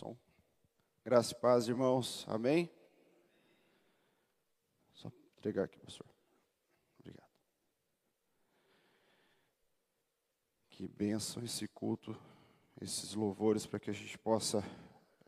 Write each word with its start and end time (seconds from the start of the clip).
Som. 0.00 0.16
Graça 1.04 1.34
e 1.34 1.36
paz, 1.38 1.68
irmãos. 1.68 2.24
Amém? 2.26 2.70
Só 4.94 5.12
entregar 5.36 5.64
aqui, 5.64 5.78
pastor. 5.78 6.06
Obrigado. 6.98 7.28
Que 10.70 10.88
bênção 10.88 11.44
esse 11.44 11.68
culto, 11.68 12.18
esses 12.80 13.12
louvores, 13.12 13.66
para 13.66 13.78
que 13.78 13.90
a 13.90 13.92
gente 13.92 14.16
possa 14.16 14.64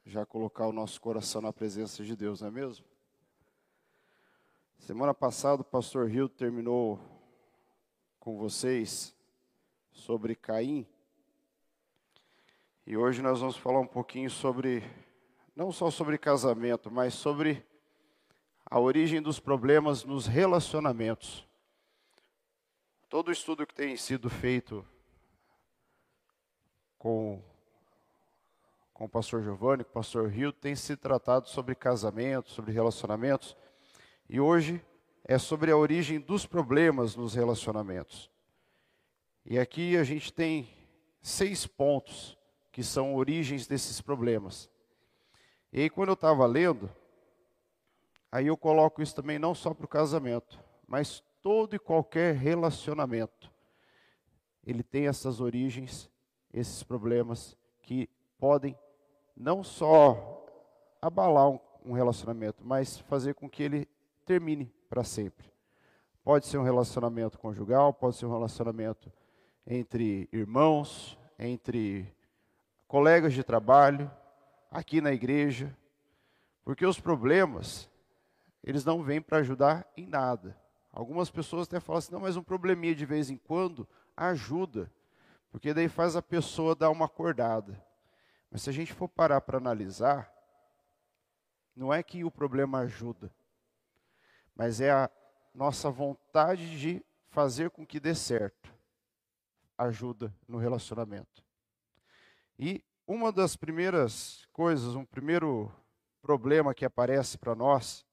já 0.07 0.25
colocar 0.25 0.67
o 0.67 0.73
nosso 0.73 0.99
coração 1.03 1.43
na 1.43 1.53
presença 1.53 2.03
de 2.03 2.17
Deus, 2.17 2.41
não 2.41 2.49
é 2.49 2.51
mesmo? 2.51 2.87
Semana 4.79 5.13
passada 5.13 5.61
o 5.61 5.67
pastor 5.67 6.09
Rio 6.09 6.31
terminou 6.31 6.99
com 8.19 8.39
vocês 8.39 9.15
sobre 9.91 10.35
Caim. 10.35 10.89
E 12.85 12.97
hoje 12.97 13.23
nós 13.23 13.39
vamos 13.39 13.57
falar 13.57 13.79
um 13.79 13.87
pouquinho 13.87 14.29
sobre, 14.29 14.83
não 15.55 15.71
só 15.71 15.89
sobre 15.89 16.19
casamento, 16.19 16.91
mas 16.91 17.15
sobre 17.15 17.65
a 18.67 18.81
origem 18.81 19.23
dos 19.23 19.39
problemas 19.39 20.03
nos 20.03 20.27
relacionamentos. 20.27 21.47
Todo 23.09 23.31
estudo 23.31 23.65
que 23.65 23.75
tem 23.75 23.97
sido 23.97 24.29
feito 24.29 24.85
com, 26.99 27.41
com 28.93 29.05
o 29.05 29.09
pastor 29.09 29.45
Giovanni, 29.45 29.85
com 29.85 29.91
o 29.91 29.95
pastor 29.95 30.29
Rio, 30.29 30.53
tem 30.53 30.75
se 30.75 30.97
tratado 30.97 31.49
sobre 31.49 31.77
casamento, 31.77 32.51
sobre 32.51 32.73
relacionamentos. 32.73 33.57
E 34.29 34.41
hoje 34.41 34.85
é 35.25 35.39
sobre 35.39 35.71
a 35.71 35.77
origem 35.77 36.19
dos 36.19 36.47
problemas 36.47 37.15
nos 37.15 37.33
relacionamentos. 37.33 38.29
E 39.47 39.57
aqui 39.57 39.97
a 39.97 40.03
gente 40.03 40.33
tem 40.33 40.69
seis 41.23 41.65
pontos 41.65 42.42
que 42.73 42.83
são 42.83 43.15
origens 43.15 43.67
desses 43.67 44.01
problemas. 44.01 44.69
E 45.71 45.83
aí, 45.83 45.91
quando 45.91 46.09
eu 46.09 46.15
estava 46.15 46.47
lendo, 46.47 46.91
aí 48.31 48.47
eu 48.47 48.57
coloco 48.57 49.03
isso 49.03 49.15
também 49.15 49.39
não 49.39 49.55
só 49.55 49.75
para 49.75 49.85
o 49.85 49.89
casamento, 49.89 50.59
mas 50.89 51.23
todo 51.43 51.77
e 51.77 51.79
qualquer 51.79 52.35
relacionamento. 52.35 53.53
Ele 54.67 54.83
tem 54.83 55.07
essas 55.07 55.41
origens, 55.41 56.11
esses 56.53 56.83
problemas 56.83 57.57
que 57.83 58.09
podem 58.39 58.77
não 59.37 59.63
só 59.63 60.47
abalar 61.01 61.51
um, 61.51 61.59
um 61.85 61.93
relacionamento, 61.93 62.65
mas 62.65 62.99
fazer 62.99 63.35
com 63.35 63.51
que 63.51 63.63
ele 63.63 63.89
termine 64.25 64.73
para 64.89 65.05
sempre. 65.05 65.53
Pode 66.25 66.47
ser 66.47 66.57
um 66.57 66.63
relacionamento 66.63 67.39
conjugal, 67.39 67.93
pode 67.93 68.17
ser 68.17 68.27
um 68.27 68.33
relacionamento 68.33 69.13
entre 69.67 70.29
irmãos, 70.33 71.19
entre 71.39 72.15
colegas 72.93 73.33
de 73.33 73.43
trabalho, 73.43 74.13
aqui 74.71 75.01
na 75.01 75.13
igreja, 75.13 75.75
porque 76.63 76.85
os 76.85 77.01
problemas, 77.01 77.89
eles 78.63 78.85
não 78.85 79.03
vêm 79.03 79.19
para 79.19 79.39
ajudar 79.39 79.91
em 79.97 80.07
nada. 80.07 80.55
Algumas 80.93 81.31
pessoas 81.31 81.67
até 81.67 81.81
falam 81.81 82.01
assim, 82.01 82.13
não, 82.13 82.21
mas 82.21 82.37
um 82.37 82.43
probleminha 82.43 82.95
de 82.95 83.07
vez 83.07 83.31
em 83.31 83.39
quando 83.39 83.89
ajuda, 84.15 84.93
porque 85.51 85.73
daí 85.73 85.89
faz 85.89 86.17
a 86.17 86.21
pessoa 86.21 86.75
dar 86.75 86.91
uma 86.91 87.07
acordada. 87.07 87.83
Mas 88.51 88.61
se 88.61 88.69
a 88.69 88.73
gente 88.75 88.93
for 88.93 89.09
parar 89.09 89.41
para 89.41 89.57
analisar, 89.57 90.31
não 91.75 91.95
é 91.95 92.03
que 92.03 92.25
o 92.25 92.31
problema 92.31 92.81
ajuda, 92.81 93.33
mas 94.55 94.83
é 94.83 94.91
a 94.91 95.11
nossa 95.55 95.91
vontade 95.91 96.79
de 96.79 97.03
fazer 97.31 97.71
com 97.71 97.87
que 97.87 97.99
dê 97.99 98.15
certo. 98.15 98.71
Ajuda 99.79 100.31
no 100.47 100.59
relacionamento. 100.59 101.43
E 102.59 102.85
uma 103.07 103.33
das 103.33 103.57
primeiras 103.57 104.47
coisas, 104.53 104.95
um 104.95 105.05
primeiro 105.05 105.73
problema 106.21 106.75
que 106.75 106.85
aparece 106.85 107.37
para 107.37 107.55
nós 107.55 108.07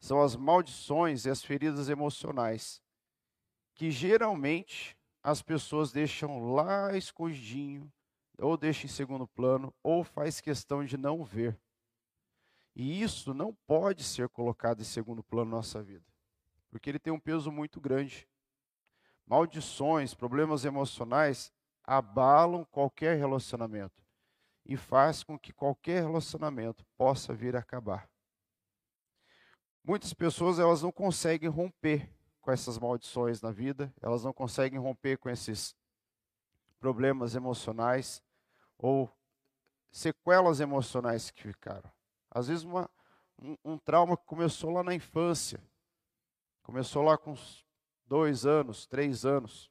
são 0.00 0.22
as 0.22 0.36
maldições 0.36 1.24
e 1.24 1.30
as 1.30 1.42
feridas 1.42 1.88
emocionais, 1.88 2.82
que 3.74 3.90
geralmente 3.90 4.96
as 5.22 5.42
pessoas 5.42 5.90
deixam 5.90 6.52
lá 6.52 6.96
escondidinho, 6.96 7.92
ou 8.38 8.56
deixam 8.56 8.84
em 8.84 8.92
segundo 8.92 9.26
plano, 9.26 9.74
ou 9.82 10.04
faz 10.04 10.40
questão 10.40 10.84
de 10.84 10.96
não 10.96 11.24
ver. 11.24 11.58
E 12.74 13.02
isso 13.02 13.34
não 13.34 13.54
pode 13.66 14.04
ser 14.04 14.28
colocado 14.28 14.80
em 14.80 14.84
segundo 14.84 15.22
plano 15.24 15.50
na 15.50 15.56
nossa 15.56 15.82
vida, 15.82 16.04
porque 16.70 16.90
ele 16.90 16.98
tem 16.98 17.12
um 17.12 17.18
peso 17.18 17.50
muito 17.50 17.80
grande. 17.80 18.28
Maldições, 19.26 20.14
problemas 20.14 20.64
emocionais 20.64 21.52
abalam 21.86 22.64
qualquer 22.64 23.16
relacionamento 23.16 24.02
e 24.64 24.76
faz 24.76 25.22
com 25.22 25.38
que 25.38 25.52
qualquer 25.52 26.02
relacionamento 26.02 26.84
possa 26.96 27.32
vir 27.32 27.54
a 27.54 27.60
acabar. 27.60 28.10
Muitas 29.84 30.12
pessoas 30.12 30.58
elas 30.58 30.82
não 30.82 30.90
conseguem 30.90 31.48
romper 31.48 32.12
com 32.40 32.50
essas 32.50 32.76
maldições 32.76 33.40
na 33.40 33.52
vida, 33.52 33.94
elas 34.02 34.24
não 34.24 34.32
conseguem 34.32 34.78
romper 34.78 35.16
com 35.18 35.30
esses 35.30 35.76
problemas 36.80 37.36
emocionais 37.36 38.22
ou 38.76 39.10
sequelas 39.92 40.60
emocionais 40.60 41.30
que 41.30 41.42
ficaram. 41.42 41.90
Às 42.30 42.48
vezes 42.48 42.64
uma, 42.64 42.90
um, 43.40 43.56
um 43.64 43.78
trauma 43.78 44.16
que 44.16 44.26
começou 44.26 44.70
lá 44.70 44.82
na 44.82 44.94
infância, 44.94 45.62
começou 46.62 47.02
lá 47.02 47.16
com 47.16 47.34
dois 48.06 48.44
anos, 48.44 48.86
três 48.86 49.24
anos, 49.24 49.70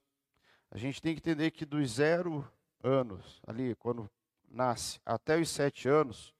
a 0.71 0.77
gente 0.77 1.01
tem 1.01 1.13
que 1.13 1.19
entender 1.19 1.51
que 1.51 1.65
dos 1.65 1.91
zero 1.91 2.49
anos, 2.83 3.41
ali, 3.47 3.75
quando 3.75 4.09
nasce, 4.49 4.99
até 5.05 5.37
os 5.37 5.49
sete 5.49 5.87
anos, 5.87 6.33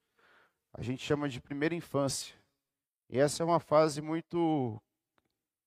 a 0.74 0.82
gente 0.82 1.04
chama 1.04 1.30
de 1.30 1.42
primeira 1.42 1.74
infância. 1.74 2.36
E 3.10 3.20
essa 3.20 3.44
é 3.44 3.46
uma 3.46 3.60
fase 3.60 4.02
muito 4.02 4.82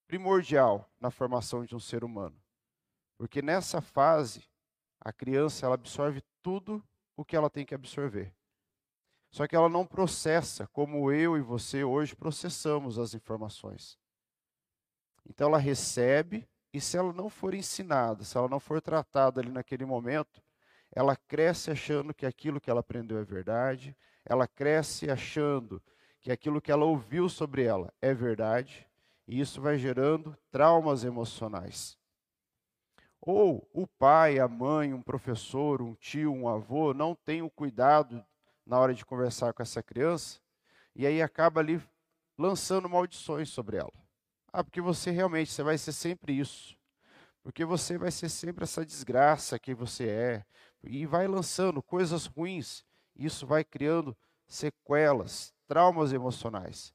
primordial 0.06 0.90
na 1.00 1.10
formação 1.10 1.64
de 1.64 1.74
um 1.74 1.80
ser 1.80 2.04
humano. 2.04 2.36
Porque 3.16 3.42
nessa 3.42 3.80
fase, 3.80 4.48
a 5.00 5.12
criança 5.12 5.66
ela 5.66 5.74
absorve 5.74 6.22
tudo 6.42 6.82
o 7.16 7.24
que 7.24 7.36
ela 7.36 7.50
tem 7.50 7.64
que 7.64 7.74
absorver. 7.74 8.34
Só 9.30 9.46
que 9.46 9.54
ela 9.54 9.68
não 9.68 9.86
processa 9.86 10.66
como 10.68 11.12
eu 11.12 11.36
e 11.36 11.40
você 11.42 11.84
hoje 11.84 12.16
processamos 12.16 12.98
as 12.98 13.14
informações. 13.14 13.98
Então 15.28 15.48
ela 15.48 15.58
recebe, 15.58 16.48
e 16.72 16.80
se 16.80 16.96
ela 16.96 17.12
não 17.12 17.30
for 17.30 17.54
ensinada, 17.54 18.24
se 18.24 18.36
ela 18.36 18.48
não 18.48 18.60
for 18.60 18.80
tratada 18.80 19.40
ali 19.40 19.50
naquele 19.50 19.84
momento, 19.84 20.42
ela 20.92 21.16
cresce 21.16 21.70
achando 21.70 22.14
que 22.14 22.26
aquilo 22.26 22.60
que 22.60 22.70
ela 22.70 22.80
aprendeu 22.80 23.18
é 23.18 23.24
verdade, 23.24 23.96
ela 24.24 24.46
cresce 24.46 25.10
achando 25.10 25.82
que 26.20 26.30
aquilo 26.30 26.60
que 26.60 26.72
ela 26.72 26.84
ouviu 26.84 27.28
sobre 27.28 27.62
ela 27.62 27.92
é 28.00 28.12
verdade, 28.12 28.86
e 29.26 29.40
isso 29.40 29.60
vai 29.60 29.78
gerando 29.78 30.36
traumas 30.50 31.04
emocionais. 31.04 31.98
Ou 33.20 33.68
o 33.72 33.86
pai, 33.86 34.38
a 34.38 34.48
mãe, 34.48 34.94
um 34.94 35.02
professor, 35.02 35.82
um 35.82 35.94
tio, 35.94 36.32
um 36.32 36.48
avô 36.48 36.94
não 36.94 37.14
tem 37.14 37.42
o 37.42 37.50
cuidado 37.50 38.24
na 38.64 38.78
hora 38.78 38.94
de 38.94 39.04
conversar 39.04 39.52
com 39.52 39.62
essa 39.62 39.82
criança, 39.82 40.40
e 40.94 41.06
aí 41.06 41.22
acaba 41.22 41.60
ali 41.60 41.80
lançando 42.36 42.88
maldições 42.88 43.48
sobre 43.48 43.76
ela. 43.76 43.92
Ah, 44.58 44.64
porque 44.64 44.80
você 44.80 45.12
realmente 45.12 45.52
você 45.52 45.62
vai 45.62 45.78
ser 45.78 45.92
sempre 45.92 46.36
isso. 46.36 46.76
Porque 47.44 47.64
você 47.64 47.96
vai 47.96 48.10
ser 48.10 48.28
sempre 48.28 48.64
essa 48.64 48.84
desgraça 48.84 49.56
que 49.56 49.72
você 49.72 50.08
é. 50.08 50.44
E 50.82 51.06
vai 51.06 51.28
lançando 51.28 51.80
coisas 51.80 52.26
ruins. 52.26 52.84
Isso 53.14 53.46
vai 53.46 53.62
criando 53.62 54.16
sequelas, 54.48 55.54
traumas 55.68 56.12
emocionais. 56.12 56.92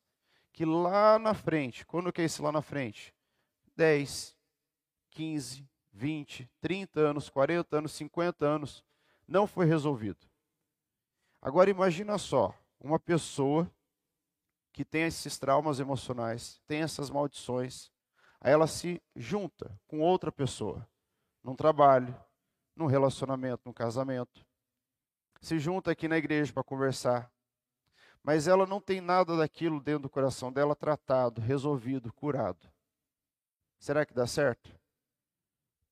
Que 0.51 0.65
lá 0.65 1.17
na 1.17 1.33
frente, 1.33 1.85
quando 1.85 2.11
que 2.11 2.21
é 2.21 2.25
isso 2.25 2.43
lá 2.43 2.51
na 2.51 2.61
frente? 2.61 3.15
10, 3.77 4.35
15, 5.11 5.65
20, 5.93 6.51
30 6.59 6.99
anos, 6.99 7.29
40 7.29 7.77
anos, 7.77 7.93
50 7.93 8.45
anos, 8.45 8.83
não 9.25 9.47
foi 9.47 9.65
resolvido. 9.65 10.27
Agora 11.41 11.69
imagina 11.69 12.17
só, 12.17 12.53
uma 12.77 12.99
pessoa 12.99 13.71
que 14.73 14.83
tem 14.83 15.03
esses 15.03 15.37
traumas 15.37 15.79
emocionais, 15.79 16.59
tem 16.65 16.81
essas 16.81 17.09
maldições, 17.09 17.91
aí 18.41 18.51
ela 18.51 18.65
se 18.67 19.01
junta 19.15 19.79
com 19.87 20.01
outra 20.01 20.31
pessoa, 20.31 20.85
num 21.43 21.55
trabalho, 21.55 22.19
num 22.75 22.87
relacionamento, 22.87 23.61
num 23.65 23.71
casamento, 23.73 24.43
se 25.39 25.59
junta 25.59 25.91
aqui 25.91 26.07
na 26.07 26.17
igreja 26.17 26.51
para 26.51 26.63
conversar, 26.63 27.31
mas 28.23 28.47
ela 28.47 28.65
não 28.65 28.81
tem 28.81 28.99
nada 28.99 29.37
daquilo 29.37 29.79
dentro 29.79 30.03
do 30.03 30.09
coração 30.09 30.51
dela 30.51 30.75
tratado, 30.75 31.39
resolvido, 31.39 32.11
curado. 32.11 32.67
Será 33.77 34.05
que 34.05 34.13
dá 34.13 34.25
certo? 34.25 34.73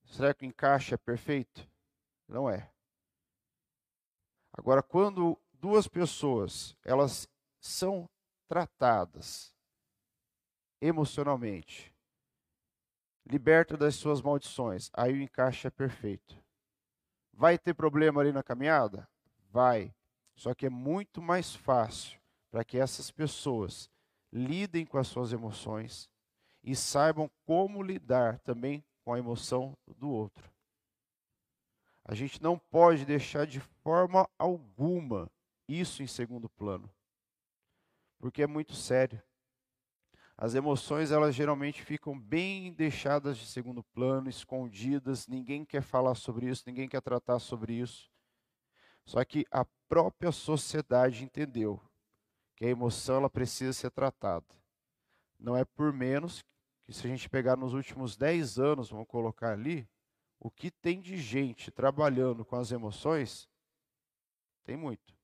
Será 0.06 0.34
que 0.34 0.46
o 0.46 0.48
encaixe 0.48 0.94
é 0.94 0.98
perfeito? 0.98 1.70
Não 2.28 2.50
é. 2.50 2.72
Agora, 4.54 4.82
quando 4.82 5.38
duas 5.54 5.88
pessoas 5.88 6.76
elas 6.84 7.28
são 7.60 8.10
tratadas 8.52 9.56
emocionalmente, 10.82 11.96
liberta 13.26 13.78
das 13.78 13.96
suas 13.96 14.22
maldições, 14.22 14.90
aí 14.92 15.14
o 15.14 15.22
encaixe 15.22 15.68
é 15.68 15.70
perfeito. 15.70 16.38
Vai 17.32 17.58
ter 17.58 17.74
problema 17.74 18.20
ali 18.20 18.34
na 18.34 18.44
caminhada? 18.44 19.08
Vai. 19.50 19.96
Só 20.36 20.54
que 20.54 20.66
é 20.66 20.70
muito 20.70 21.22
mais 21.22 21.56
fácil 21.56 22.20
para 22.50 22.66
que 22.66 22.78
essas 22.78 23.10
pessoas 23.10 23.90
lidem 24.34 24.86
com 24.86 24.98
as 24.98 25.08
suas 25.08 25.32
emoções 25.32 26.10
e 26.62 26.76
saibam 26.76 27.32
como 27.46 27.82
lidar 27.82 28.38
também 28.40 28.84
com 29.06 29.14
a 29.14 29.18
emoção 29.18 29.78
do 29.96 30.10
outro. 30.10 30.52
A 32.04 32.14
gente 32.14 32.44
não 32.44 32.60
pode 32.60 33.06
deixar 33.06 33.48
de 33.48 33.62
forma 33.62 34.30
alguma 34.38 35.32
isso 35.70 36.04
em 36.04 36.08
segundo 36.08 36.50
plano, 36.50 36.94
porque 38.22 38.44
é 38.44 38.48
muito 38.48 38.74
sério. 38.74 39.22
As 40.38 40.56
emoções, 40.56 41.12
elas 41.12 41.36
geralmente 41.36 41.84
ficam 41.84 42.18
bem 42.18 42.72
deixadas 42.72 43.38
de 43.38 43.46
segundo 43.46 43.84
plano, 43.84 44.30
escondidas, 44.30 45.28
ninguém 45.28 45.66
quer 45.66 45.82
falar 45.82 46.16
sobre 46.16 46.48
isso, 46.48 46.64
ninguém 46.66 46.88
quer 46.88 47.02
tratar 47.02 47.40
sobre 47.40 47.74
isso. 47.74 48.10
Só 49.06 49.24
que 49.26 49.46
a 49.52 49.66
própria 49.90 50.32
sociedade 50.32 51.24
entendeu 51.24 51.82
que 52.56 52.66
a 52.66 52.70
emoção 52.70 53.18
ela 53.18 53.30
precisa 53.30 53.74
ser 53.74 53.92
tratada. 53.92 54.46
Não 55.40 55.58
é 55.58 55.66
por 55.66 55.92
menos 55.92 56.44
que 56.84 56.94
se 56.94 57.06
a 57.06 57.10
gente 57.10 57.30
pegar 57.30 57.56
nos 57.56 57.74
últimos 57.74 58.16
10 58.16 58.60
anos, 58.60 58.90
vamos 58.90 59.08
colocar 59.08 59.54
ali, 59.54 59.88
o 60.40 60.50
que 60.50 60.72
tem 60.72 61.02
de 61.02 61.18
gente 61.18 61.72
trabalhando 61.72 62.46
com 62.46 62.56
as 62.56 62.72
emoções, 62.72 63.50
tem 64.64 64.76
muito. 64.76 65.16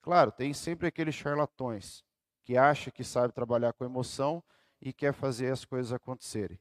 Claro, 0.00 0.32
tem 0.32 0.54
sempre 0.54 0.86
aqueles 0.86 1.14
charlatões 1.14 2.04
que 2.48 2.56
acha 2.56 2.90
que 2.90 3.04
sabe 3.04 3.34
trabalhar 3.34 3.74
com 3.74 3.84
emoção 3.84 4.42
e 4.80 4.90
quer 4.90 5.12
fazer 5.12 5.52
as 5.52 5.66
coisas 5.66 5.92
acontecerem. 5.92 6.58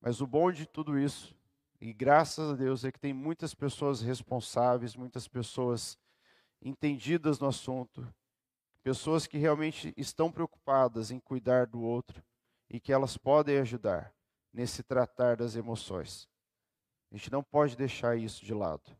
Mas 0.00 0.20
o 0.20 0.26
bom 0.26 0.52
de 0.52 0.66
tudo 0.66 0.96
isso, 0.96 1.34
e 1.80 1.92
graças 1.92 2.48
a 2.48 2.54
Deus, 2.54 2.84
é 2.84 2.92
que 2.92 3.00
tem 3.00 3.12
muitas 3.12 3.56
pessoas 3.56 4.00
responsáveis, 4.00 4.94
muitas 4.94 5.26
pessoas 5.26 5.98
entendidas 6.60 7.40
no 7.40 7.48
assunto, 7.48 8.06
pessoas 8.84 9.26
que 9.26 9.36
realmente 9.36 9.92
estão 9.96 10.30
preocupadas 10.30 11.10
em 11.10 11.18
cuidar 11.18 11.66
do 11.66 11.80
outro 11.82 12.22
e 12.70 12.78
que 12.78 12.92
elas 12.92 13.16
podem 13.16 13.58
ajudar 13.58 14.14
nesse 14.52 14.84
tratar 14.84 15.38
das 15.38 15.56
emoções. 15.56 16.28
A 17.10 17.16
gente 17.16 17.32
não 17.32 17.42
pode 17.42 17.76
deixar 17.76 18.16
isso 18.16 18.44
de 18.44 18.54
lado. 18.54 18.96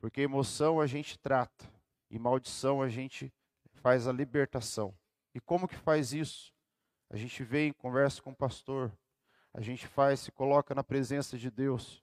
Porque 0.00 0.22
emoção 0.22 0.80
a 0.80 0.88
gente 0.88 1.16
trata 1.16 1.72
e 2.10 2.18
maldição 2.18 2.82
a 2.82 2.88
gente 2.88 3.32
faz 3.86 4.08
a 4.08 4.12
libertação. 4.12 4.92
E 5.32 5.38
como 5.38 5.68
que 5.68 5.76
faz 5.76 6.12
isso? 6.12 6.52
A 7.08 7.16
gente 7.16 7.44
vem, 7.44 7.72
conversa 7.72 8.20
com 8.20 8.30
o 8.30 8.36
pastor, 8.36 8.90
a 9.54 9.60
gente 9.60 9.86
faz, 9.86 10.18
se 10.18 10.32
coloca 10.32 10.74
na 10.74 10.82
presença 10.82 11.38
de 11.38 11.52
Deus, 11.52 12.02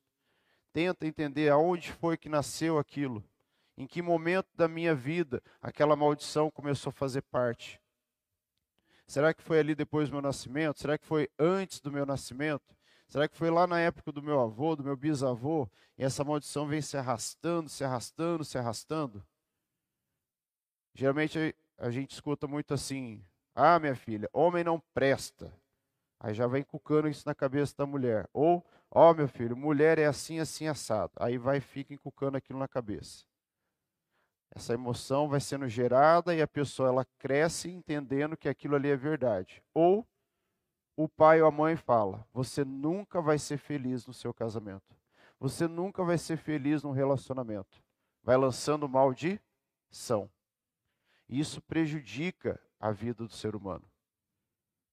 tenta 0.71 1.05
entender 1.05 1.49
aonde 1.49 1.91
foi 1.91 2.15
que 2.15 2.29
nasceu 2.29 2.79
aquilo, 2.79 3.21
em 3.75 3.85
que 3.85 4.01
momento 4.01 4.47
da 4.55 4.65
minha 4.65 4.95
vida 4.95 5.43
aquela 5.61 5.93
maldição 5.93 6.49
começou 6.49 6.89
a 6.89 6.93
fazer 6.93 7.21
parte. 7.23 7.81
Será 9.05 9.33
que 9.33 9.43
foi 9.43 9.59
ali 9.59 9.75
depois 9.75 10.07
do 10.07 10.13
meu 10.13 10.21
nascimento? 10.21 10.79
Será 10.79 10.97
que 10.97 11.05
foi 11.05 11.29
antes 11.37 11.81
do 11.81 11.91
meu 11.91 12.05
nascimento? 12.05 12.73
Será 13.09 13.27
que 13.27 13.35
foi 13.35 13.49
lá 13.49 13.67
na 13.67 13.81
época 13.81 14.09
do 14.09 14.23
meu 14.23 14.39
avô, 14.39 14.73
do 14.73 14.85
meu 14.85 14.95
bisavô, 14.95 15.69
e 15.97 16.03
essa 16.05 16.23
maldição 16.23 16.65
vem 16.65 16.81
se 16.81 16.95
arrastando, 16.95 17.67
se 17.67 17.83
arrastando, 17.83 18.45
se 18.45 18.57
arrastando? 18.57 19.21
Geralmente 20.95 21.53
a 21.83 21.91
gente 21.91 22.11
escuta 22.11 22.47
muito 22.47 22.73
assim: 22.73 23.21
ah, 23.53 23.77
minha 23.77 23.95
filha, 23.95 24.29
homem 24.31 24.63
não 24.63 24.81
presta. 24.93 25.53
Aí 26.19 26.33
já 26.33 26.47
vem 26.47 26.63
cucando 26.63 27.09
isso 27.09 27.27
na 27.27 27.35
cabeça 27.35 27.75
da 27.77 27.85
mulher. 27.85 28.29
Ou, 28.33 28.65
ó, 28.89 29.11
oh, 29.11 29.13
meu 29.13 29.27
filho, 29.27 29.57
mulher 29.57 29.99
é 29.99 30.05
assim, 30.05 30.39
assim, 30.39 30.67
assado. 30.67 31.11
Aí 31.17 31.37
vai 31.37 31.59
fica 31.59 31.93
encucando 31.93 32.37
aquilo 32.37 32.57
na 32.57 32.67
cabeça. 32.67 33.25
Essa 34.55 34.73
emoção 34.73 35.27
vai 35.27 35.41
sendo 35.41 35.67
gerada 35.67 36.33
e 36.33 36.41
a 36.41 36.47
pessoa 36.47 36.87
ela 36.87 37.05
cresce 37.19 37.69
entendendo 37.69 38.37
que 38.37 38.47
aquilo 38.47 38.75
ali 38.75 38.89
é 38.89 38.95
verdade. 38.95 39.61
Ou 39.73 40.07
o 40.95 41.09
pai 41.09 41.41
ou 41.41 41.47
a 41.47 41.51
mãe 41.51 41.75
fala: 41.75 42.25
você 42.31 42.63
nunca 42.63 43.21
vai 43.21 43.37
ser 43.37 43.57
feliz 43.57 44.07
no 44.07 44.13
seu 44.13 44.33
casamento. 44.33 44.95
Você 45.37 45.67
nunca 45.67 46.01
vai 46.03 46.17
ser 46.17 46.37
feliz 46.37 46.81
no 46.83 46.91
relacionamento. 46.91 47.83
Vai 48.23 48.37
lançando 48.37 48.87
maldição. 48.87 50.29
Isso 51.33 51.59
prejudica 51.63 52.61
a 52.79 52.91
vida 52.91 53.25
do 53.25 53.33
ser 53.33 53.55
humano. 53.55 53.83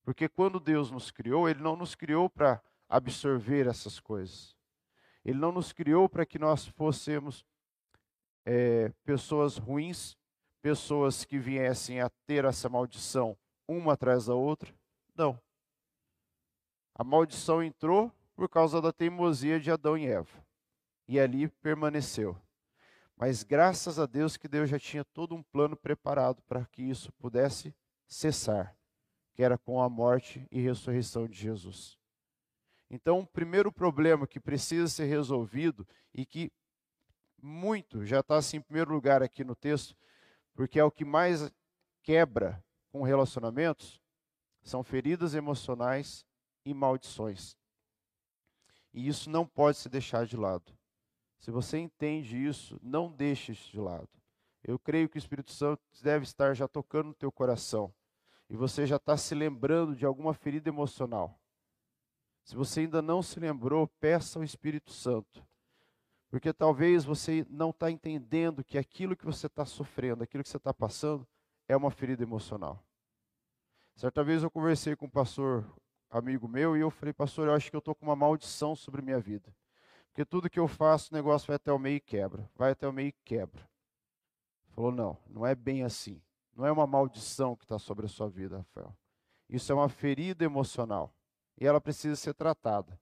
Porque 0.03 0.27
quando 0.27 0.59
Deus 0.59 0.89
nos 0.89 1.11
criou, 1.11 1.47
Ele 1.47 1.61
não 1.61 1.75
nos 1.75 1.93
criou 1.93 2.27
para 2.27 2.59
absorver 2.89 3.67
essas 3.67 3.99
coisas. 3.99 4.57
Ele 5.23 5.37
não 5.37 5.51
nos 5.51 5.71
criou 5.71 6.09
para 6.09 6.25
que 6.25 6.39
nós 6.39 6.65
fôssemos 6.65 7.45
é, 8.43 8.89
pessoas 9.03 9.57
ruins, 9.57 10.17
pessoas 10.63 11.23
que 11.23 11.37
viessem 11.37 12.01
a 12.01 12.09
ter 12.25 12.43
essa 12.43 12.67
maldição 12.67 13.37
uma 13.67 13.93
atrás 13.93 14.25
da 14.25 14.33
outra. 14.33 14.73
Não. 15.15 15.39
A 16.95 17.03
maldição 17.03 17.61
entrou 17.61 18.11
por 18.35 18.49
causa 18.49 18.81
da 18.81 18.91
teimosia 18.91 19.59
de 19.59 19.69
Adão 19.69 19.95
e 19.95 20.07
Eva. 20.07 20.43
E 21.07 21.19
ali 21.19 21.47
permaneceu. 21.47 22.35
Mas 23.21 23.43
graças 23.43 23.99
a 23.99 24.07
Deus 24.07 24.35
que 24.35 24.47
Deus 24.47 24.67
já 24.67 24.79
tinha 24.79 25.05
todo 25.05 25.35
um 25.35 25.43
plano 25.43 25.77
preparado 25.77 26.41
para 26.47 26.65
que 26.65 26.81
isso 26.81 27.11
pudesse 27.19 27.71
cessar, 28.07 28.75
que 29.35 29.43
era 29.43 29.59
com 29.59 29.79
a 29.79 29.87
morte 29.87 30.47
e 30.49 30.59
ressurreição 30.59 31.27
de 31.27 31.37
Jesus. 31.37 31.99
Então, 32.89 33.19
o 33.19 33.27
primeiro 33.27 33.71
problema 33.71 34.25
que 34.25 34.39
precisa 34.39 34.87
ser 34.87 35.05
resolvido 35.05 35.87
e 36.11 36.25
que 36.25 36.51
muito 37.39 38.03
já 38.07 38.21
está 38.21 38.37
assim 38.37 38.57
em 38.57 38.61
primeiro 38.61 38.91
lugar 38.91 39.21
aqui 39.21 39.43
no 39.43 39.53
texto, 39.55 39.95
porque 40.55 40.79
é 40.79 40.83
o 40.83 40.89
que 40.89 41.05
mais 41.05 41.53
quebra 42.01 42.65
com 42.89 43.03
relacionamentos, 43.03 44.01
são 44.63 44.83
feridas 44.83 45.35
emocionais 45.35 46.25
e 46.65 46.73
maldições. 46.73 47.55
E 48.91 49.07
isso 49.07 49.29
não 49.29 49.45
pode 49.45 49.77
se 49.77 49.89
deixar 49.89 50.25
de 50.25 50.35
lado. 50.35 50.75
Se 51.41 51.49
você 51.49 51.79
entende 51.79 52.37
isso, 52.37 52.79
não 52.83 53.11
deixe 53.11 53.51
isso 53.51 53.71
de 53.71 53.79
lado. 53.79 54.07
Eu 54.63 54.77
creio 54.77 55.09
que 55.09 55.17
o 55.17 55.19
Espírito 55.19 55.51
Santo 55.51 55.81
deve 56.03 56.23
estar 56.23 56.53
já 56.53 56.67
tocando 56.67 57.07
no 57.07 57.13
teu 57.15 57.31
coração. 57.31 57.91
E 58.47 58.55
você 58.55 58.85
já 58.85 58.97
está 58.97 59.17
se 59.17 59.33
lembrando 59.33 59.95
de 59.95 60.05
alguma 60.05 60.35
ferida 60.35 60.69
emocional. 60.69 61.41
Se 62.43 62.55
você 62.55 62.81
ainda 62.81 63.01
não 63.01 63.23
se 63.23 63.39
lembrou, 63.39 63.87
peça 63.99 64.37
ao 64.37 64.43
Espírito 64.43 64.93
Santo. 64.93 65.43
Porque 66.29 66.53
talvez 66.53 67.03
você 67.03 67.43
não 67.49 67.71
está 67.71 67.89
entendendo 67.89 68.63
que 68.63 68.77
aquilo 68.77 69.15
que 69.15 69.25
você 69.25 69.47
está 69.47 69.65
sofrendo, 69.65 70.23
aquilo 70.23 70.43
que 70.43 70.49
você 70.49 70.57
está 70.57 70.71
passando, 70.71 71.27
é 71.67 71.75
uma 71.75 71.89
ferida 71.89 72.21
emocional. 72.21 72.85
Certa 73.95 74.23
vez 74.23 74.43
eu 74.43 74.51
conversei 74.51 74.95
com 74.95 75.07
um 75.07 75.09
pastor 75.09 75.65
amigo 76.07 76.47
meu 76.47 76.77
e 76.77 76.81
eu 76.81 76.91
falei, 76.91 77.13
pastor, 77.13 77.47
eu 77.47 77.55
acho 77.55 77.71
que 77.71 77.75
eu 77.75 77.79
estou 77.79 77.95
com 77.95 78.05
uma 78.05 78.15
maldição 78.15 78.75
sobre 78.75 79.01
minha 79.01 79.19
vida. 79.19 79.51
Porque 80.11 80.25
tudo 80.25 80.49
que 80.49 80.59
eu 80.59 80.67
faço, 80.67 81.09
o 81.11 81.15
negócio 81.15 81.47
vai 81.47 81.55
até 81.55 81.71
o 81.71 81.79
meio 81.79 81.95
e 81.95 82.01
quebra. 82.01 82.49
Vai 82.55 82.71
até 82.71 82.85
o 82.87 82.91
meio 82.91 83.07
e 83.09 83.15
quebra. 83.23 83.65
Falou, 84.71 84.91
não, 84.91 85.17
não 85.27 85.45
é 85.45 85.55
bem 85.55 85.83
assim. 85.83 86.21
Não 86.53 86.65
é 86.65 86.71
uma 86.71 86.85
maldição 86.85 87.55
que 87.55 87.63
está 87.63 87.79
sobre 87.79 88.05
a 88.05 88.09
sua 88.09 88.29
vida, 88.29 88.57
Rafael. 88.57 88.95
Isso 89.49 89.71
é 89.71 89.75
uma 89.75 89.87
ferida 89.87 90.43
emocional. 90.43 91.15
E 91.57 91.65
ela 91.65 91.79
precisa 91.79 92.15
ser 92.15 92.33
tratada. 92.33 92.99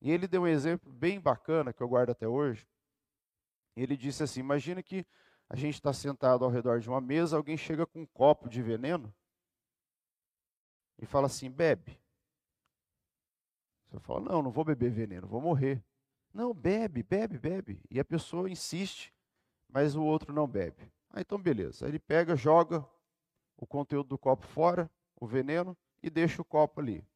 E 0.00 0.10
ele 0.10 0.26
deu 0.26 0.42
um 0.42 0.46
exemplo 0.48 0.92
bem 0.92 1.20
bacana, 1.20 1.72
que 1.72 1.80
eu 1.80 1.88
guardo 1.88 2.10
até 2.10 2.26
hoje. 2.26 2.66
Ele 3.76 3.96
disse 3.96 4.24
assim: 4.24 4.40
imagina 4.40 4.82
que 4.82 5.06
a 5.48 5.54
gente 5.54 5.74
está 5.74 5.92
sentado 5.92 6.44
ao 6.44 6.50
redor 6.50 6.80
de 6.80 6.88
uma 6.88 7.00
mesa, 7.00 7.36
alguém 7.36 7.56
chega 7.56 7.86
com 7.86 8.00
um 8.00 8.06
copo 8.06 8.48
de 8.48 8.60
veneno 8.60 9.14
e 10.98 11.06
fala 11.06 11.26
assim: 11.26 11.48
bebe. 11.48 12.00
Você 13.88 14.00
fala: 14.00 14.20
não, 14.20 14.42
não 14.42 14.50
vou 14.50 14.64
beber 14.64 14.90
veneno, 14.90 15.28
vou 15.28 15.40
morrer. 15.40 15.82
Não, 16.32 16.54
bebe, 16.54 17.02
bebe, 17.02 17.38
bebe. 17.38 17.80
E 17.90 18.00
a 18.00 18.04
pessoa 18.04 18.50
insiste, 18.50 19.12
mas 19.68 19.94
o 19.94 20.02
outro 20.02 20.32
não 20.32 20.46
bebe. 20.46 20.90
Ah, 21.10 21.20
então 21.20 21.38
beleza. 21.38 21.84
Aí 21.84 21.90
ele 21.90 21.98
pega, 21.98 22.34
joga 22.34 22.86
o 23.56 23.66
conteúdo 23.66 24.08
do 24.08 24.18
copo 24.18 24.46
fora, 24.46 24.90
o 25.16 25.26
veneno, 25.26 25.76
e 26.02 26.10
deixa 26.10 26.40
o 26.40 26.44
copo 26.44 26.80
ali. 26.80 27.06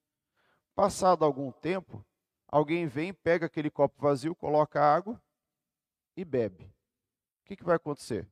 Passado 0.75 1.25
algum 1.25 1.50
tempo, 1.50 2.04
alguém 2.46 2.87
vem, 2.87 3.12
pega 3.12 3.46
aquele 3.46 3.70
copo 3.70 4.00
vazio, 4.00 4.35
coloca 4.35 4.80
água 4.80 5.20
e 6.16 6.25
bebe. 6.25 6.64
O 6.64 7.46
que, 7.46 7.56
que 7.56 7.64
vai 7.64 7.76
acontecer? 7.76 8.28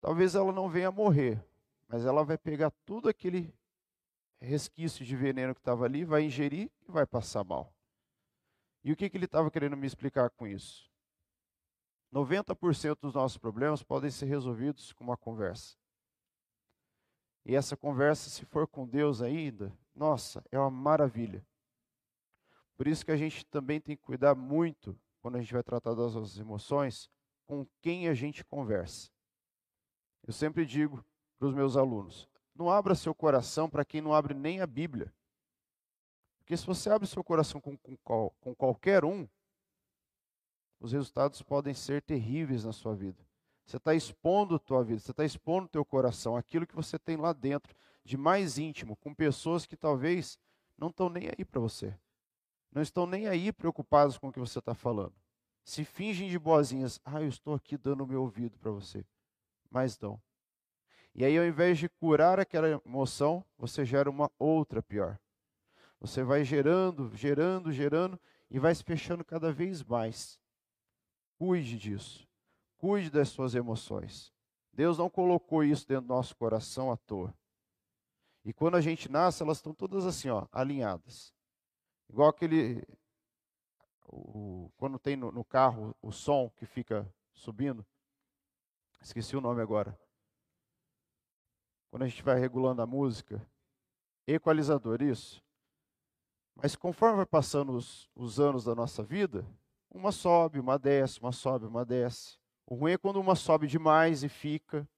Talvez 0.00 0.34
ela 0.34 0.50
não 0.50 0.68
venha 0.68 0.90
morrer, 0.90 1.44
mas 1.86 2.06
ela 2.06 2.24
vai 2.24 2.38
pegar 2.38 2.70
tudo 2.86 3.08
aquele 3.08 3.54
resquício 4.40 5.04
de 5.04 5.14
veneno 5.14 5.54
que 5.54 5.60
estava 5.60 5.84
ali, 5.84 6.04
vai 6.04 6.22
ingerir 6.22 6.70
e 6.88 6.90
vai 6.90 7.06
passar 7.06 7.44
mal. 7.44 7.72
E 8.82 8.92
o 8.92 8.96
que, 8.96 9.10
que 9.10 9.16
ele 9.16 9.26
estava 9.26 9.50
querendo 9.50 9.76
me 9.76 9.86
explicar 9.86 10.30
com 10.30 10.46
isso? 10.46 10.90
90% 12.12 12.98
dos 13.00 13.14
nossos 13.14 13.38
problemas 13.38 13.82
podem 13.82 14.10
ser 14.10 14.26
resolvidos 14.26 14.92
com 14.92 15.04
uma 15.04 15.16
conversa. 15.16 15.76
E 17.44 17.54
essa 17.54 17.76
conversa, 17.76 18.28
se 18.28 18.44
for 18.44 18.66
com 18.66 18.86
Deus 18.86 19.22
ainda, 19.22 19.72
nossa, 19.94 20.44
é 20.50 20.58
uma 20.58 20.70
maravilha. 20.70 21.46
Por 22.76 22.86
isso 22.86 23.04
que 23.04 23.12
a 23.12 23.16
gente 23.16 23.44
também 23.46 23.80
tem 23.80 23.96
que 23.96 24.02
cuidar 24.02 24.34
muito, 24.34 24.98
quando 25.20 25.36
a 25.36 25.40
gente 25.40 25.52
vai 25.52 25.62
tratar 25.62 25.94
das 25.94 26.14
nossas 26.14 26.38
emoções, 26.38 27.10
com 27.46 27.66
quem 27.80 28.08
a 28.08 28.14
gente 28.14 28.44
conversa. 28.44 29.10
Eu 30.26 30.32
sempre 30.32 30.64
digo 30.64 31.04
para 31.38 31.48
os 31.48 31.54
meus 31.54 31.76
alunos: 31.76 32.28
não 32.54 32.70
abra 32.70 32.94
seu 32.94 33.14
coração 33.14 33.68
para 33.68 33.84
quem 33.84 34.00
não 34.00 34.14
abre 34.14 34.34
nem 34.34 34.60
a 34.60 34.66
Bíblia. 34.66 35.12
Porque 36.50 36.56
se 36.56 36.66
você 36.66 36.90
abre 36.90 37.06
seu 37.06 37.22
coração 37.22 37.60
com, 37.60 37.76
com, 37.76 38.32
com 38.40 38.54
qualquer 38.56 39.04
um, 39.04 39.24
os 40.80 40.90
resultados 40.90 41.40
podem 41.42 41.72
ser 41.72 42.02
terríveis 42.02 42.64
na 42.64 42.72
sua 42.72 42.92
vida. 42.92 43.24
Você 43.64 43.76
está 43.76 43.94
expondo 43.94 44.56
a 44.56 44.58
tua 44.58 44.82
vida, 44.82 44.98
você 44.98 45.12
está 45.12 45.24
expondo 45.24 45.66
o 45.66 45.68
teu 45.68 45.84
coração, 45.84 46.36
aquilo 46.36 46.66
que 46.66 46.74
você 46.74 46.98
tem 46.98 47.16
lá 47.16 47.32
dentro, 47.32 47.72
de 48.04 48.16
mais 48.16 48.58
íntimo, 48.58 48.96
com 48.96 49.14
pessoas 49.14 49.64
que 49.64 49.76
talvez 49.76 50.40
não 50.76 50.88
estão 50.88 51.08
nem 51.08 51.28
aí 51.28 51.44
para 51.44 51.60
você. 51.60 51.96
Não 52.72 52.82
estão 52.82 53.06
nem 53.06 53.28
aí 53.28 53.52
preocupados 53.52 54.18
com 54.18 54.26
o 54.26 54.32
que 54.32 54.40
você 54.40 54.58
está 54.58 54.74
falando. 54.74 55.14
Se 55.62 55.84
fingem 55.84 56.28
de 56.28 56.36
boazinhas. 56.36 56.98
Ah, 57.04 57.22
eu 57.22 57.28
estou 57.28 57.54
aqui 57.54 57.76
dando 57.76 58.02
o 58.02 58.08
meu 58.08 58.22
ouvido 58.22 58.58
para 58.58 58.72
você. 58.72 59.06
Mas 59.70 59.96
não. 60.00 60.20
E 61.14 61.24
aí, 61.24 61.38
ao 61.38 61.44
invés 61.44 61.78
de 61.78 61.88
curar 61.88 62.40
aquela 62.40 62.82
emoção, 62.84 63.44
você 63.56 63.84
gera 63.84 64.10
uma 64.10 64.28
outra 64.36 64.82
pior. 64.82 65.16
Você 66.00 66.24
vai 66.24 66.44
gerando, 66.44 67.14
gerando, 67.14 67.70
gerando 67.70 68.18
e 68.50 68.58
vai 68.58 68.74
se 68.74 68.82
fechando 68.82 69.24
cada 69.24 69.52
vez 69.52 69.84
mais. 69.84 70.40
Cuide 71.36 71.78
disso. 71.78 72.26
Cuide 72.78 73.10
das 73.10 73.28
suas 73.28 73.54
emoções. 73.54 74.32
Deus 74.72 74.96
não 74.96 75.10
colocou 75.10 75.62
isso 75.62 75.86
dentro 75.86 76.06
do 76.06 76.14
nosso 76.14 76.34
coração 76.34 76.90
à 76.90 76.96
toa. 76.96 77.34
E 78.42 78.52
quando 78.52 78.76
a 78.76 78.80
gente 78.80 79.10
nasce, 79.10 79.42
elas 79.42 79.58
estão 79.58 79.74
todas 79.74 80.06
assim, 80.06 80.30
ó, 80.30 80.46
alinhadas. 80.50 81.34
Igual 82.08 82.30
aquele. 82.30 82.82
O, 84.06 84.72
quando 84.76 84.98
tem 84.98 85.16
no, 85.16 85.30
no 85.30 85.44
carro 85.44 85.94
o 86.00 86.10
som 86.10 86.50
que 86.56 86.64
fica 86.64 87.12
subindo. 87.32 87.84
Esqueci 89.02 89.36
o 89.36 89.40
nome 89.40 89.60
agora. 89.60 89.98
Quando 91.90 92.04
a 92.04 92.08
gente 92.08 92.22
vai 92.22 92.40
regulando 92.40 92.80
a 92.80 92.86
música. 92.86 93.46
Equalizador, 94.26 95.02
isso. 95.02 95.42
Mas 96.54 96.76
conforme 96.76 97.16
vai 97.16 97.26
passando 97.26 97.72
os, 97.72 98.10
os 98.14 98.38
anos 98.38 98.64
da 98.64 98.74
nossa 98.74 99.02
vida, 99.02 99.46
uma 99.90 100.12
sobe, 100.12 100.60
uma 100.60 100.78
desce, 100.78 101.20
uma 101.20 101.32
sobe, 101.32 101.66
uma 101.66 101.84
desce. 101.84 102.38
O 102.66 102.74
ruim 102.74 102.92
é 102.92 102.98
quando 102.98 103.20
uma 103.20 103.34
sobe 103.34 103.66
demais 103.66 104.22
e 104.22 104.28
fica, 104.28 104.88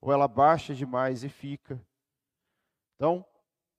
ou 0.00 0.12
ela 0.12 0.28
baixa 0.28 0.74
demais 0.74 1.24
e 1.24 1.28
fica. 1.28 1.80
Então, 2.94 3.26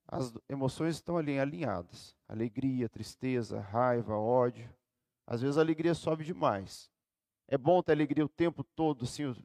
as 0.08 0.34
emoções 0.50 0.96
estão 0.96 1.18
ali 1.18 1.40
alinhadas: 1.40 2.16
alegria, 2.28 2.90
tristeza, 2.90 3.60
raiva, 3.60 4.16
ódio. 4.16 4.70
Às 5.26 5.42
vezes 5.42 5.58
a 5.58 5.62
alegria 5.62 5.94
sobe 5.94 6.24
demais. 6.24 6.90
É 7.48 7.58
bom 7.58 7.82
ter 7.82 7.94
alegria 7.94 8.26
o 8.26 8.30
tempo 8.30 8.64
todo, 8.64 9.04
assim. 9.06 9.36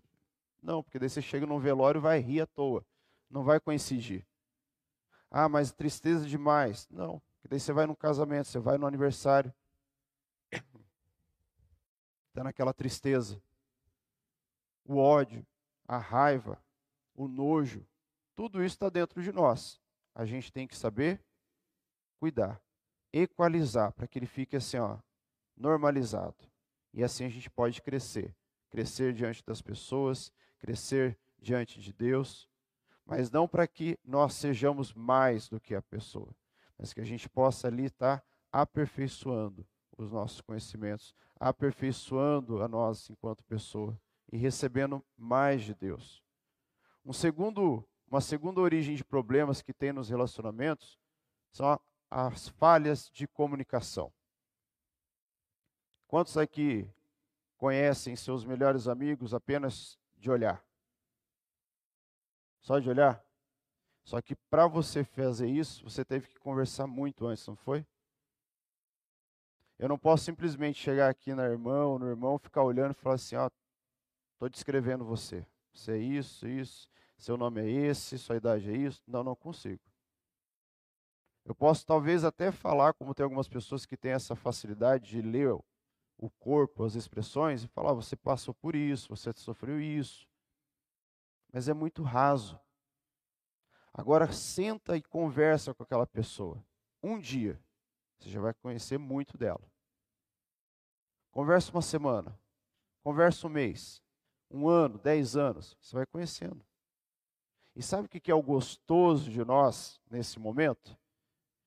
Não, 0.62 0.82
porque 0.82 0.98
daí 0.98 1.08
você 1.10 1.20
chega 1.20 1.46
num 1.46 1.58
velório 1.58 1.98
e 1.98 2.02
vai 2.02 2.18
rir 2.20 2.40
à 2.40 2.46
toa. 2.46 2.84
Não 3.28 3.42
vai 3.42 3.58
coincidir. 3.58 4.26
Ah, 5.30 5.48
mas 5.48 5.72
tristeza 5.72 6.26
demais. 6.26 6.88
Não, 6.90 7.20
porque 7.42 7.48
daí 7.48 7.58
você 7.58 7.72
vai 7.72 7.86
num 7.86 7.94
casamento, 7.94 8.46
você 8.46 8.60
vai 8.60 8.78
no 8.78 8.86
aniversário. 8.86 9.52
Está 12.28 12.44
naquela 12.44 12.72
tristeza 12.72 13.42
o 14.84 14.96
ódio, 14.96 15.46
a 15.86 15.98
raiva, 15.98 16.62
o 17.14 17.28
nojo, 17.28 17.86
tudo 18.34 18.64
isso 18.64 18.76
está 18.76 18.88
dentro 18.88 19.22
de 19.22 19.32
nós. 19.32 19.80
A 20.14 20.24
gente 20.24 20.52
tem 20.52 20.66
que 20.66 20.76
saber 20.76 21.20
cuidar, 22.18 22.60
equalizar, 23.12 23.92
para 23.92 24.06
que 24.06 24.18
ele 24.18 24.26
fique 24.26 24.56
assim, 24.56 24.78
ó, 24.78 24.98
normalizado. 25.56 26.36
E 26.92 27.02
assim 27.02 27.24
a 27.24 27.28
gente 27.28 27.50
pode 27.50 27.80
crescer. 27.82 28.34
Crescer 28.70 29.12
diante 29.12 29.44
das 29.44 29.60
pessoas, 29.60 30.32
crescer 30.58 31.18
diante 31.38 31.80
de 31.80 31.92
Deus, 31.92 32.48
mas 33.04 33.30
não 33.30 33.48
para 33.48 33.66
que 33.66 33.98
nós 34.04 34.34
sejamos 34.34 34.92
mais 34.94 35.48
do 35.48 35.60
que 35.60 35.74
a 35.74 35.82
pessoa, 35.82 36.34
mas 36.82 36.92
que 36.92 37.00
a 37.00 37.04
gente 37.04 37.28
possa 37.28 37.68
ali 37.68 37.84
estar 37.84 38.24
aperfeiçoando 38.50 39.64
os 39.96 40.10
nossos 40.10 40.40
conhecimentos, 40.40 41.14
aperfeiçoando 41.38 42.60
a 42.60 42.66
nós 42.66 43.08
enquanto 43.08 43.44
pessoa 43.44 43.96
e 44.32 44.36
recebendo 44.36 45.00
mais 45.16 45.62
de 45.62 45.76
Deus. 45.76 46.24
Um 47.04 47.12
segundo, 47.12 47.88
uma 48.04 48.20
segunda 48.20 48.60
origem 48.60 48.96
de 48.96 49.04
problemas 49.04 49.62
que 49.62 49.72
tem 49.72 49.92
nos 49.92 50.08
relacionamentos 50.08 50.98
são 51.52 51.80
as 52.10 52.48
falhas 52.48 53.08
de 53.12 53.28
comunicação. 53.28 54.12
Quantos 56.08 56.36
aqui 56.36 56.92
conhecem 57.56 58.16
seus 58.16 58.44
melhores 58.44 58.88
amigos 58.88 59.32
apenas 59.32 59.96
de 60.16 60.32
olhar? 60.32 60.66
Só 62.60 62.80
de 62.80 62.90
olhar? 62.90 63.24
Só 64.04 64.20
que 64.20 64.34
para 64.34 64.66
você 64.66 65.04
fazer 65.04 65.48
isso, 65.48 65.84
você 65.84 66.04
teve 66.04 66.28
que 66.28 66.38
conversar 66.38 66.86
muito 66.86 67.26
antes, 67.26 67.46
não 67.46 67.56
foi? 67.56 67.86
Eu 69.78 69.88
não 69.88 69.98
posso 69.98 70.24
simplesmente 70.24 70.78
chegar 70.78 71.08
aqui 71.08 71.34
na 71.34 71.44
irmã 71.44 71.84
ou 71.84 71.98
no 71.98 72.08
irmão, 72.08 72.38
ficar 72.38 72.62
olhando 72.62 72.92
e 72.92 72.94
falar 72.94 73.16
assim: 73.16 73.36
ó, 73.36 73.48
Estou 74.42 74.50
descrevendo 74.50 75.04
você. 75.04 75.46
Você 75.72 75.92
é 75.92 75.98
isso, 75.98 76.48
isso, 76.48 76.88
seu 77.16 77.36
nome 77.36 77.60
é 77.60 77.70
esse, 77.70 78.18
sua 78.18 78.36
idade 78.36 78.68
é 78.68 78.76
isso. 78.76 79.00
Não, 79.06 79.22
não 79.22 79.36
consigo. 79.36 79.80
Eu 81.44 81.54
posso 81.54 81.86
talvez 81.86 82.24
até 82.24 82.50
falar, 82.50 82.92
como 82.92 83.14
tem 83.14 83.22
algumas 83.22 83.46
pessoas 83.46 83.86
que 83.86 83.96
têm 83.96 84.10
essa 84.10 84.34
facilidade 84.34 85.08
de 85.10 85.22
ler 85.22 85.52
o 86.18 86.28
corpo, 86.40 86.82
as 86.82 86.96
expressões, 86.96 87.62
e 87.62 87.68
falar: 87.68 87.92
você 87.92 88.16
passou 88.16 88.52
por 88.52 88.74
isso, 88.74 89.08
você 89.10 89.32
sofreu 89.36 89.80
isso. 89.80 90.26
Mas 91.52 91.68
é 91.68 91.72
muito 91.72 92.02
raso. 92.02 92.58
Agora, 93.94 94.32
senta 94.32 94.96
e 94.96 95.02
conversa 95.02 95.74
com 95.74 95.82
aquela 95.82 96.06
pessoa. 96.06 96.64
Um 97.02 97.18
dia, 97.18 97.60
você 98.18 98.30
já 98.30 98.40
vai 98.40 98.54
conhecer 98.54 98.98
muito 98.98 99.36
dela. 99.36 99.70
Conversa 101.30 101.70
uma 101.72 101.82
semana, 101.82 102.38
conversa 103.02 103.46
um 103.46 103.50
mês, 103.50 104.02
um 104.50 104.68
ano, 104.68 104.98
dez 104.98 105.36
anos, 105.36 105.76
você 105.80 105.96
vai 105.96 106.06
conhecendo. 106.06 106.64
E 107.74 107.82
sabe 107.82 108.06
o 108.06 108.08
que 108.08 108.30
é 108.30 108.34
o 108.34 108.42
gostoso 108.42 109.30
de 109.30 109.44
nós 109.44 110.00
nesse 110.10 110.38
momento? 110.38 110.96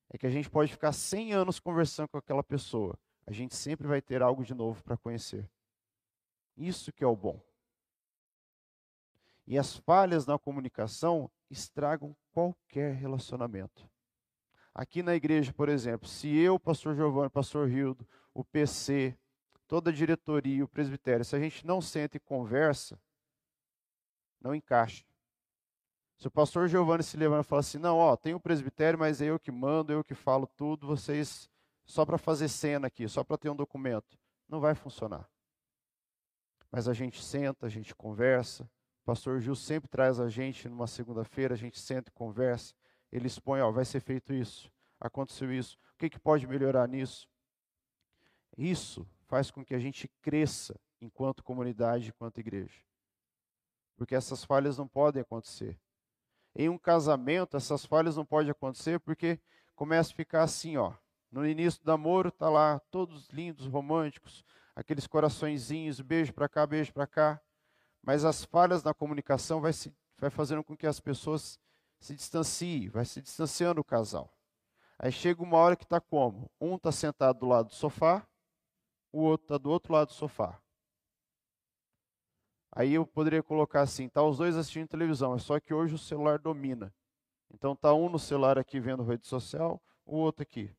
É 0.09 0.17
que 0.17 0.27
a 0.27 0.29
gente 0.29 0.49
pode 0.49 0.71
ficar 0.71 0.91
100 0.91 1.33
anos 1.33 1.59
conversando 1.59 2.07
com 2.07 2.17
aquela 2.17 2.43
pessoa. 2.43 2.97
A 3.25 3.31
gente 3.31 3.55
sempre 3.55 3.87
vai 3.87 4.01
ter 4.01 4.21
algo 4.21 4.43
de 4.43 4.53
novo 4.53 4.83
para 4.83 4.95
conhecer. 4.95 5.49
Isso 6.55 6.93
que 6.93 7.03
é 7.03 7.07
o 7.07 7.15
bom. 7.15 7.41
E 9.47 9.57
as 9.57 9.75
falhas 9.75 10.25
na 10.25 10.37
comunicação 10.37 11.29
estragam 11.49 12.15
qualquer 12.31 12.93
relacionamento. 12.93 13.89
Aqui 14.73 15.01
na 15.01 15.15
igreja, 15.15 15.53
por 15.53 15.69
exemplo, 15.69 16.07
se 16.07 16.35
eu, 16.35 16.59
pastor 16.59 16.95
Giovanni, 16.95 17.29
pastor 17.29 17.67
Rildo, 17.69 18.07
o 18.33 18.43
PC, 18.43 19.17
toda 19.67 19.89
a 19.89 19.93
diretoria, 19.93 20.63
o 20.63 20.67
presbitério, 20.67 21.23
se 21.23 21.35
a 21.35 21.39
gente 21.39 21.65
não 21.65 21.81
senta 21.81 22.17
e 22.17 22.19
conversa, 22.19 22.99
não 24.41 24.53
encaixa. 24.53 25.05
Se 26.17 26.27
o 26.27 26.31
pastor 26.31 26.67
Giovanni 26.67 27.03
se 27.03 27.17
levanta 27.17 27.41
e 27.41 27.49
fala 27.49 27.59
assim, 27.59 27.77
não, 27.77 27.97
ó, 27.97 28.15
tem 28.15 28.33
o 28.33 28.39
presbitério, 28.39 28.97
mas 28.97 29.21
é 29.21 29.25
eu 29.25 29.39
que 29.39 29.51
mando, 29.51 29.91
eu 29.91 30.03
que 30.03 30.13
falo 30.13 30.47
tudo, 30.47 30.87
vocês 30.87 31.49
só 31.85 32.05
para 32.05 32.17
fazer 32.17 32.47
cena 32.47 32.87
aqui, 32.87 33.07
só 33.07 33.23
para 33.23 33.37
ter 33.37 33.49
um 33.49 33.55
documento, 33.55 34.17
não 34.47 34.59
vai 34.59 34.75
funcionar. 34.75 35.29
Mas 36.71 36.87
a 36.87 36.93
gente 36.93 37.23
senta, 37.23 37.65
a 37.65 37.69
gente 37.69 37.93
conversa. 37.95 38.69
Pastor 39.05 39.39
Gil 39.39 39.55
sempre 39.55 39.87
traz 39.87 40.19
a 40.19 40.27
gente 40.27 40.67
numa 40.67 40.87
segunda-feira, 40.87 41.53
a 41.53 41.57
gente 41.57 41.79
senta 41.79 42.09
e 42.09 42.13
conversa. 42.13 42.73
Ele 43.11 43.27
expõe, 43.27 43.61
ó, 43.61 43.71
vai 43.71 43.85
ser 43.85 43.99
feito 43.99 44.33
isso, 44.33 44.71
aconteceu 44.99 45.53
isso, 45.53 45.77
o 45.93 45.97
que, 45.97 46.09
que 46.09 46.19
pode 46.19 46.47
melhorar 46.47 46.87
nisso? 46.87 47.29
Isso 48.57 49.07
faz 49.27 49.51
com 49.51 49.63
que 49.63 49.75
a 49.75 49.79
gente 49.79 50.07
cresça 50.21 50.77
enquanto 50.99 51.43
comunidade, 51.43 52.09
enquanto 52.09 52.39
igreja. 52.39 52.81
Porque 53.95 54.15
essas 54.15 54.43
falhas 54.43 54.77
não 54.77 54.87
podem 54.87 55.21
acontecer. 55.21 55.79
Em 56.55 56.67
um 56.67 56.77
casamento, 56.77 57.55
essas 57.55 57.85
falhas 57.85 58.15
não 58.15 58.25
podem 58.25 58.51
acontecer 58.51 58.99
porque 58.99 59.39
começa 59.75 60.11
a 60.11 60.15
ficar 60.15 60.43
assim, 60.43 60.77
ó. 60.77 60.93
No 61.31 61.45
início 61.45 61.83
do 61.83 61.87
namoro, 61.87 62.31
tá 62.31 62.49
lá 62.49 62.79
todos 62.89 63.29
lindos, 63.29 63.67
românticos, 63.67 64.43
aqueles 64.75 65.05
coraçõezinhos, 65.05 66.01
beijo 66.01 66.33
para 66.33 66.49
cá, 66.49 66.65
beijo 66.65 66.91
para 66.91 67.05
cá. 67.05 67.41
Mas 68.05 68.23
as 68.23 68.45
falhas 68.45 68.83
na 68.83 68.93
comunicação 68.93 69.59
vai, 69.59 69.73
se, 69.73 69.91
vai 70.19 70.29
fazendo 70.29 70.63
com 70.63 70.77
que 70.77 70.85
as 70.85 70.99
pessoas 70.99 71.59
se 71.99 72.13
distanciem, 72.15 72.87
vai 72.87 73.03
se 73.03 73.19
distanciando 73.19 73.81
o 73.81 73.83
casal. 73.83 74.31
Aí 74.99 75.11
chega 75.11 75.41
uma 75.41 75.57
hora 75.57 75.75
que 75.75 75.83
está 75.83 75.99
como? 75.99 76.49
Um 76.61 76.75
está 76.75 76.91
sentado 76.91 77.39
do 77.39 77.47
lado 77.47 77.69
do 77.69 77.73
sofá, 77.73 78.25
o 79.11 79.21
outro 79.21 79.45
está 79.45 79.57
do 79.57 79.71
outro 79.71 79.91
lado 79.91 80.09
do 80.09 80.13
sofá. 80.13 80.61
Aí 82.71 82.93
eu 82.93 83.07
poderia 83.07 83.41
colocar 83.41 83.81
assim, 83.81 84.07
tá 84.07 84.21
os 84.21 84.37
dois 84.37 84.55
assistindo 84.55 84.87
televisão, 84.87 85.33
é 85.33 85.39
só 85.39 85.59
que 85.59 85.73
hoje 85.73 85.95
o 85.95 85.97
celular 85.97 86.37
domina. 86.37 86.93
Então 87.51 87.75
tá 87.75 87.91
um 87.91 88.07
no 88.07 88.19
celular 88.19 88.59
aqui 88.59 88.79
vendo 88.79 89.03
rede 89.03 89.25
social, 89.25 89.81
o 90.05 90.17
outro 90.17 90.43
aqui. 90.43 90.71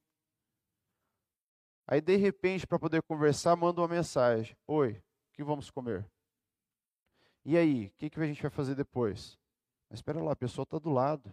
Aí 1.88 2.00
de 2.00 2.16
repente, 2.16 2.66
para 2.66 2.78
poder 2.78 3.02
conversar, 3.02 3.56
manda 3.56 3.80
uma 3.80 3.88
mensagem: 3.88 4.56
"Oi, 4.66 4.92
o 4.92 5.32
que 5.32 5.42
vamos 5.42 5.70
comer?" 5.70 6.08
E 7.48 7.56
aí, 7.56 7.86
o 7.86 7.90
que, 7.92 8.10
que 8.10 8.20
a 8.20 8.26
gente 8.26 8.42
vai 8.42 8.50
fazer 8.50 8.74
depois? 8.74 9.38
Mas 9.88 10.00
espera 10.00 10.20
lá, 10.20 10.32
a 10.32 10.36
pessoa 10.36 10.64
está 10.64 10.80
do 10.80 10.90
lado. 10.90 11.32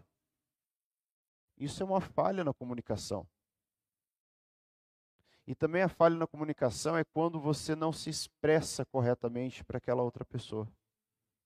Isso 1.58 1.82
é 1.82 1.86
uma 1.88 2.00
falha 2.00 2.43
na 2.43 2.53
comunicação. 2.53 3.27
E 5.48 5.55
também 5.55 5.82
a 5.82 5.89
falha 5.89 6.15
na 6.15 6.27
comunicação 6.27 6.96
é 6.96 7.03
quando 7.03 7.39
você 7.39 7.75
não 7.75 7.91
se 7.91 8.12
expressa 8.12 8.86
corretamente 8.86 9.63
para 9.63 9.79
aquela 9.79 10.03
outra 10.03 10.24
pessoa. 10.24 10.72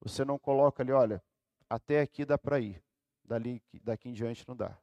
Você 0.01 0.25
não 0.25 0.37
coloca 0.37 0.83
ali, 0.83 0.91
olha, 0.91 1.23
até 1.69 2.01
aqui 2.01 2.25
dá 2.25 2.37
para 2.37 2.59
ir, 2.59 2.83
dali, 3.23 3.63
daqui 3.81 4.09
em 4.09 4.13
diante 4.13 4.45
não 4.45 4.55
dá. 4.55 4.77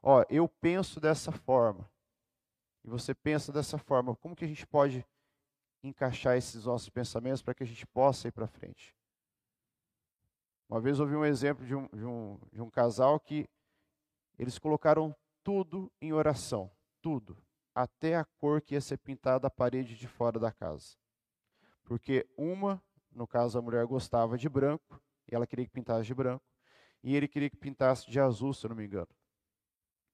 Ó, 0.00 0.24
eu 0.30 0.48
penso 0.48 1.00
dessa 1.00 1.32
forma, 1.32 1.90
e 2.84 2.88
você 2.88 3.12
pensa 3.12 3.50
dessa 3.50 3.76
forma, 3.76 4.14
como 4.14 4.36
que 4.36 4.44
a 4.44 4.48
gente 4.48 4.64
pode 4.68 5.04
encaixar 5.88 6.36
esses 6.36 6.64
nossos 6.64 6.88
pensamentos 6.88 7.42
para 7.42 7.54
que 7.54 7.62
a 7.62 7.66
gente 7.66 7.86
possa 7.86 8.28
ir 8.28 8.32
para 8.32 8.46
frente? 8.46 8.94
Uma 10.68 10.80
vez 10.80 10.98
ouvi 10.98 11.14
um 11.14 11.24
exemplo 11.24 11.64
de 11.64 11.74
um, 11.74 11.86
de, 11.88 12.04
um, 12.04 12.38
de 12.52 12.62
um 12.62 12.70
casal 12.70 13.20
que 13.20 13.48
eles 14.38 14.58
colocaram 14.58 15.14
tudo 15.42 15.92
em 16.00 16.12
oração, 16.12 16.70
tudo, 17.02 17.36
até 17.74 18.16
a 18.16 18.24
cor 18.24 18.60
que 18.60 18.74
ia 18.74 18.80
ser 18.80 18.96
pintada 18.96 19.40
da 19.40 19.50
parede 19.50 19.94
de 19.94 20.08
fora 20.08 20.38
da 20.38 20.50
casa. 20.50 20.96
Porque 21.84 22.26
uma, 22.36 22.82
no 23.12 23.26
caso 23.26 23.58
a 23.58 23.62
mulher 23.62 23.84
gostava 23.86 24.38
de 24.38 24.48
branco, 24.48 25.00
e 25.30 25.34
ela 25.34 25.46
queria 25.46 25.66
que 25.66 25.70
pintasse 25.70 26.06
de 26.06 26.14
branco, 26.14 26.44
e 27.02 27.14
ele 27.14 27.28
queria 27.28 27.50
que 27.50 27.56
pintasse 27.56 28.10
de 28.10 28.18
azul, 28.18 28.54
se 28.54 28.64
eu 28.64 28.70
não 28.70 28.76
me 28.76 28.86
engano. 28.86 29.08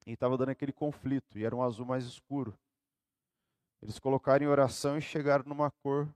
E 0.06 0.12
estava 0.12 0.36
dando 0.36 0.50
aquele 0.50 0.72
conflito, 0.72 1.38
e 1.38 1.44
era 1.44 1.54
um 1.54 1.62
azul 1.62 1.86
mais 1.86 2.04
escuro. 2.04 2.58
Eles 3.82 3.98
colocaram 3.98 4.44
em 4.44 4.48
oração 4.48 4.98
e 4.98 5.02
chegaram 5.02 5.44
numa 5.46 5.70
cor 5.70 6.08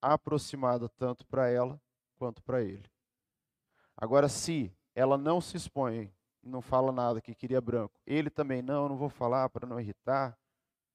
aproximada 0.00 0.88
tanto 0.88 1.26
para 1.26 1.48
ela 1.48 1.80
quanto 2.16 2.42
para 2.42 2.62
ele. 2.62 2.88
Agora, 3.96 4.28
se 4.28 4.72
ela 4.94 5.18
não 5.18 5.40
se 5.40 5.56
expõe, 5.56 6.12
não 6.42 6.62
fala 6.62 6.92
nada, 6.92 7.20
que 7.20 7.34
queria 7.34 7.60
branco, 7.60 8.00
ele 8.06 8.30
também 8.30 8.62
não, 8.62 8.88
não 8.88 8.96
vou 8.96 9.08
falar 9.08 9.48
para 9.50 9.66
não 9.66 9.80
irritar. 9.80 10.38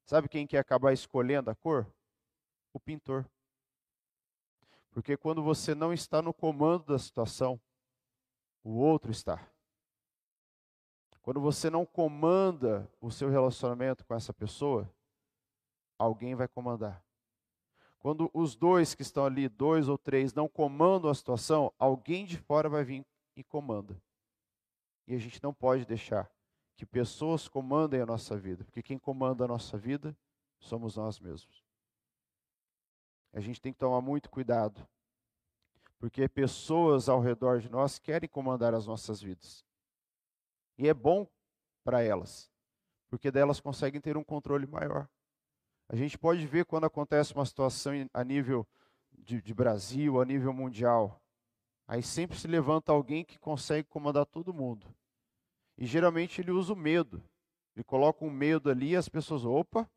Sabe 0.05 0.27
quem 0.27 0.47
quer 0.47 0.59
acabar 0.59 0.93
escolhendo 0.93 1.49
a 1.49 1.55
cor? 1.55 1.87
O 2.73 2.79
pintor. 2.79 3.25
Porque 4.91 5.17
quando 5.17 5.43
você 5.43 5.75
não 5.75 5.93
está 5.93 6.21
no 6.21 6.33
comando 6.33 6.85
da 6.85 6.99
situação, 6.99 7.59
o 8.63 8.77
outro 8.77 9.11
está. 9.11 9.47
Quando 11.21 11.39
você 11.39 11.69
não 11.69 11.85
comanda 11.85 12.89
o 12.99 13.09
seu 13.09 13.29
relacionamento 13.29 14.05
com 14.05 14.13
essa 14.13 14.33
pessoa, 14.33 14.89
alguém 15.97 16.35
vai 16.35 16.47
comandar. 16.47 17.03
Quando 17.99 18.29
os 18.33 18.55
dois 18.55 18.93
que 18.93 19.01
estão 19.01 19.25
ali, 19.25 19.47
dois 19.47 19.87
ou 19.87 19.97
três, 19.97 20.33
não 20.33 20.47
comandam 20.47 21.09
a 21.09 21.15
situação, 21.15 21.71
alguém 21.79 22.25
de 22.25 22.37
fora 22.37 22.67
vai 22.67 22.83
vir 22.83 23.05
e 23.35 23.43
comanda. 23.43 23.97
E 25.07 25.15
a 25.15 25.17
gente 25.17 25.41
não 25.41 25.53
pode 25.53 25.85
deixar 25.85 26.29
que 26.75 26.85
pessoas 26.85 27.47
comandem 27.47 28.01
a 28.01 28.05
nossa 28.05 28.37
vida, 28.37 28.63
porque 28.65 28.83
quem 28.83 28.97
comanda 28.97 29.45
a 29.45 29.47
nossa 29.47 29.77
vida 29.77 30.17
somos 30.59 30.97
nós 30.97 31.19
mesmos. 31.19 31.63
A 33.31 33.39
gente 33.39 33.61
tem 33.61 33.71
que 33.71 33.79
tomar 33.79 34.01
muito 34.01 34.29
cuidado, 34.29 34.85
porque 35.97 36.27
pessoas 36.27 37.07
ao 37.07 37.21
redor 37.21 37.59
de 37.59 37.69
nós 37.69 37.97
querem 37.99 38.27
comandar 38.27 38.73
as 38.73 38.85
nossas 38.85 39.21
vidas. 39.21 39.65
E 40.77 40.87
é 40.87 40.93
bom 40.93 41.25
para 41.83 42.01
elas, 42.03 42.51
porque 43.09 43.31
delas 43.31 43.59
conseguem 43.59 44.01
ter 44.01 44.17
um 44.17 44.23
controle 44.23 44.67
maior. 44.67 45.07
A 45.93 45.95
gente 45.95 46.17
pode 46.17 46.43
ver 46.47 46.65
quando 46.65 46.85
acontece 46.85 47.35
uma 47.35 47.45
situação 47.45 47.93
a 48.11 48.23
nível 48.23 48.67
de, 49.11 49.39
de 49.39 49.53
Brasil, 49.53 50.19
a 50.19 50.25
nível 50.25 50.51
mundial. 50.51 51.21
Aí 51.87 52.01
sempre 52.01 52.35
se 52.35 52.47
levanta 52.47 52.91
alguém 52.91 53.23
que 53.23 53.37
consegue 53.37 53.87
comandar 53.87 54.25
todo 54.25 54.51
mundo. 54.51 54.91
E 55.77 55.85
geralmente 55.85 56.41
ele 56.41 56.49
usa 56.49 56.73
o 56.73 56.75
medo. 56.75 57.23
Ele 57.75 57.83
coloca 57.83 58.25
um 58.25 58.31
medo 58.31 58.71
ali 58.71 58.93
e 58.93 58.95
as 58.95 59.07
pessoas, 59.07 59.45
opa, 59.45 59.87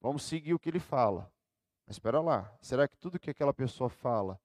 vamos 0.00 0.24
seguir 0.24 0.52
o 0.52 0.58
que 0.58 0.68
ele 0.68 0.80
fala. 0.80 1.32
Mas 1.86 1.94
espera 1.94 2.20
lá, 2.20 2.52
será 2.60 2.88
que 2.88 2.98
tudo 2.98 3.20
que 3.20 3.30
aquela 3.30 3.54
pessoa 3.54 3.88
fala 3.88 4.36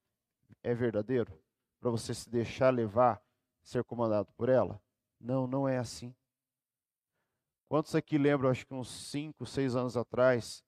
é 0.61 0.71
verdadeiro? 0.71 1.33
Para 1.79 1.89
você 1.89 2.13
se 2.13 2.29
deixar 2.29 2.69
levar, 2.69 3.19
ser 3.63 3.83
comandado 3.83 4.31
por 4.33 4.49
ela? 4.49 4.79
Não, 5.19 5.47
não 5.47 5.67
é 5.67 5.79
assim. 5.79 6.13
Quantos 7.71 7.95
aqui 7.95 8.17
lembram, 8.17 8.49
acho 8.49 8.67
que 8.67 8.73
uns 8.73 8.91
5, 8.91 9.45
6 9.45 9.77
anos 9.77 9.95
atrás, 9.95 10.61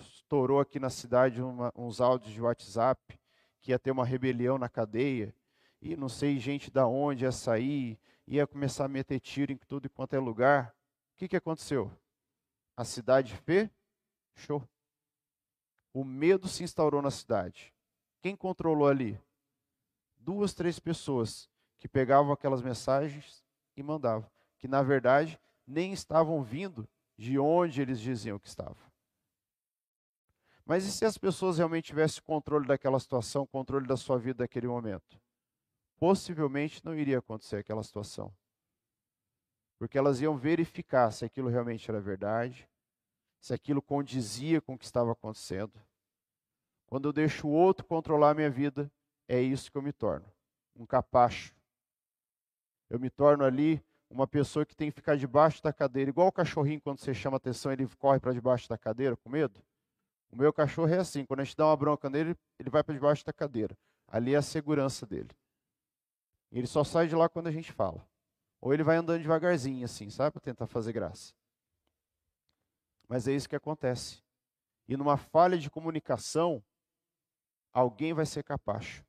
estourou 0.00 0.58
aqui 0.58 0.80
na 0.80 0.90
cidade 0.90 1.40
uma, 1.40 1.72
uns 1.76 2.00
áudios 2.00 2.32
de 2.32 2.42
WhatsApp 2.42 3.16
que 3.60 3.70
ia 3.70 3.78
ter 3.78 3.92
uma 3.92 4.04
rebelião 4.04 4.58
na 4.58 4.68
cadeia, 4.68 5.32
e 5.80 5.94
não 5.94 6.08
sei 6.08 6.36
gente 6.40 6.68
da 6.68 6.88
onde 6.88 7.24
ia 7.24 7.30
sair, 7.30 7.96
ia 8.26 8.44
começar 8.44 8.86
a 8.86 8.88
meter 8.88 9.20
tiro 9.20 9.52
em 9.52 9.56
tudo 9.56 9.86
e 9.86 9.88
quanto 9.88 10.14
é 10.14 10.18
lugar. 10.18 10.74
O 11.14 11.18
que, 11.18 11.28
que 11.28 11.36
aconteceu? 11.36 11.92
A 12.76 12.84
cidade 12.84 13.40
fechou. 14.34 14.68
O 15.94 16.02
medo 16.02 16.48
se 16.48 16.64
instaurou 16.64 17.00
na 17.00 17.12
cidade. 17.12 17.72
Quem 18.20 18.34
controlou 18.34 18.88
ali? 18.88 19.16
Duas, 20.18 20.52
três 20.54 20.80
pessoas 20.80 21.48
que 21.78 21.86
pegavam 21.86 22.32
aquelas 22.32 22.62
mensagens 22.62 23.44
e 23.76 23.82
mandavam. 23.84 24.28
Que 24.58 24.66
na 24.66 24.82
verdade 24.82 25.38
nem 25.68 25.92
estavam 25.92 26.42
vindo 26.42 26.88
de 27.16 27.38
onde 27.38 27.82
eles 27.82 28.00
diziam 28.00 28.38
que 28.38 28.48
estavam. 28.48 28.88
Mas 30.64 30.84
e 30.84 30.92
se 30.92 31.04
as 31.04 31.16
pessoas 31.16 31.58
realmente 31.58 31.86
tivessem 31.86 32.22
controle 32.22 32.66
daquela 32.66 32.98
situação, 32.98 33.46
controle 33.46 33.86
da 33.86 33.96
sua 33.96 34.18
vida 34.18 34.44
naquele 34.44 34.66
momento? 34.66 35.20
Possivelmente 35.98 36.84
não 36.84 36.94
iria 36.94 37.18
acontecer 37.18 37.56
aquela 37.56 37.82
situação. 37.82 38.32
Porque 39.78 39.96
elas 39.96 40.20
iam 40.20 40.36
verificar 40.36 41.10
se 41.10 41.24
aquilo 41.24 41.48
realmente 41.48 41.90
era 41.90 42.00
verdade, 42.00 42.68
se 43.40 43.54
aquilo 43.54 43.80
condizia 43.80 44.60
com 44.60 44.74
o 44.74 44.78
que 44.78 44.84
estava 44.84 45.12
acontecendo. 45.12 45.72
Quando 46.86 47.08
eu 47.08 47.12
deixo 47.12 47.46
o 47.46 47.52
outro 47.52 47.86
controlar 47.86 48.30
a 48.30 48.34
minha 48.34 48.50
vida, 48.50 48.90
é 49.26 49.40
isso 49.40 49.70
que 49.70 49.76
eu 49.76 49.82
me 49.82 49.92
torno, 49.92 50.26
um 50.74 50.86
capacho. 50.86 51.54
Eu 52.90 52.98
me 52.98 53.10
torno 53.10 53.44
ali 53.44 53.82
uma 54.10 54.26
pessoa 54.26 54.64
que 54.64 54.74
tem 54.74 54.90
que 54.90 54.94
ficar 54.94 55.16
debaixo 55.16 55.62
da 55.62 55.72
cadeira, 55.72 56.10
igual 56.10 56.28
o 56.28 56.32
cachorrinho, 56.32 56.80
quando 56.80 56.98
você 56.98 57.12
chama 57.12 57.36
atenção, 57.36 57.70
ele 57.70 57.86
corre 57.98 58.18
para 58.18 58.32
debaixo 58.32 58.68
da 58.68 58.78
cadeira 58.78 59.16
com 59.16 59.28
medo. 59.28 59.62
O 60.30 60.36
meu 60.36 60.52
cachorro 60.52 60.92
é 60.92 60.98
assim, 60.98 61.24
quando 61.24 61.40
a 61.40 61.44
gente 61.44 61.56
dá 61.56 61.66
uma 61.66 61.76
bronca 61.76 62.08
nele, 62.08 62.36
ele 62.58 62.70
vai 62.70 62.82
para 62.82 62.94
debaixo 62.94 63.24
da 63.24 63.32
cadeira. 63.32 63.76
Ali 64.06 64.34
é 64.34 64.38
a 64.38 64.42
segurança 64.42 65.06
dele. 65.06 65.30
Ele 66.50 66.66
só 66.66 66.82
sai 66.84 67.06
de 67.06 67.14
lá 67.14 67.28
quando 67.28 67.48
a 67.48 67.52
gente 67.52 67.72
fala. 67.72 68.06
Ou 68.60 68.72
ele 68.72 68.82
vai 68.82 68.96
andando 68.96 69.20
devagarzinho, 69.20 69.84
assim, 69.84 70.10
sabe, 70.10 70.32
para 70.32 70.40
tentar 70.40 70.66
fazer 70.66 70.92
graça. 70.92 71.34
Mas 73.06 73.28
é 73.28 73.32
isso 73.32 73.48
que 73.48 73.56
acontece. 73.56 74.22
E 74.86 74.96
numa 74.96 75.16
falha 75.16 75.58
de 75.58 75.70
comunicação, 75.70 76.62
alguém 77.72 78.12
vai 78.12 78.26
ser 78.26 78.42
capaz. 78.42 79.02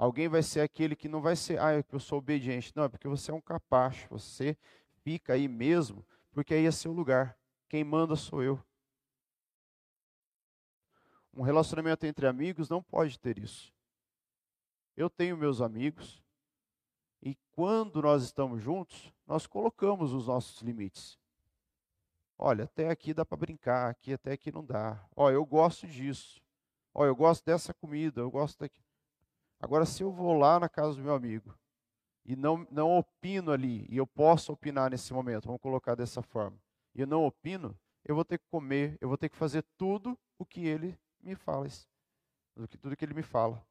Alguém 0.00 0.28
vai 0.28 0.42
ser 0.42 0.62
aquele 0.62 0.96
que 0.96 1.10
não 1.10 1.20
vai 1.20 1.36
ser, 1.36 1.60
ah, 1.60 1.74
é 1.74 1.84
eu 1.92 2.00
sou 2.00 2.16
obediente. 2.16 2.72
Não, 2.74 2.84
é 2.84 2.88
porque 2.88 3.06
você 3.06 3.30
é 3.30 3.34
um 3.34 3.40
capacho. 3.40 4.08
Você 4.08 4.56
fica 5.02 5.34
aí 5.34 5.46
mesmo, 5.46 6.02
porque 6.32 6.54
aí 6.54 6.64
é 6.64 6.70
seu 6.70 6.90
lugar. 6.90 7.36
Quem 7.68 7.84
manda 7.84 8.16
sou 8.16 8.42
eu. 8.42 8.58
Um 11.34 11.42
relacionamento 11.42 12.06
entre 12.06 12.26
amigos 12.26 12.70
não 12.70 12.82
pode 12.82 13.20
ter 13.20 13.36
isso. 13.36 13.74
Eu 14.96 15.10
tenho 15.10 15.36
meus 15.36 15.60
amigos, 15.60 16.24
e 17.20 17.34
quando 17.52 18.00
nós 18.00 18.22
estamos 18.22 18.62
juntos, 18.62 19.12
nós 19.26 19.46
colocamos 19.46 20.14
os 20.14 20.26
nossos 20.26 20.62
limites. 20.62 21.18
Olha, 22.38 22.64
até 22.64 22.88
aqui 22.88 23.12
dá 23.12 23.26
para 23.26 23.36
brincar, 23.36 23.90
aqui 23.90 24.14
até 24.14 24.32
aqui 24.32 24.50
não 24.50 24.64
dá. 24.64 25.06
Olha, 25.14 25.34
eu 25.34 25.44
gosto 25.44 25.86
disso. 25.86 26.40
Olha, 26.94 27.08
eu 27.08 27.16
gosto 27.16 27.44
dessa 27.44 27.74
comida, 27.74 28.22
eu 28.22 28.30
gosto 28.30 28.60
daqui. 28.60 28.89
Agora, 29.60 29.84
se 29.84 30.02
eu 30.02 30.10
vou 30.10 30.32
lá 30.32 30.58
na 30.58 30.68
casa 30.68 30.96
do 30.96 31.02
meu 31.02 31.14
amigo 31.14 31.54
e 32.24 32.34
não, 32.34 32.66
não 32.70 32.96
opino 32.96 33.52
ali, 33.52 33.86
e 33.90 33.98
eu 33.98 34.06
posso 34.06 34.52
opinar 34.52 34.90
nesse 34.90 35.12
momento, 35.12 35.46
vamos 35.46 35.60
colocar 35.60 35.94
dessa 35.94 36.22
forma, 36.22 36.58
e 36.94 37.02
eu 37.02 37.06
não 37.06 37.26
opino, 37.26 37.78
eu 38.04 38.14
vou 38.14 38.24
ter 38.24 38.38
que 38.38 38.46
comer, 38.50 38.96
eu 39.00 39.08
vou 39.08 39.18
ter 39.18 39.28
que 39.28 39.36
fazer 39.36 39.62
tudo 39.76 40.18
o 40.38 40.46
que 40.46 40.66
ele 40.66 40.98
me 41.20 41.34
fala, 41.34 41.66
tudo 42.80 42.96
que 42.96 43.04
ele 43.04 43.14
me 43.14 43.22
fala. 43.22 43.62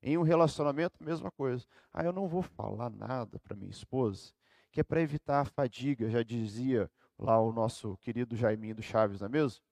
Em 0.00 0.18
um 0.18 0.22
relacionamento, 0.22 1.02
mesma 1.02 1.30
coisa. 1.30 1.66
Ah, 1.92 2.04
eu 2.04 2.12
não 2.12 2.28
vou 2.28 2.42
falar 2.42 2.90
nada 2.90 3.38
para 3.38 3.56
minha 3.56 3.70
esposa, 3.70 4.32
que 4.70 4.80
é 4.80 4.84
para 4.84 5.00
evitar 5.00 5.40
a 5.40 5.44
fadiga, 5.44 6.10
já 6.10 6.22
dizia 6.22 6.90
lá 7.18 7.40
o 7.40 7.52
nosso 7.52 7.96
querido 7.96 8.36
Jaiminho 8.36 8.74
do 8.74 8.82
Chaves, 8.82 9.20
não 9.20 9.26
é 9.26 9.30
mesmo? 9.30 9.62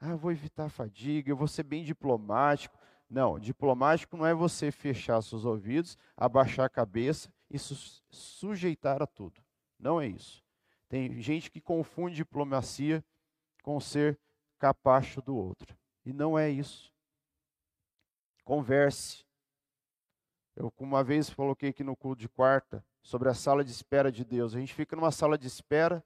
Ah, 0.00 0.10
eu 0.10 0.18
vou 0.18 0.30
evitar 0.30 0.66
a 0.66 0.68
fadiga, 0.68 1.30
eu 1.30 1.36
vou 1.36 1.48
ser 1.48 1.64
bem 1.64 1.82
diplomático. 1.82 2.78
Não, 3.08 3.38
diplomático 3.38 4.16
não 4.16 4.26
é 4.26 4.34
você 4.34 4.70
fechar 4.70 5.22
seus 5.22 5.44
ouvidos, 5.44 5.96
abaixar 6.16 6.66
a 6.66 6.70
cabeça 6.70 7.32
e 7.48 7.58
su 7.58 8.02
sujeitar 8.10 9.02
a 9.02 9.06
tudo. 9.06 9.40
Não 9.78 10.00
é 10.00 10.06
isso. 10.08 10.44
Tem 10.88 11.20
gente 11.20 11.50
que 11.50 11.60
confunde 11.60 12.16
diplomacia 12.16 13.04
com 13.62 13.78
ser 13.80 14.18
capacho 14.58 15.20
do 15.20 15.36
outro. 15.36 15.76
E 16.04 16.12
não 16.12 16.38
é 16.38 16.48
isso. 16.50 16.92
Converse. 18.44 19.24
Eu 20.54 20.72
uma 20.78 21.04
vez 21.04 21.32
coloquei 21.32 21.70
aqui 21.70 21.84
no 21.84 21.96
culto 21.96 22.20
de 22.20 22.28
quarta 22.28 22.84
sobre 23.02 23.28
a 23.28 23.34
sala 23.34 23.64
de 23.64 23.70
espera 23.70 24.10
de 24.10 24.24
Deus. 24.24 24.54
A 24.54 24.58
gente 24.58 24.74
fica 24.74 24.96
numa 24.96 25.12
sala 25.12 25.36
de 25.36 25.46
espera 25.46 26.02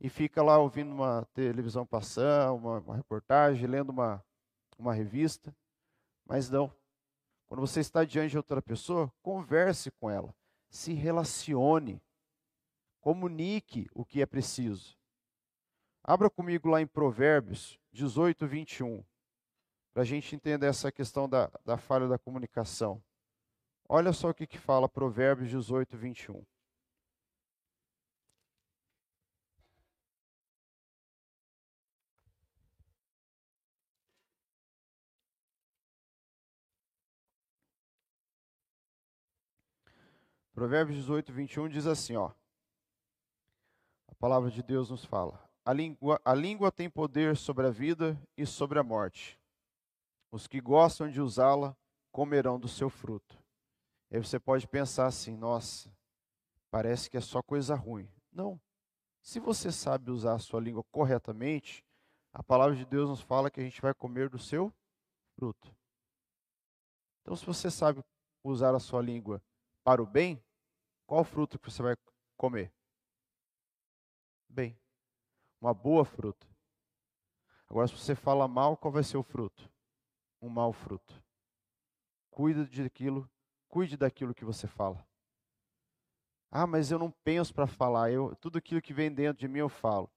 e 0.00 0.08
fica 0.08 0.42
lá 0.42 0.58
ouvindo 0.58 0.92
uma 0.92 1.26
televisão 1.34 1.86
passando, 1.86 2.56
uma, 2.56 2.78
uma 2.78 2.96
reportagem, 2.96 3.66
lendo 3.66 3.90
uma, 3.90 4.24
uma 4.78 4.94
revista. 4.94 5.54
Mas 6.30 6.48
não. 6.48 6.72
Quando 7.48 7.60
você 7.60 7.80
está 7.80 8.04
diante 8.04 8.30
de 8.30 8.36
outra 8.36 8.62
pessoa, 8.62 9.12
converse 9.20 9.90
com 9.90 10.08
ela, 10.08 10.32
se 10.68 10.92
relacione, 10.92 12.00
comunique 13.00 13.90
o 13.92 14.04
que 14.04 14.22
é 14.22 14.26
preciso. 14.26 14.96
Abra 16.04 16.30
comigo 16.30 16.68
lá 16.68 16.80
em 16.80 16.86
Provérbios 16.86 17.80
18, 17.90 18.46
21, 18.46 19.04
para 19.92 20.04
a 20.04 20.06
gente 20.06 20.36
entender 20.36 20.66
essa 20.66 20.92
questão 20.92 21.28
da, 21.28 21.50
da 21.64 21.76
falha 21.76 22.06
da 22.06 22.16
comunicação. 22.16 23.02
Olha 23.88 24.12
só 24.12 24.30
o 24.30 24.34
que, 24.34 24.46
que 24.46 24.56
fala 24.56 24.88
Provérbios 24.88 25.50
18, 25.50 25.96
21. 25.96 26.46
Provérbios 40.60 40.98
18, 40.98 41.32
21 41.32 41.68
diz 41.70 41.86
assim, 41.86 42.16
ó. 42.16 42.32
A 44.06 44.14
palavra 44.16 44.50
de 44.50 44.62
Deus 44.62 44.90
nos 44.90 45.02
fala: 45.02 45.42
a 45.64 45.72
língua, 45.72 46.20
a 46.22 46.34
língua 46.34 46.70
tem 46.70 46.90
poder 46.90 47.34
sobre 47.34 47.66
a 47.66 47.70
vida 47.70 48.22
e 48.36 48.44
sobre 48.44 48.78
a 48.78 48.82
morte. 48.82 49.40
Os 50.30 50.46
que 50.46 50.60
gostam 50.60 51.08
de 51.08 51.18
usá-la 51.18 51.74
comerão 52.12 52.60
do 52.60 52.68
seu 52.68 52.90
fruto. 52.90 53.42
Aí 54.12 54.18
você 54.18 54.38
pode 54.38 54.68
pensar 54.68 55.06
assim: 55.06 55.34
nossa, 55.34 55.90
parece 56.70 57.08
que 57.08 57.16
é 57.16 57.22
só 57.22 57.42
coisa 57.42 57.74
ruim. 57.74 58.06
Não. 58.30 58.60
Se 59.22 59.40
você 59.40 59.72
sabe 59.72 60.10
usar 60.10 60.34
a 60.34 60.38
sua 60.38 60.60
língua 60.60 60.84
corretamente, 60.92 61.82
a 62.34 62.42
palavra 62.42 62.76
de 62.76 62.84
Deus 62.84 63.08
nos 63.08 63.22
fala 63.22 63.50
que 63.50 63.60
a 63.60 63.64
gente 63.64 63.80
vai 63.80 63.94
comer 63.94 64.28
do 64.28 64.38
seu 64.38 64.70
fruto. 65.38 65.74
Então, 67.22 67.34
se 67.34 67.46
você 67.46 67.70
sabe 67.70 68.04
usar 68.44 68.74
a 68.74 68.78
sua 68.78 69.00
língua 69.00 69.42
para 69.82 70.02
o 70.02 70.06
bem, 70.06 70.38
qual 71.10 71.24
fruto 71.24 71.58
que 71.58 71.68
você 71.68 71.82
vai 71.82 71.96
comer? 72.36 72.72
Bem, 74.48 74.78
uma 75.60 75.74
boa 75.74 76.04
fruta. 76.04 76.46
Agora, 77.68 77.88
se 77.88 77.94
você 77.94 78.14
fala 78.14 78.46
mal, 78.46 78.76
qual 78.76 78.92
vai 78.92 79.02
ser 79.02 79.16
o 79.16 79.22
fruto? 79.24 79.68
Um 80.40 80.48
mau 80.48 80.72
fruto. 80.72 81.20
Cuide 82.30 82.80
daquilo, 82.80 83.28
cuide 83.66 83.96
daquilo 83.96 84.32
que 84.32 84.44
você 84.44 84.68
fala. 84.68 85.04
Ah, 86.48 86.64
mas 86.64 86.92
eu 86.92 86.98
não 87.00 87.10
penso 87.10 87.52
para 87.52 87.66
falar, 87.66 88.12
eu, 88.12 88.36
tudo 88.36 88.58
aquilo 88.58 88.80
que 88.80 88.94
vem 88.94 89.12
dentro 89.12 89.40
de 89.40 89.48
mim 89.48 89.58
eu 89.58 89.68
falo. 89.68 90.08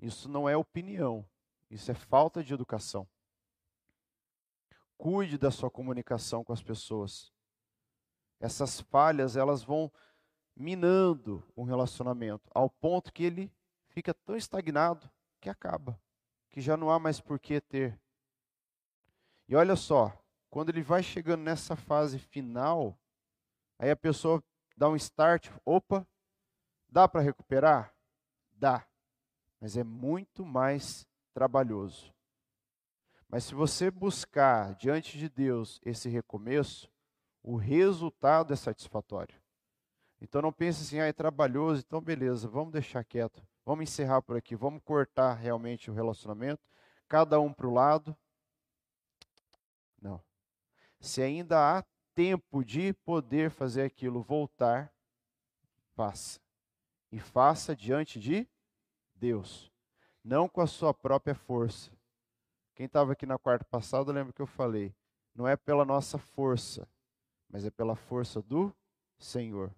Isso 0.00 0.28
não 0.28 0.48
é 0.48 0.56
opinião, 0.56 1.24
isso 1.70 1.88
é 1.88 1.94
falta 1.94 2.42
de 2.42 2.52
educação. 2.52 3.08
Cuide 4.98 5.38
da 5.38 5.52
sua 5.52 5.70
comunicação 5.70 6.42
com 6.42 6.52
as 6.52 6.60
pessoas. 6.60 7.32
Essas 8.40 8.80
falhas, 8.80 9.36
elas 9.36 9.62
vão 9.62 9.92
minando 10.56 11.44
o 11.54 11.62
relacionamento, 11.62 12.50
ao 12.54 12.68
ponto 12.68 13.12
que 13.12 13.22
ele 13.22 13.52
fica 13.88 14.12
tão 14.12 14.36
estagnado 14.36 15.10
que 15.40 15.48
acaba, 15.48 16.00
que 16.48 16.60
já 16.60 16.76
não 16.76 16.90
há 16.90 16.98
mais 16.98 17.20
por 17.20 17.38
que 17.38 17.60
ter. 17.60 18.00
E 19.48 19.54
olha 19.54 19.76
só, 19.76 20.12
quando 20.48 20.70
ele 20.70 20.82
vai 20.82 21.02
chegando 21.02 21.42
nessa 21.42 21.76
fase 21.76 22.18
final, 22.18 22.98
aí 23.78 23.90
a 23.90 23.96
pessoa 23.96 24.42
dá 24.76 24.88
um 24.88 24.96
start, 24.96 25.50
opa, 25.64 26.06
dá 26.88 27.08
para 27.08 27.20
recuperar? 27.20 27.94
Dá, 28.52 28.86
mas 29.60 29.76
é 29.76 29.84
muito 29.84 30.44
mais 30.44 31.06
trabalhoso. 31.32 32.12
Mas 33.28 33.44
se 33.44 33.54
você 33.54 33.90
buscar 33.90 34.74
diante 34.74 35.16
de 35.16 35.28
Deus 35.28 35.80
esse 35.84 36.08
recomeço, 36.08 36.90
o 37.42 37.56
resultado 37.56 38.52
é 38.52 38.56
satisfatório. 38.56 39.40
Então 40.20 40.42
não 40.42 40.52
pense 40.52 40.82
assim, 40.82 41.00
ah, 41.00 41.06
é 41.06 41.12
trabalhoso, 41.12 41.82
então 41.86 42.00
beleza, 42.00 42.48
vamos 42.48 42.72
deixar 42.72 43.02
quieto. 43.04 43.42
Vamos 43.64 43.84
encerrar 43.84 44.20
por 44.22 44.36
aqui, 44.36 44.54
vamos 44.54 44.82
cortar 44.82 45.34
realmente 45.34 45.90
o 45.90 45.94
relacionamento, 45.94 46.62
cada 47.08 47.40
um 47.40 47.52
para 47.52 47.66
o 47.66 47.72
lado. 47.72 48.16
Não. 50.00 50.22
Se 50.98 51.22
ainda 51.22 51.78
há 51.78 51.84
tempo 52.14 52.64
de 52.64 52.92
poder 52.92 53.50
fazer 53.50 53.82
aquilo 53.82 54.22
voltar, 54.22 54.92
faça. 55.94 56.40
E 57.10 57.18
faça 57.18 57.74
diante 57.74 58.20
de 58.20 58.46
Deus, 59.14 59.70
não 60.22 60.48
com 60.48 60.60
a 60.60 60.66
sua 60.66 60.92
própria 60.92 61.34
força. 61.34 61.90
Quem 62.74 62.86
estava 62.86 63.12
aqui 63.12 63.26
na 63.26 63.38
quarta 63.38 63.64
passada, 63.64 64.12
lembra 64.12 64.32
que 64.32 64.40
eu 64.40 64.46
falei, 64.46 64.94
não 65.34 65.46
é 65.46 65.56
pela 65.56 65.84
nossa 65.84 66.18
força, 66.18 66.88
mas 67.50 67.66
é 67.66 67.70
pela 67.70 67.96
força 67.96 68.40
do 68.40 68.74
Senhor. 69.18 69.74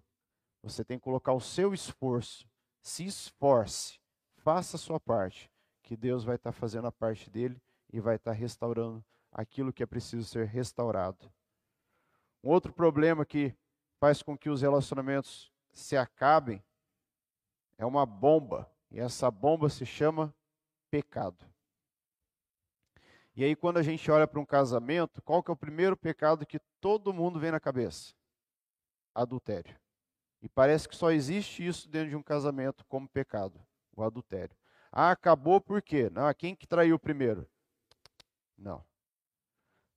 Você 0.61 0.85
tem 0.85 0.97
que 0.97 1.03
colocar 1.03 1.33
o 1.33 1.41
seu 1.41 1.73
esforço 1.73 2.47
se 2.83 3.05
esforce, 3.05 3.97
faça 4.35 4.75
a 4.75 4.79
sua 4.79 4.99
parte, 4.99 5.49
que 5.81 5.95
Deus 5.95 6.25
vai 6.25 6.35
estar 6.35 6.51
fazendo 6.51 6.85
a 6.85 6.91
parte 6.91 7.29
dele 7.29 7.59
e 7.91 7.99
vai 7.99 8.17
estar 8.17 8.33
restaurando 8.33 9.03
aquilo 9.31 9.71
que 9.71 9.81
é 9.81 9.85
preciso 9.85 10.27
ser 10.27 10.45
restaurado. 10.45 11.31
Um 12.43 12.49
outro 12.49 12.73
problema 12.73 13.25
que 13.25 13.55
faz 13.99 14.21
com 14.21 14.37
que 14.37 14.49
os 14.49 14.61
relacionamentos 14.61 15.51
se 15.71 15.95
acabem 15.95 16.61
é 17.77 17.85
uma 17.85 18.05
bomba, 18.05 18.69
e 18.91 18.99
essa 18.99 19.31
bomba 19.31 19.69
se 19.69 19.85
chama 19.85 20.35
pecado. 20.91 21.43
E 23.35 23.43
aí 23.43 23.55
quando 23.55 23.77
a 23.77 23.81
gente 23.83 24.09
olha 24.11 24.27
para 24.27 24.39
um 24.39 24.45
casamento, 24.45 25.21
qual 25.21 25.41
que 25.41 25.49
é 25.49 25.53
o 25.53 25.57
primeiro 25.57 25.97
pecado 25.97 26.45
que 26.45 26.59
todo 26.79 27.13
mundo 27.13 27.39
vem 27.39 27.51
na 27.51 27.59
cabeça? 27.59 28.13
Adultério. 29.13 29.75
E 30.41 30.49
parece 30.49 30.87
que 30.87 30.95
só 30.95 31.11
existe 31.11 31.65
isso 31.65 31.89
dentro 31.89 32.09
de 32.09 32.15
um 32.15 32.21
casamento 32.21 32.85
como 32.85 33.07
pecado, 33.07 33.59
o 33.95 34.03
adultério. 34.03 34.55
Ah, 34.91 35.11
acabou 35.11 35.59
por 35.59 35.81
quê? 35.81 36.09
Não, 36.09 36.31
quem 36.33 36.55
que 36.55 36.67
traiu 36.67 36.99
primeiro? 36.99 37.49
Não. 38.57 38.85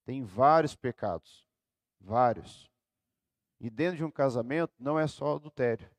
Tem 0.04 0.22
vários 0.22 0.74
pecados, 0.74 1.46
vários. 2.00 2.70
E 3.58 3.68
dentro 3.68 3.96
de 3.96 4.04
um 4.04 4.10
casamento 4.10 4.72
não 4.78 4.98
é 4.98 5.06
só 5.06 5.34
adultério, 5.34 5.90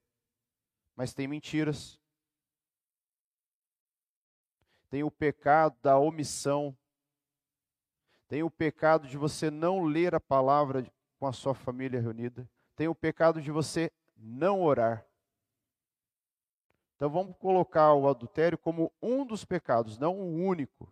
mas 0.96 1.14
tem 1.14 1.28
mentiras. 1.28 2.00
Tem 4.90 5.04
o 5.04 5.12
pecado 5.12 5.76
da 5.82 6.00
omissão. 6.00 6.76
Tem 8.28 8.44
o 8.44 8.52
pecado 8.52 9.08
de 9.08 9.18
você 9.18 9.50
não 9.50 9.84
ler 9.84 10.14
a 10.14 10.20
palavra 10.20 10.86
com 11.18 11.26
a 11.26 11.34
sua 11.34 11.54
família 11.54 12.02
reunida. 12.02 12.50
Tem 12.76 12.88
o 12.88 12.96
pecado 12.96 13.42
de 13.42 13.52
você 13.52 13.92
não 14.16 14.62
orar. 14.62 15.06
Então 16.96 17.10
vamos 17.10 17.38
colocar 17.38 17.94
o 17.94 18.10
adultério 18.10 18.58
como 18.58 18.92
um 19.02 19.26
dos 19.26 19.46
pecados, 19.46 19.98
não 19.98 20.20
o 20.20 20.36
único. 20.36 20.92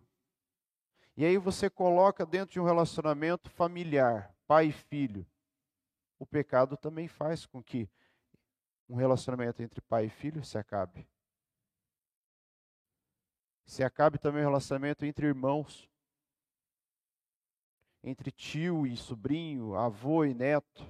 E 1.16 1.24
aí 1.24 1.36
você 1.36 1.68
coloca 1.68 2.24
dentro 2.24 2.52
de 2.52 2.60
um 2.60 2.64
relacionamento 2.64 3.50
familiar, 3.50 4.34
pai 4.46 4.66
e 4.66 4.72
filho. 4.72 5.26
O 6.18 6.24
pecado 6.24 6.76
também 6.76 7.08
faz 7.08 7.44
com 7.44 7.62
que 7.62 7.88
um 8.88 8.94
relacionamento 8.94 9.62
entre 9.62 9.80
pai 9.80 10.06
e 10.06 10.10
filho 10.10 10.44
se 10.44 10.56
acabe. 10.56 11.06
Se 13.64 13.82
acabe 13.82 14.16
também 14.18 14.42
o 14.42 14.46
relacionamento 14.46 15.04
entre 15.04 15.26
irmãos, 15.26 15.90
entre 18.06 18.30
tio 18.30 18.86
e 18.86 18.96
sobrinho, 18.96 19.74
avô 19.74 20.24
e 20.24 20.32
neto. 20.32 20.86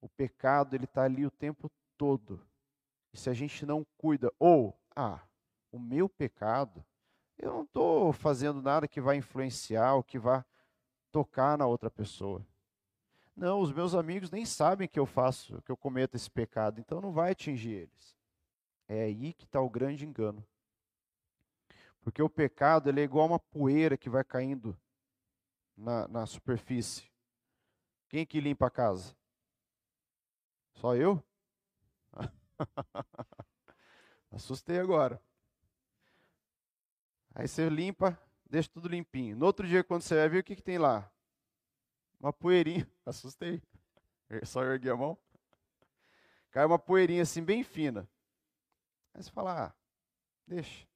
O 0.00 0.08
pecado 0.08 0.74
ele 0.74 0.86
está 0.86 1.04
ali 1.04 1.24
o 1.24 1.30
tempo 1.30 1.70
todo. 1.96 2.44
E 3.12 3.16
se 3.16 3.30
a 3.30 3.32
gente 3.32 3.64
não 3.64 3.86
cuida, 3.96 4.32
ou, 4.40 4.76
ah, 4.94 5.20
o 5.70 5.78
meu 5.78 6.08
pecado, 6.08 6.84
eu 7.38 7.52
não 7.52 7.62
estou 7.62 8.12
fazendo 8.12 8.60
nada 8.60 8.88
que 8.88 9.00
vai 9.00 9.16
influenciar 9.16 9.94
ou 9.94 10.02
que 10.02 10.18
vai 10.18 10.44
tocar 11.12 11.56
na 11.56 11.66
outra 11.66 11.90
pessoa. 11.90 12.44
Não, 13.36 13.60
os 13.60 13.72
meus 13.72 13.94
amigos 13.94 14.32
nem 14.32 14.44
sabem 14.44 14.88
que 14.88 14.98
eu 14.98 15.06
faço, 15.06 15.62
que 15.62 15.70
eu 15.70 15.76
cometo 15.76 16.16
esse 16.16 16.30
pecado, 16.30 16.80
então 16.80 17.00
não 17.00 17.12
vai 17.12 17.30
atingir 17.30 17.70
eles. 17.70 18.16
É 18.88 19.02
aí 19.04 19.32
que 19.32 19.44
está 19.44 19.60
o 19.60 19.70
grande 19.70 20.04
engano. 20.04 20.44
Porque 22.00 22.20
o 22.20 22.28
pecado 22.28 22.88
ele 22.88 23.00
é 23.00 23.04
igual 23.04 23.28
uma 23.28 23.38
poeira 23.38 23.96
que 23.96 24.10
vai 24.10 24.24
caindo 24.24 24.76
na, 25.80 26.06
na 26.08 26.26
superfície. 26.26 27.10
Quem 28.08 28.26
que 28.26 28.40
limpa 28.40 28.66
a 28.66 28.70
casa? 28.70 29.16
Só 30.74 30.94
eu? 30.94 31.22
Assustei 34.30 34.78
agora. 34.78 35.20
Aí 37.34 37.48
você 37.48 37.68
limpa, 37.68 38.18
deixa 38.48 38.68
tudo 38.68 38.88
limpinho. 38.88 39.36
No 39.36 39.46
outro 39.46 39.66
dia, 39.66 39.82
quando 39.82 40.02
você 40.02 40.14
vai 40.14 40.28
ver, 40.28 40.40
o 40.40 40.44
que, 40.44 40.56
que 40.56 40.62
tem 40.62 40.78
lá? 40.78 41.10
uma 42.20 42.32
poeirinha, 42.32 42.86
assustei. 43.04 43.62
Só 44.44 44.62
ergui 44.62 44.90
a 44.90 44.96
mão. 44.96 45.18
Cai 46.50 46.64
uma 46.64 46.78
poeirinha 46.78 47.22
assim, 47.22 47.42
bem 47.42 47.64
fina. 47.64 48.08
Aí 49.14 49.22
você 49.22 49.30
fala, 49.30 49.66
ah, 49.66 49.74
deixa. 50.46 50.86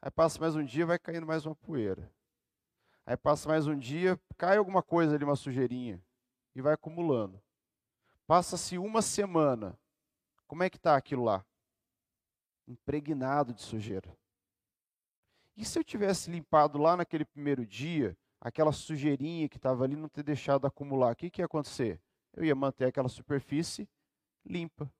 Aí 0.00 0.10
passa 0.10 0.38
mais 0.38 0.54
um 0.54 0.64
dia, 0.64 0.86
vai 0.86 0.98
caindo 0.98 1.26
mais 1.26 1.44
uma 1.44 1.54
poeira. 1.54 2.10
Aí 3.06 3.16
passa 3.16 3.48
mais 3.48 3.68
um 3.68 3.78
dia, 3.78 4.20
cai 4.36 4.56
alguma 4.56 4.82
coisa 4.82 5.14
ali, 5.14 5.22
uma 5.22 5.36
sujeirinha. 5.36 6.02
E 6.56 6.60
vai 6.60 6.74
acumulando. 6.74 7.40
Passa-se 8.26 8.76
uma 8.78 9.00
semana. 9.00 9.78
Como 10.48 10.64
é 10.64 10.68
que 10.68 10.76
está 10.76 10.96
aquilo 10.96 11.22
lá? 11.22 11.46
Impregnado 12.66 13.54
de 13.54 13.62
sujeira. 13.62 14.12
E 15.56 15.64
se 15.64 15.78
eu 15.78 15.84
tivesse 15.84 16.28
limpado 16.32 16.78
lá 16.78 16.96
naquele 16.96 17.24
primeiro 17.24 17.64
dia, 17.64 18.18
aquela 18.40 18.72
sujeirinha 18.72 19.48
que 19.48 19.56
estava 19.56 19.84
ali 19.84 19.94
não 19.94 20.08
ter 20.08 20.24
deixado 20.24 20.66
acumular, 20.66 21.12
o 21.12 21.16
que, 21.16 21.30
que 21.30 21.40
ia 21.40 21.46
acontecer? 21.46 22.00
Eu 22.32 22.44
ia 22.44 22.56
manter 22.56 22.86
aquela 22.86 23.08
superfície 23.08 23.88
limpa. 24.44 24.92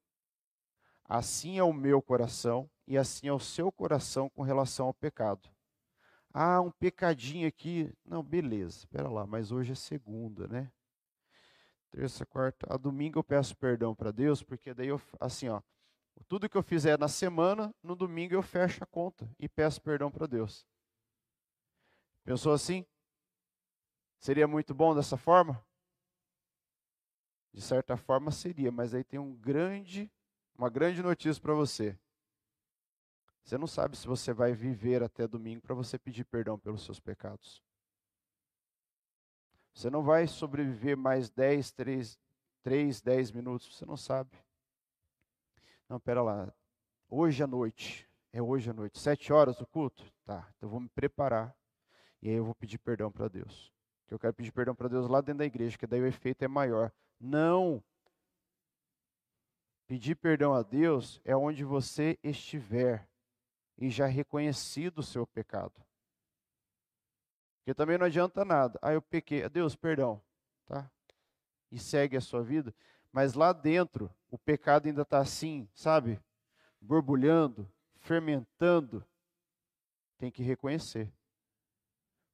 Assim 1.04 1.58
é 1.58 1.62
o 1.64 1.72
meu 1.72 2.00
coração 2.00 2.70
e 2.86 2.96
assim 2.96 3.26
é 3.26 3.32
o 3.32 3.40
seu 3.40 3.72
coração 3.72 4.30
com 4.30 4.42
relação 4.42 4.86
ao 4.86 4.94
pecado. 4.94 5.55
Ah, 6.38 6.60
um 6.60 6.70
pecadinho 6.70 7.48
aqui. 7.48 7.90
Não, 8.04 8.22
beleza, 8.22 8.80
espera 8.80 9.08
lá, 9.08 9.26
mas 9.26 9.50
hoje 9.50 9.72
é 9.72 9.74
segunda, 9.74 10.46
né? 10.46 10.70
Terça, 11.90 12.26
quarta, 12.26 12.66
a 12.68 12.76
domingo 12.76 13.18
eu 13.18 13.24
peço 13.24 13.56
perdão 13.56 13.94
para 13.94 14.12
Deus, 14.12 14.42
porque 14.42 14.74
daí 14.74 14.88
eu, 14.88 15.00
assim, 15.18 15.48
ó, 15.48 15.62
tudo 16.28 16.46
que 16.46 16.58
eu 16.58 16.62
fizer 16.62 16.98
na 16.98 17.08
semana, 17.08 17.74
no 17.82 17.96
domingo 17.96 18.34
eu 18.34 18.42
fecho 18.42 18.84
a 18.84 18.86
conta 18.86 19.26
e 19.38 19.48
peço 19.48 19.80
perdão 19.80 20.10
para 20.10 20.26
Deus. 20.26 20.66
Pensou 22.22 22.52
assim? 22.52 22.84
Seria 24.20 24.46
muito 24.46 24.74
bom 24.74 24.94
dessa 24.94 25.16
forma? 25.16 25.64
De 27.50 27.62
certa 27.62 27.96
forma 27.96 28.30
seria, 28.30 28.70
mas 28.70 28.92
aí 28.92 29.02
tem 29.02 29.18
um 29.18 29.34
grande, 29.34 30.12
uma 30.54 30.68
grande 30.68 31.02
notícia 31.02 31.40
para 31.40 31.54
você. 31.54 31.98
Você 33.46 33.56
não 33.56 33.68
sabe 33.68 33.96
se 33.96 34.08
você 34.08 34.32
vai 34.32 34.52
viver 34.52 35.04
até 35.04 35.24
domingo 35.24 35.62
para 35.62 35.72
você 35.72 35.96
pedir 35.96 36.24
perdão 36.24 36.58
pelos 36.58 36.84
seus 36.84 36.98
pecados. 36.98 37.62
Você 39.72 39.88
não 39.88 40.02
vai 40.02 40.26
sobreviver 40.26 40.96
mais 40.96 41.30
10, 41.30 41.70
3, 41.70 42.18
3 42.64 43.00
10 43.00 43.30
minutos, 43.30 43.72
você 43.72 43.86
não 43.86 43.96
sabe. 43.96 44.36
Não, 45.88 46.00
pera 46.00 46.22
lá. 46.22 46.52
Hoje 47.08 47.40
à 47.44 47.46
noite, 47.46 48.10
é 48.32 48.42
hoje 48.42 48.68
à 48.68 48.72
noite, 48.72 48.98
sete 48.98 49.32
horas 49.32 49.60
o 49.60 49.66
culto? 49.66 50.12
Tá, 50.24 50.52
então 50.56 50.66
eu 50.66 50.70
vou 50.70 50.80
me 50.80 50.88
preparar. 50.88 51.56
E 52.20 52.28
aí 52.28 52.34
eu 52.34 52.44
vou 52.44 52.54
pedir 52.56 52.78
perdão 52.78 53.12
para 53.12 53.28
Deus. 53.28 53.72
Que 54.08 54.14
eu 54.14 54.18
quero 54.18 54.34
pedir 54.34 54.50
perdão 54.50 54.74
para 54.74 54.88
Deus 54.88 55.08
lá 55.08 55.20
dentro 55.20 55.38
da 55.38 55.46
igreja, 55.46 55.78
que 55.78 55.86
daí 55.86 56.00
o 56.00 56.06
efeito 56.06 56.42
é 56.42 56.48
maior. 56.48 56.92
Não. 57.20 57.80
Pedir 59.86 60.16
perdão 60.16 60.52
a 60.52 60.64
Deus 60.64 61.20
é 61.24 61.36
onde 61.36 61.62
você 61.62 62.18
estiver 62.24 63.08
e 63.78 63.90
já 63.90 64.06
reconhecido 64.06 64.98
o 64.98 65.02
seu 65.02 65.26
pecado. 65.26 65.74
Porque 67.58 67.74
também 67.74 67.98
não 67.98 68.06
adianta 68.06 68.44
nada. 68.44 68.78
Ah, 68.80 68.92
eu 68.92 69.02
pequei. 69.02 69.48
Deus, 69.48 69.74
perdão. 69.74 70.22
Tá? 70.66 70.90
E 71.70 71.78
segue 71.78 72.16
a 72.16 72.20
sua 72.20 72.42
vida. 72.42 72.74
Mas 73.10 73.34
lá 73.34 73.52
dentro, 73.52 74.08
o 74.30 74.38
pecado 74.38 74.86
ainda 74.86 75.02
está 75.02 75.18
assim, 75.18 75.68
sabe? 75.74 76.20
Borbulhando, 76.80 77.70
fermentando. 77.96 79.04
Tem 80.18 80.30
que 80.30 80.42
reconhecer. 80.42 81.12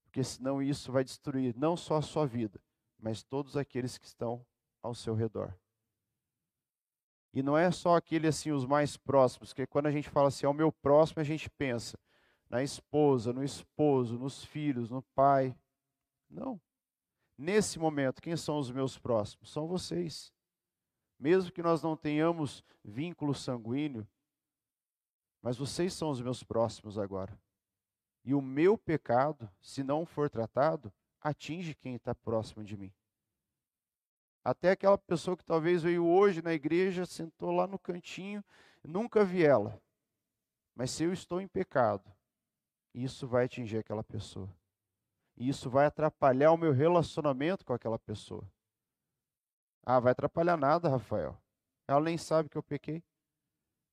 Porque 0.05 0.23
senão 0.23 0.63
isso 0.63 0.93
vai 0.93 1.03
destruir 1.03 1.57
não 1.57 1.77
só 1.77 1.97
a 1.97 2.03
sua 2.03 2.27
vida, 2.27 2.61
mas 2.99 3.23
todos 3.23 3.57
aqueles 3.57 3.97
que 3.97 4.05
estão 4.05 4.45
ao 4.83 4.95
seu 4.95 5.15
redor. 5.15 5.55
E 7.33 7.43
não 7.43 7.57
é 7.57 7.71
só 7.71 7.97
aquele 7.97 8.27
assim, 8.27 8.53
os 8.53 8.67
mais 8.67 8.97
próximos, 8.97 9.53
que 9.53 9.67
quando 9.67 9.87
a 9.87 9.91
gente 9.91 10.09
fala 10.09 10.29
assim, 10.29 10.45
ao 10.45 10.53
meu 10.53 10.71
próximo, 10.71 11.21
a 11.21 11.25
gente 11.25 11.49
pensa 11.49 11.99
na 12.51 12.63
esposa, 12.63 13.33
no 13.33 13.43
esposo, 13.43 14.19
nos 14.19 14.45
filhos, 14.45 14.91
no 14.91 15.03
pai. 15.15 15.57
Não. 16.29 16.61
Nesse 17.39 17.79
momento, 17.79 18.21
quem 18.21 18.37
são 18.37 18.59
os 18.59 18.71
meus 18.71 18.99
próximos? 18.99 19.51
São 19.51 19.67
vocês. 19.67 20.31
Mesmo 21.19 21.51
que 21.51 21.63
nós 21.63 21.83
não 21.83 21.97
tenhamos 21.97 22.63
vínculo 22.85 23.35
sanguíneo, 23.35 24.07
mas 25.41 25.57
vocês 25.57 25.95
são 25.95 26.11
os 26.11 26.21
meus 26.21 26.43
próximos 26.43 26.99
agora. 26.99 27.37
E 28.25 28.35
o 28.35 28.43
meu 28.43 28.77
pecado, 28.77 29.51
se 29.61 29.83
não 29.83 30.05
for 30.05 30.29
tratado, 30.29 30.93
atinge 31.21 31.75
quem 31.75 31.95
está 31.95 32.15
próximo 32.15 32.63
de 32.63 32.77
mim. 32.77 32.93
Até 34.45 34.71
aquela 34.71 34.99
pessoa 34.99 35.37
que 35.37 35.45
talvez 35.45 35.83
veio 35.83 36.07
hoje 36.07 36.43
na 36.43 36.53
igreja, 36.53 37.07
sentou 37.07 37.53
lá 37.53 37.67
no 37.67 37.79
cantinho, 37.79 38.45
nunca 38.83 39.25
vi 39.25 39.45
ela. 39.45 39.81
Mas 40.75 40.91
se 40.91 41.05
eu 41.05 41.13
estou 41.13 41.41
em 41.41 41.47
pecado, 41.47 42.11
isso 42.95 43.27
vai 43.27 43.45
atingir 43.45 43.79
aquela 43.79 44.03
pessoa. 44.03 44.49
E 45.37 45.49
isso 45.49 45.71
vai 45.71 45.87
atrapalhar 45.87 46.53
o 46.53 46.57
meu 46.57 46.73
relacionamento 46.73 47.65
com 47.65 47.73
aquela 47.73 47.99
pessoa. 47.99 48.45
Ah, 49.85 50.01
vai 50.01 50.13
atrapalhar 50.13 50.57
nada, 50.57 50.89
Rafael. 50.89 51.37
Ela 51.87 52.01
nem 52.01 52.19
sabe 52.19 52.49
que 52.49 52.59
eu 52.59 52.63
pequei. 52.63 53.03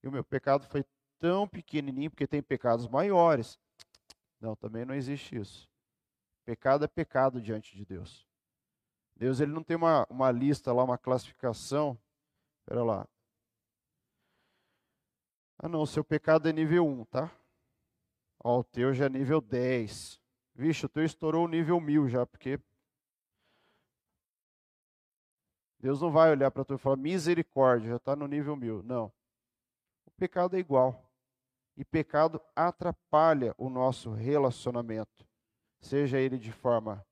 E 0.03 0.07
o 0.07 0.11
meu 0.11 0.23
pecado 0.23 0.65
foi 0.65 0.85
tão 1.17 1.47
pequenininho, 1.47 2.09
porque 2.09 2.27
tem 2.27 2.41
pecados 2.41 2.87
maiores. 2.87 3.59
Não, 4.39 4.55
também 4.55 4.85
não 4.85 4.95
existe 4.95 5.35
isso. 5.35 5.69
Pecado 6.45 6.85
é 6.85 6.87
pecado 6.87 7.41
diante 7.41 7.75
de 7.75 7.85
Deus. 7.85 8.28
Deus 9.19 9.41
ele 9.41 9.51
não 9.51 9.61
tem 9.61 9.75
uma, 9.75 10.07
uma 10.09 10.31
lista 10.31 10.71
lá, 10.71 10.81
uma 10.81 10.97
classificação. 10.97 11.99
Espera 12.61 12.81
lá. 12.81 13.07
Ah, 15.57 15.67
não, 15.67 15.85
seu 15.85 16.05
pecado 16.05 16.47
é 16.47 16.53
nível 16.53 16.87
1, 16.87 17.03
tá? 17.03 17.29
Ó, 18.41 18.59
o 18.59 18.63
teu 18.63 18.93
já 18.93 19.07
é 19.07 19.09
nível 19.09 19.41
10. 19.41 20.21
Vixe, 20.55 20.85
o 20.85 20.89
teu 20.89 21.03
estourou 21.03 21.43
o 21.43 21.49
nível 21.49 21.81
1000 21.81 22.07
já, 22.07 22.25
porque 22.25 22.61
Deus 25.81 25.99
não 25.99 26.11
vai 26.11 26.31
olhar 26.31 26.49
para 26.49 26.63
tu 26.63 26.75
e 26.75 26.77
falar 26.77 26.95
misericórdia, 26.95 27.89
já 27.89 27.95
está 27.97 28.15
no 28.15 28.25
nível 28.25 28.55
1000. 28.55 28.83
Não. 28.83 29.11
O 30.05 30.11
pecado 30.11 30.55
é 30.55 30.59
igual. 30.59 31.11
E 31.75 31.83
pecado 31.83 32.41
atrapalha 32.55 33.53
o 33.57 33.69
nosso 33.69 34.13
relacionamento, 34.13 35.27
seja 35.81 36.17
ele 36.19 36.37
de 36.37 36.53
forma 36.53 37.05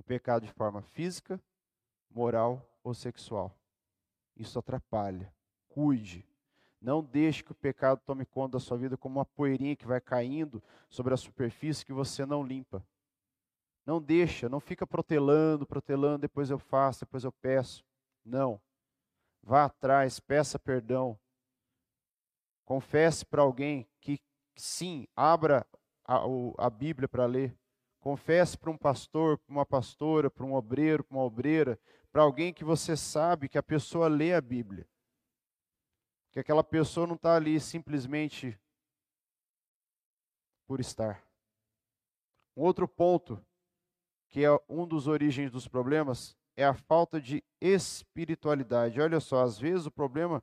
o 0.00 0.02
pecado 0.02 0.46
de 0.46 0.52
forma 0.52 0.80
física, 0.82 1.40
moral 2.10 2.64
ou 2.82 2.94
sexual. 2.94 3.54
Isso 4.36 4.58
atrapalha. 4.58 5.32
Cuide. 5.68 6.24
Não 6.80 7.02
deixe 7.02 7.42
que 7.42 7.52
o 7.52 7.56
pecado 7.56 8.00
tome 8.06 8.24
conta 8.24 8.52
da 8.52 8.60
sua 8.60 8.78
vida 8.78 8.96
como 8.96 9.18
uma 9.18 9.24
poeirinha 9.24 9.74
que 9.74 9.86
vai 9.86 10.00
caindo 10.00 10.62
sobre 10.88 11.12
a 11.12 11.16
superfície 11.16 11.84
que 11.84 11.92
você 11.92 12.24
não 12.24 12.42
limpa. 12.42 12.84
Não 13.84 14.00
deixa, 14.00 14.48
não 14.48 14.60
fica 14.60 14.86
protelando, 14.86 15.66
protelando, 15.66 16.18
depois 16.18 16.50
eu 16.50 16.58
faço, 16.58 17.00
depois 17.00 17.24
eu 17.24 17.32
peço. 17.32 17.84
Não. 18.24 18.60
Vá 19.42 19.64
atrás, 19.64 20.20
peça 20.20 20.58
perdão. 20.58 21.18
Confesse 22.64 23.24
para 23.24 23.42
alguém 23.42 23.88
que 24.00 24.20
sim, 24.54 25.08
abra 25.16 25.66
a, 26.04 26.20
a 26.58 26.70
Bíblia 26.70 27.08
para 27.08 27.26
ler. 27.26 27.56
Confesse 28.00 28.56
para 28.56 28.70
um 28.70 28.76
pastor, 28.76 29.38
para 29.38 29.52
uma 29.52 29.66
pastora, 29.66 30.30
para 30.30 30.44
um 30.44 30.54
obreiro, 30.54 31.02
para 31.02 31.16
uma 31.16 31.24
obreira, 31.24 31.78
para 32.12 32.22
alguém 32.22 32.52
que 32.52 32.64
você 32.64 32.96
sabe 32.96 33.48
que 33.48 33.58
a 33.58 33.62
pessoa 33.62 34.08
lê 34.08 34.32
a 34.32 34.40
Bíblia. 34.40 34.86
Que 36.30 36.40
aquela 36.40 36.62
pessoa 36.62 37.06
não 37.06 37.16
está 37.16 37.34
ali 37.34 37.58
simplesmente 37.58 38.58
por 40.66 40.80
estar. 40.80 41.22
Um 42.56 42.62
outro 42.62 42.86
ponto, 42.86 43.44
que 44.28 44.44
é 44.44 44.50
um 44.68 44.86
dos 44.86 45.08
origens 45.08 45.50
dos 45.50 45.66
problemas, 45.66 46.36
é 46.56 46.64
a 46.64 46.74
falta 46.74 47.20
de 47.20 47.42
espiritualidade. 47.60 49.00
Olha 49.00 49.20
só, 49.20 49.42
às 49.42 49.58
vezes 49.58 49.86
o 49.86 49.90
problema 49.90 50.42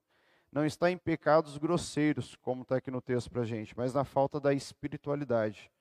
não 0.51 0.65
está 0.65 0.89
em 0.89 0.97
pecados 0.97 1.57
grosseiros, 1.57 2.35
como 2.37 2.63
está 2.63 2.77
aqui 2.77 2.89
no 2.89 3.01
texto 3.01 3.29
para 3.29 3.43
gente, 3.43 3.75
mas 3.77 3.93
na 3.93 4.03
falta 4.03 4.39
da 4.39 4.53
espiritualidade 4.53 5.71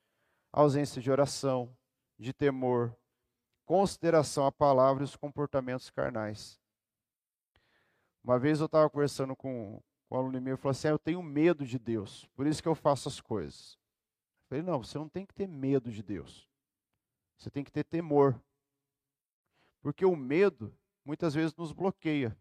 ausência 0.55 1.03
de 1.03 1.11
oração, 1.11 1.77
de 2.17 2.33
temor, 2.33 2.97
consideração 3.65 4.47
à 4.47 4.53
palavra 4.53 5.03
e 5.03 5.05
os 5.05 5.17
comportamentos 5.17 5.91
carnais. 5.91 6.61
Uma 8.23 8.39
vez 8.39 8.61
eu 8.61 8.67
estava 8.67 8.89
conversando 8.89 9.35
com, 9.35 9.83
com 10.09 10.15
um 10.15 10.19
aluno 10.19 10.41
meu 10.41 10.55
e 10.55 10.57
falou 10.57 10.71
assim: 10.71 10.89
ah, 10.89 10.93
Eu 10.93 10.99
tenho 10.99 11.23
medo 11.23 11.67
de 11.67 11.79
Deus, 11.79 12.27
por 12.35 12.47
isso 12.47 12.63
que 12.63 12.69
eu 12.69 12.75
faço 12.75 13.09
as 13.09 13.21
coisas. 13.21 13.73
Eu 14.45 14.49
falei: 14.49 14.63
Não, 14.63 14.83
você 14.83 14.97
não 14.97 15.09
tem 15.09 15.27
que 15.27 15.35
ter 15.35 15.49
medo 15.49 15.91
de 15.91 16.03
Deus. 16.03 16.49
Você 17.37 17.51
tem 17.51 17.65
que 17.65 17.73
ter 17.73 17.85
temor. 17.85 18.41
Porque 19.83 20.05
o 20.05 20.17
medo 20.17 20.73
muitas 21.05 21.35
vezes 21.35 21.55
nos 21.57 21.73
bloqueia. 21.73 22.35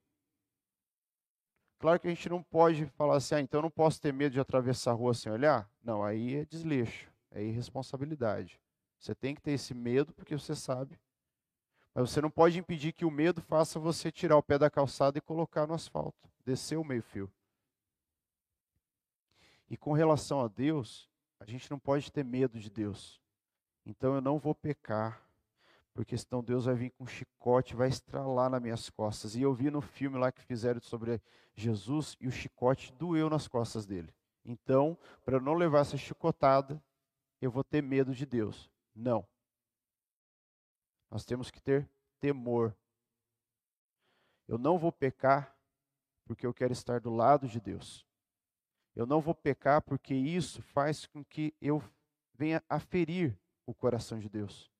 Claro 1.80 1.99
que 1.99 2.08
a 2.08 2.12
gente 2.12 2.30
não 2.30 2.41
pode 2.41 2.86
falar 2.86 3.17
assim, 3.17 3.36
ah, 3.36 3.41
então 3.41 3.58
eu 3.58 3.63
não 3.63 3.71
posso 3.71 3.99
ter 3.99 4.13
medo 4.13 4.32
de 4.32 4.39
atravessar 4.39 4.91
a 4.91 4.93
rua 4.93 5.13
sem 5.13 5.30
olhar. 5.30 5.69
Não, 5.84 6.02
aí 6.02 6.36
é 6.36 6.45
desleixo 6.45 7.12
é 7.34 7.43
irresponsabilidade. 7.43 8.60
Você 9.00 9.13
tem 9.13 9.36
que 9.36 9.41
ter 9.41 9.52
esse 9.52 9.74
medo 9.74 10.13
porque 10.13 10.38
você 10.38 10.56
sabe. 10.56 10.98
Mas 11.93 12.10
você 12.10 12.22
não 12.22 12.30
pode 12.30 12.58
impedir 12.58 12.93
que 12.93 13.06
o 13.06 13.12
medo 13.12 13.41
faça 13.41 13.80
você 13.80 14.12
tirar 14.12 14.38
o 14.38 14.43
pé 14.43 14.58
da 14.58 14.69
calçada 14.69 15.17
e 15.17 15.22
colocar 15.22 15.67
no 15.67 15.74
asfalto, 15.74 16.30
descer 16.46 16.78
o 16.78 16.84
meio-fio. 16.84 17.32
E 19.69 19.76
com 19.76 19.91
relação 19.91 20.41
a 20.41 20.48
Deus, 20.48 21.10
a 21.39 21.46
gente 21.46 21.69
não 21.69 21.78
pode 21.78 22.12
ter 22.12 22.24
medo 22.24 22.60
de 22.60 22.69
Deus. 22.69 23.22
Então 23.86 24.15
eu 24.15 24.22
não 24.22 24.39
vou 24.39 24.56
pecar, 24.56 25.22
porque 25.93 26.17
senão 26.17 26.43
Deus 26.43 26.65
vai 26.65 26.76
vir 26.76 26.91
com 26.91 27.04
um 27.04 27.08
chicote, 27.08 27.76
vai 27.76 27.89
estralar 27.89 28.50
nas 28.50 28.62
minhas 28.62 28.89
costas. 28.89 29.36
E 29.36 29.41
eu 29.41 29.54
vi 29.54 29.69
no 29.69 29.82
filme 29.82 30.17
lá 30.17 30.32
que 30.32 30.41
fizeram 30.41 30.80
sobre 30.80 31.22
Jesus 31.56 32.15
e 32.19 32.28
o 32.28 32.32
chicote 32.32 32.93
doeu 32.93 33.30
nas 33.30 33.48
costas 33.48 33.86
dele. 33.86 34.13
Então, 34.46 34.98
para 35.24 35.39
não 35.39 35.54
levar 35.54 35.80
essa 35.80 35.98
chicotada, 35.98 36.82
eu 37.43 37.51
vou 37.51 37.63
ter 37.63 37.84
medo 37.84 38.15
de 38.15 38.25
Deus. 38.25 38.71
Não. 38.95 39.27
Nós 41.12 41.25
temos 41.25 41.51
que 41.51 41.62
ter 41.62 41.89
temor. 42.17 42.73
Eu 44.47 44.58
não 44.58 44.77
vou 44.77 44.93
pecar 44.93 45.53
porque 46.23 46.47
eu 46.47 46.53
quero 46.53 46.71
estar 46.71 47.01
do 47.01 47.13
lado 47.13 47.45
de 47.45 47.60
Deus. 47.60 48.08
Eu 48.95 49.06
não 49.06 49.19
vou 49.19 49.36
pecar 49.36 49.82
porque 49.82 50.13
isso 50.13 50.62
faz 50.62 51.06
com 51.06 51.21
que 51.21 51.53
eu 51.60 51.84
venha 52.34 52.63
a 52.69 52.79
ferir 52.79 53.38
o 53.65 53.73
coração 53.73 54.19
de 54.19 54.29
Deus. 54.29 54.71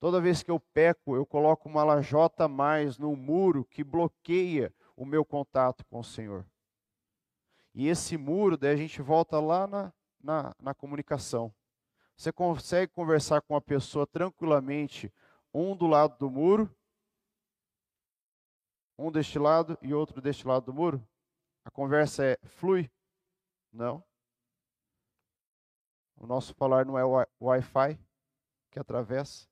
Toda 0.00 0.22
vez 0.22 0.42
que 0.42 0.50
eu 0.50 0.58
peco, 0.58 1.16
eu 1.16 1.26
coloco 1.26 1.68
uma 1.68 1.84
lajota 1.84 2.44
a 2.44 2.48
mais 2.48 2.96
no 2.96 3.14
muro 3.14 3.62
que 3.64 3.84
bloqueia 3.84 4.74
o 4.96 5.04
meu 5.04 5.22
contato 5.22 5.84
com 5.84 6.00
o 6.00 6.04
Senhor. 6.04 6.46
E 7.74 7.88
esse 7.88 8.16
muro, 8.16 8.56
daí 8.56 8.72
a 8.72 8.76
gente 8.76 9.02
volta 9.02 9.38
lá 9.38 9.66
na, 9.66 9.92
na, 10.26 10.52
na 10.60 10.74
comunicação. 10.74 11.54
Você 12.16 12.32
consegue 12.32 12.92
conversar 12.92 13.40
com 13.42 13.54
uma 13.54 13.60
pessoa 13.60 14.06
tranquilamente, 14.06 15.12
um 15.54 15.76
do 15.76 15.86
lado 15.86 16.18
do 16.18 16.28
muro, 16.28 16.74
um 18.98 19.12
deste 19.12 19.38
lado 19.38 19.78
e 19.80 19.94
outro 19.94 20.20
deste 20.20 20.46
lado 20.46 20.66
do 20.66 20.74
muro? 20.74 21.06
A 21.64 21.70
conversa 21.70 22.24
é 22.24 22.38
flui? 22.44 22.90
Não. 23.72 24.02
O 26.16 26.26
nosso 26.26 26.54
falar 26.54 26.84
não 26.84 26.98
é 26.98 27.04
Wi-Fi 27.40 27.98
que 28.70 28.80
atravessa. 28.80 29.46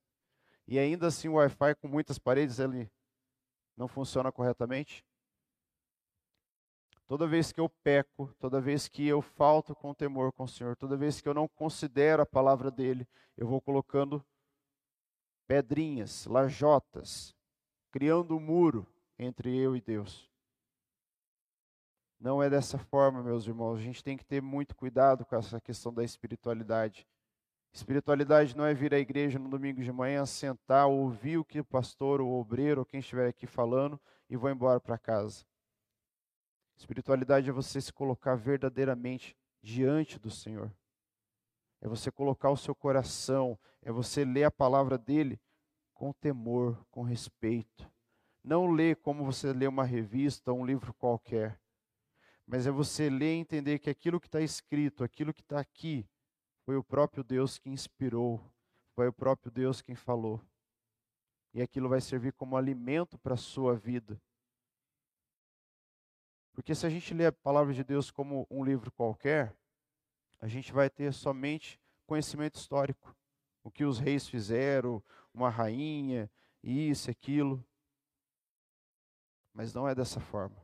E 0.67 0.77
ainda 0.77 1.07
assim 1.07 1.29
o 1.29 1.33
Wi-Fi 1.35 1.75
com 1.75 1.87
muitas 1.87 2.19
paredes 2.19 2.59
ele 2.59 2.91
não 3.77 3.87
funciona 3.87 4.31
corretamente. 4.31 5.05
Toda 7.07 7.27
vez 7.27 7.51
que 7.51 7.59
eu 7.59 7.69
peco, 7.69 8.33
toda 8.39 8.59
vez 8.59 8.87
que 8.87 9.07
eu 9.07 9.21
falto 9.21 9.75
com 9.75 9.93
temor 9.93 10.31
com 10.31 10.43
o 10.43 10.47
Senhor, 10.47 10.75
toda 10.75 10.97
vez 10.97 11.21
que 11.21 11.29
eu 11.29 11.33
não 11.33 11.47
considero 11.47 12.23
a 12.23 12.25
palavra 12.25 12.71
dele, 12.71 13.07
eu 13.37 13.47
vou 13.47 13.61
colocando 13.61 14.25
pedrinhas, 15.47 16.25
lajotas, 16.25 17.35
criando 17.91 18.35
um 18.35 18.39
muro 18.39 18.87
entre 19.19 19.55
eu 19.55 19.75
e 19.75 19.81
Deus. 19.81 20.27
Não 22.19 22.41
é 22.41 22.49
dessa 22.49 22.79
forma, 22.79 23.21
meus 23.21 23.45
irmãos. 23.45 23.77
A 23.77 23.83
gente 23.83 24.03
tem 24.03 24.17
que 24.17 24.25
ter 24.25 24.41
muito 24.41 24.75
cuidado 24.75 25.23
com 25.25 25.35
essa 25.35 25.61
questão 25.61 25.93
da 25.93 26.03
espiritualidade. 26.03 27.07
Espiritualidade 27.71 28.55
não 28.57 28.65
é 28.65 28.73
vir 28.73 28.93
à 28.95 28.97
igreja 28.97 29.37
no 29.37 29.49
domingo 29.49 29.83
de 29.83 29.91
manhã, 29.91 30.25
sentar, 30.25 30.87
ouvir 30.87 31.37
o 31.37 31.45
que 31.45 31.59
o 31.59 31.65
pastor, 31.65 32.21
o 32.21 32.29
obreiro, 32.29 32.81
ou 32.81 32.85
quem 32.85 32.99
estiver 32.99 33.27
aqui 33.27 33.45
falando 33.45 33.99
e 34.29 34.35
vou 34.35 34.49
embora 34.49 34.79
para 34.79 34.97
casa. 34.97 35.45
Espiritualidade 36.75 37.49
é 37.49 37.53
você 37.53 37.79
se 37.79 37.91
colocar 37.91 38.35
verdadeiramente 38.35 39.35
diante 39.61 40.19
do 40.19 40.29
Senhor. 40.29 40.71
É 41.81 41.87
você 41.87 42.11
colocar 42.11 42.49
o 42.49 42.57
seu 42.57 42.75
coração, 42.75 43.57
é 43.81 43.91
você 43.91 44.25
ler 44.25 44.43
a 44.43 44.51
palavra 44.51 44.97
dele 44.97 45.39
com 45.93 46.11
temor, 46.11 46.85
com 46.91 47.03
respeito. 47.03 47.89
Não 48.43 48.67
ler 48.67 48.97
como 48.97 49.25
você 49.25 49.53
lê 49.53 49.67
uma 49.67 49.83
revista 49.83 50.53
um 50.53 50.65
livro 50.65 50.93
qualquer, 50.93 51.59
mas 52.45 52.67
é 52.67 52.71
você 52.71 53.09
ler 53.09 53.33
e 53.35 53.39
entender 53.39 53.79
que 53.79 53.89
aquilo 53.89 54.19
que 54.19 54.27
está 54.27 54.41
escrito, 54.41 55.03
aquilo 55.03 55.33
que 55.33 55.41
está 55.41 55.59
aqui, 55.59 56.07
foi 56.63 56.75
o 56.75 56.83
próprio 56.83 57.23
Deus 57.23 57.57
que 57.57 57.69
inspirou, 57.69 58.41
foi 58.93 59.07
o 59.07 59.13
próprio 59.13 59.51
Deus 59.51 59.81
quem 59.81 59.95
falou. 59.95 60.41
E 61.53 61.61
aquilo 61.61 61.89
vai 61.89 62.01
servir 62.01 62.33
como 62.33 62.57
alimento 62.57 63.17
para 63.17 63.33
a 63.33 63.37
sua 63.37 63.75
vida. 63.75 64.21
Porque 66.55 66.73
se 66.73 66.87
a 66.87 66.89
gente 66.89 67.13
lê 67.13 67.25
a 67.25 67.33
palavra 67.33 67.73
de 67.73 67.83
Deus 67.83 68.09
como 68.09 68.47
um 68.49 68.63
livro 68.63 68.89
qualquer, 68.93 69.53
a 70.39 70.47
gente 70.47 70.71
vai 70.71 70.89
ter 70.89 71.13
somente 71.13 71.79
conhecimento 72.07 72.55
histórico. 72.55 73.13
O 73.61 73.69
que 73.69 73.83
os 73.83 73.99
reis 73.99 74.25
fizeram, 74.27 75.03
uma 75.33 75.49
rainha, 75.49 76.31
isso, 76.63 77.11
aquilo. 77.11 77.63
Mas 79.53 79.73
não 79.73 79.87
é 79.87 79.93
dessa 79.93 80.21
forma. 80.21 80.55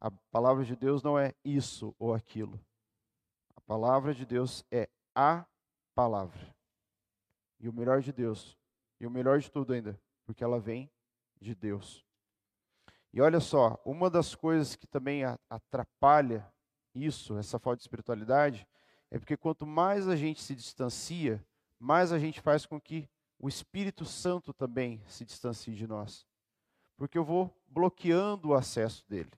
A 0.00 0.10
palavra 0.10 0.64
de 0.64 0.74
Deus 0.74 1.04
não 1.04 1.16
é 1.16 1.34
isso 1.44 1.94
ou 1.96 2.12
aquilo. 2.12 2.60
A 3.54 3.60
palavra 3.60 4.12
de 4.12 4.26
Deus 4.26 4.64
é 4.72 4.88
a 5.14 5.46
palavra. 5.94 6.54
E 7.60 7.68
o 7.68 7.72
melhor 7.72 8.02
de 8.02 8.12
Deus. 8.12 8.58
E 9.00 9.06
o 9.06 9.10
melhor 9.10 9.38
de 9.38 9.50
tudo 9.50 9.72
ainda, 9.72 10.00
porque 10.24 10.42
ela 10.42 10.58
vem 10.58 10.90
de 11.40 11.54
Deus. 11.54 12.03
E 13.14 13.20
olha 13.20 13.38
só, 13.38 13.80
uma 13.84 14.10
das 14.10 14.34
coisas 14.34 14.74
que 14.74 14.88
também 14.88 15.22
atrapalha 15.48 16.52
isso, 16.92 17.38
essa 17.38 17.60
falta 17.60 17.76
de 17.76 17.84
espiritualidade, 17.84 18.66
é 19.08 19.20
porque 19.20 19.36
quanto 19.36 19.64
mais 19.64 20.08
a 20.08 20.16
gente 20.16 20.42
se 20.42 20.52
distancia, 20.52 21.40
mais 21.78 22.10
a 22.10 22.18
gente 22.18 22.40
faz 22.40 22.66
com 22.66 22.80
que 22.80 23.08
o 23.38 23.48
Espírito 23.48 24.04
Santo 24.04 24.52
também 24.52 25.00
se 25.06 25.24
distancie 25.24 25.76
de 25.76 25.86
nós. 25.86 26.26
Porque 26.96 27.16
eu 27.16 27.24
vou 27.24 27.56
bloqueando 27.68 28.48
o 28.48 28.54
acesso 28.54 29.08
dele. 29.08 29.30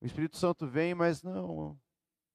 O 0.00 0.06
Espírito 0.06 0.38
Santo 0.38 0.66
vem, 0.66 0.94
mas 0.94 1.22
não, 1.22 1.78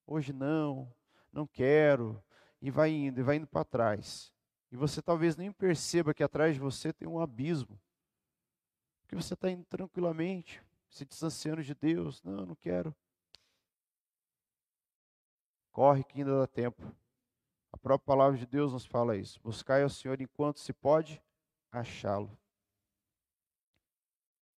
hoje 0.06 0.32
não, 0.32 0.94
não 1.34 1.48
quero, 1.48 2.24
e 2.62 2.70
vai 2.70 2.92
indo, 2.92 3.20
e 3.20 3.24
vai 3.24 3.38
indo 3.38 3.48
para 3.48 3.66
trás. 3.66 4.32
E 4.72 4.78
você 4.78 5.02
talvez 5.02 5.36
nem 5.36 5.52
perceba 5.52 6.14
que 6.14 6.22
atrás 6.22 6.54
de 6.54 6.60
você 6.60 6.94
tem 6.94 7.08
um 7.08 7.20
abismo. 7.20 7.82
Porque 9.12 9.22
você 9.22 9.34
está 9.34 9.52
indo 9.52 9.66
tranquilamente, 9.66 10.64
se 10.88 11.04
distanciando 11.04 11.62
de 11.62 11.76
Deus. 11.76 12.24
Não, 12.24 12.46
não 12.46 12.56
quero. 12.56 12.96
Corre 15.70 16.02
que 16.02 16.20
ainda 16.20 16.40
dá 16.40 16.48
tempo. 16.48 16.82
A 17.74 17.78
própria 17.78 18.06
palavra 18.06 18.38
de 18.38 18.46
Deus 18.46 18.72
nos 18.72 18.86
fala 18.86 19.18
isso. 19.18 19.38
Buscai 19.44 19.84
ao 19.84 19.90
Senhor 19.90 20.22
enquanto 20.22 20.62
se 20.62 20.72
pode 20.72 21.22
achá-lo. 21.70 22.32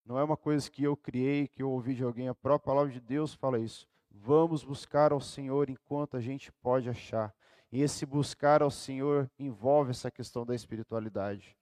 Não 0.04 0.20
é 0.20 0.24
uma 0.26 0.36
coisa 0.36 0.70
que 0.70 0.84
eu 0.84 0.98
criei, 0.98 1.48
que 1.48 1.64
eu 1.64 1.72
ouvi 1.72 1.96
de 1.96 2.04
alguém. 2.04 2.28
A 2.28 2.36
própria 2.36 2.74
palavra 2.74 2.92
de 2.92 3.00
Deus 3.00 3.34
fala 3.34 3.58
isso. 3.58 3.88
Vamos 4.10 4.66
buscar 4.66 5.14
ao 5.14 5.22
Senhor 5.22 5.70
enquanto 5.70 6.18
a 6.18 6.20
gente 6.20 6.52
pode 6.52 6.90
achar. 6.90 7.34
E 7.72 7.82
esse 7.82 8.06
buscar 8.06 8.62
ao 8.62 8.70
Senhor 8.70 9.32
envolve 9.40 9.92
essa 9.92 10.12
questão 10.12 10.46
da 10.46 10.54
espiritualidade. 10.54 11.58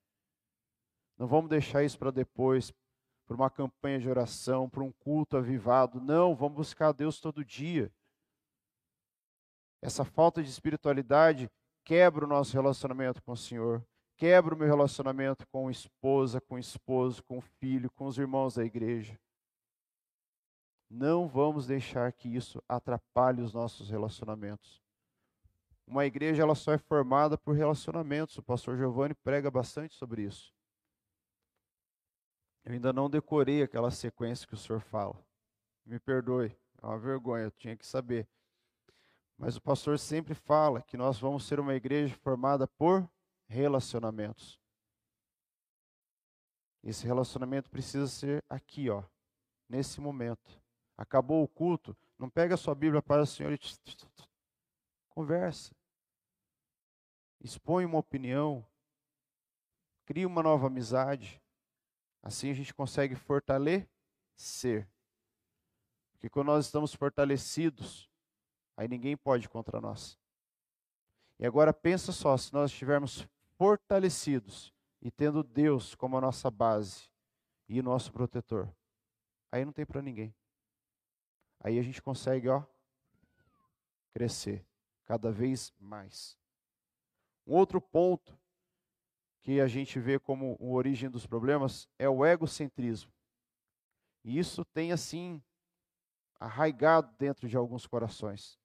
Não 1.19 1.27
vamos 1.27 1.49
deixar 1.49 1.83
isso 1.83 1.99
para 1.99 2.11
depois, 2.11 2.73
para 3.27 3.35
uma 3.35 3.49
campanha 3.49 3.99
de 3.99 4.09
oração, 4.09 4.69
para 4.69 4.81
um 4.81 4.91
culto 4.91 5.35
avivado. 5.35 5.99
Não, 5.99 6.33
vamos 6.33 6.55
buscar 6.55 6.87
a 6.87 6.91
Deus 6.93 7.19
todo 7.19 7.43
dia. 7.43 7.91
Essa 9.81 10.05
falta 10.05 10.41
de 10.41 10.49
espiritualidade 10.49 11.51
quebra 11.83 12.23
o 12.23 12.27
nosso 12.27 12.53
relacionamento 12.53 13.21
com 13.21 13.33
o 13.33 13.37
Senhor, 13.37 13.85
quebra 14.15 14.55
o 14.55 14.57
meu 14.57 14.67
relacionamento 14.67 15.45
com 15.49 15.67
a 15.67 15.71
esposa, 15.71 16.39
com 16.39 16.55
o 16.55 16.59
esposo, 16.59 17.21
com 17.23 17.39
o 17.39 17.41
filho, 17.41 17.91
com 17.91 18.05
os 18.05 18.17
irmãos 18.17 18.55
da 18.55 18.63
igreja. 18.63 19.19
Não 20.89 21.27
vamos 21.27 21.67
deixar 21.67 22.11
que 22.13 22.29
isso 22.29 22.63
atrapalhe 22.67 23.41
os 23.41 23.53
nossos 23.53 23.89
relacionamentos. 23.89 24.81
Uma 25.85 26.05
igreja 26.05 26.43
ela 26.43 26.55
só 26.55 26.71
é 26.71 26.77
formada 26.77 27.37
por 27.37 27.55
relacionamentos. 27.55 28.37
O 28.37 28.43
pastor 28.43 28.77
Giovanni 28.77 29.13
prega 29.15 29.51
bastante 29.51 29.95
sobre 29.95 30.23
isso. 30.23 30.53
Eu 32.69 32.73
ainda 32.73 32.93
não 32.93 33.09
decorei 33.09 33.63
aquela 33.63 33.89
sequência 33.89 34.47
que 34.47 34.53
o 34.53 34.57
senhor 34.57 34.79
fala. 34.79 35.19
Me 35.83 35.99
perdoe, 35.99 36.55
é 36.79 36.85
uma 36.85 36.99
vergonha, 36.99 37.45
eu 37.45 37.51
tinha 37.51 37.75
que 37.75 37.83
saber. 37.83 38.29
Mas 39.35 39.57
o 39.57 39.61
pastor 39.61 39.97
sempre 39.97 40.35
fala 40.35 40.79
que 40.83 40.95
nós 40.95 41.17
vamos 41.17 41.47
ser 41.47 41.59
uma 41.59 41.73
igreja 41.73 42.15
formada 42.17 42.67
por 42.67 43.09
relacionamentos. 43.47 44.61
Esse 46.83 47.07
relacionamento 47.07 47.71
precisa 47.71 48.05
ser 48.05 48.45
aqui, 48.47 48.87
ó, 48.87 49.03
nesse 49.67 49.99
momento. 49.99 50.61
Acabou 50.95 51.43
o 51.43 51.47
culto, 51.47 51.97
não 52.19 52.29
pega 52.29 52.53
a 52.53 52.57
sua 52.57 52.75
Bíblia 52.75 53.01
para 53.01 53.23
o 53.23 53.25
Senhor 53.25 53.51
e 53.51 53.59
conversa. 55.09 55.73
Expõe 57.41 57.83
uma 57.83 57.97
opinião, 57.97 58.63
cria 60.05 60.27
uma 60.27 60.43
nova 60.43 60.67
amizade. 60.67 61.41
Assim 62.21 62.49
a 62.51 62.53
gente 62.53 62.73
consegue 62.73 63.15
fortalecer. 63.15 64.87
Porque 66.11 66.29
quando 66.29 66.47
nós 66.47 66.65
estamos 66.65 66.93
fortalecidos, 66.93 68.09
aí 68.75 68.87
ninguém 68.87 69.15
pode 69.15 69.47
contra 69.47 69.79
nós. 69.79 70.19
E 71.39 71.45
agora 71.45 71.73
pensa 71.73 72.11
só, 72.11 72.35
se 72.35 72.53
nós 72.53 72.71
estivermos 72.71 73.27
fortalecidos, 73.57 74.73
e 75.01 75.09
tendo 75.09 75.43
Deus 75.43 75.95
como 75.95 76.17
a 76.17 76.21
nossa 76.21 76.51
base 76.51 77.09
e 77.67 77.81
nosso 77.81 78.11
protetor, 78.11 78.73
aí 79.51 79.63
não 79.63 79.71
tem 79.71 79.85
para 79.85 80.01
ninguém. 80.01 80.35
Aí 81.59 81.77
a 81.77 81.81
gente 81.81 82.01
consegue, 82.01 82.49
ó, 82.49 82.63
crescer 84.11 84.65
cada 85.05 85.31
vez 85.31 85.73
mais. 85.79 86.37
Um 87.45 87.53
outro 87.53 87.81
ponto 87.81 88.37
que 89.41 89.59
a 89.59 89.67
gente 89.67 89.99
vê 89.99 90.19
como 90.19 90.57
a 90.59 90.65
origem 90.65 91.09
dos 91.09 91.25
problemas 91.25 91.87
é 91.97 92.09
o 92.09 92.25
egocentrismo. 92.25 93.11
E 94.23 94.37
isso 94.37 94.65
tem 94.65 94.91
assim 94.91 95.41
arraigado 96.39 97.13
dentro 97.17 97.47
de 97.47 97.57
alguns 97.57 97.85
corações. 97.85 98.57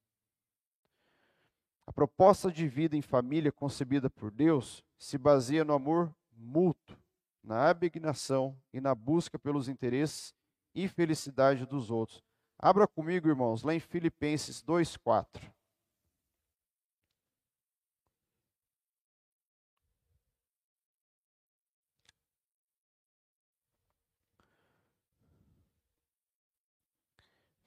A 1.86 1.92
proposta 1.92 2.50
de 2.50 2.66
vida 2.66 2.96
em 2.96 3.02
família 3.02 3.52
concebida 3.52 4.08
por 4.08 4.30
Deus 4.30 4.82
se 4.96 5.18
baseia 5.18 5.64
no 5.64 5.74
amor 5.74 6.14
mútuo, 6.32 6.96
na 7.42 7.68
abnegação 7.68 8.58
e 8.72 8.80
na 8.80 8.94
busca 8.94 9.38
pelos 9.38 9.68
interesses 9.68 10.34
e 10.74 10.88
felicidade 10.88 11.66
dos 11.66 11.90
outros. 11.90 12.22
Abra 12.58 12.86
comigo, 12.88 13.28
irmãos, 13.28 13.62
lá 13.62 13.74
em 13.74 13.80
Filipenses 13.80 14.62
2:4. 14.62 15.52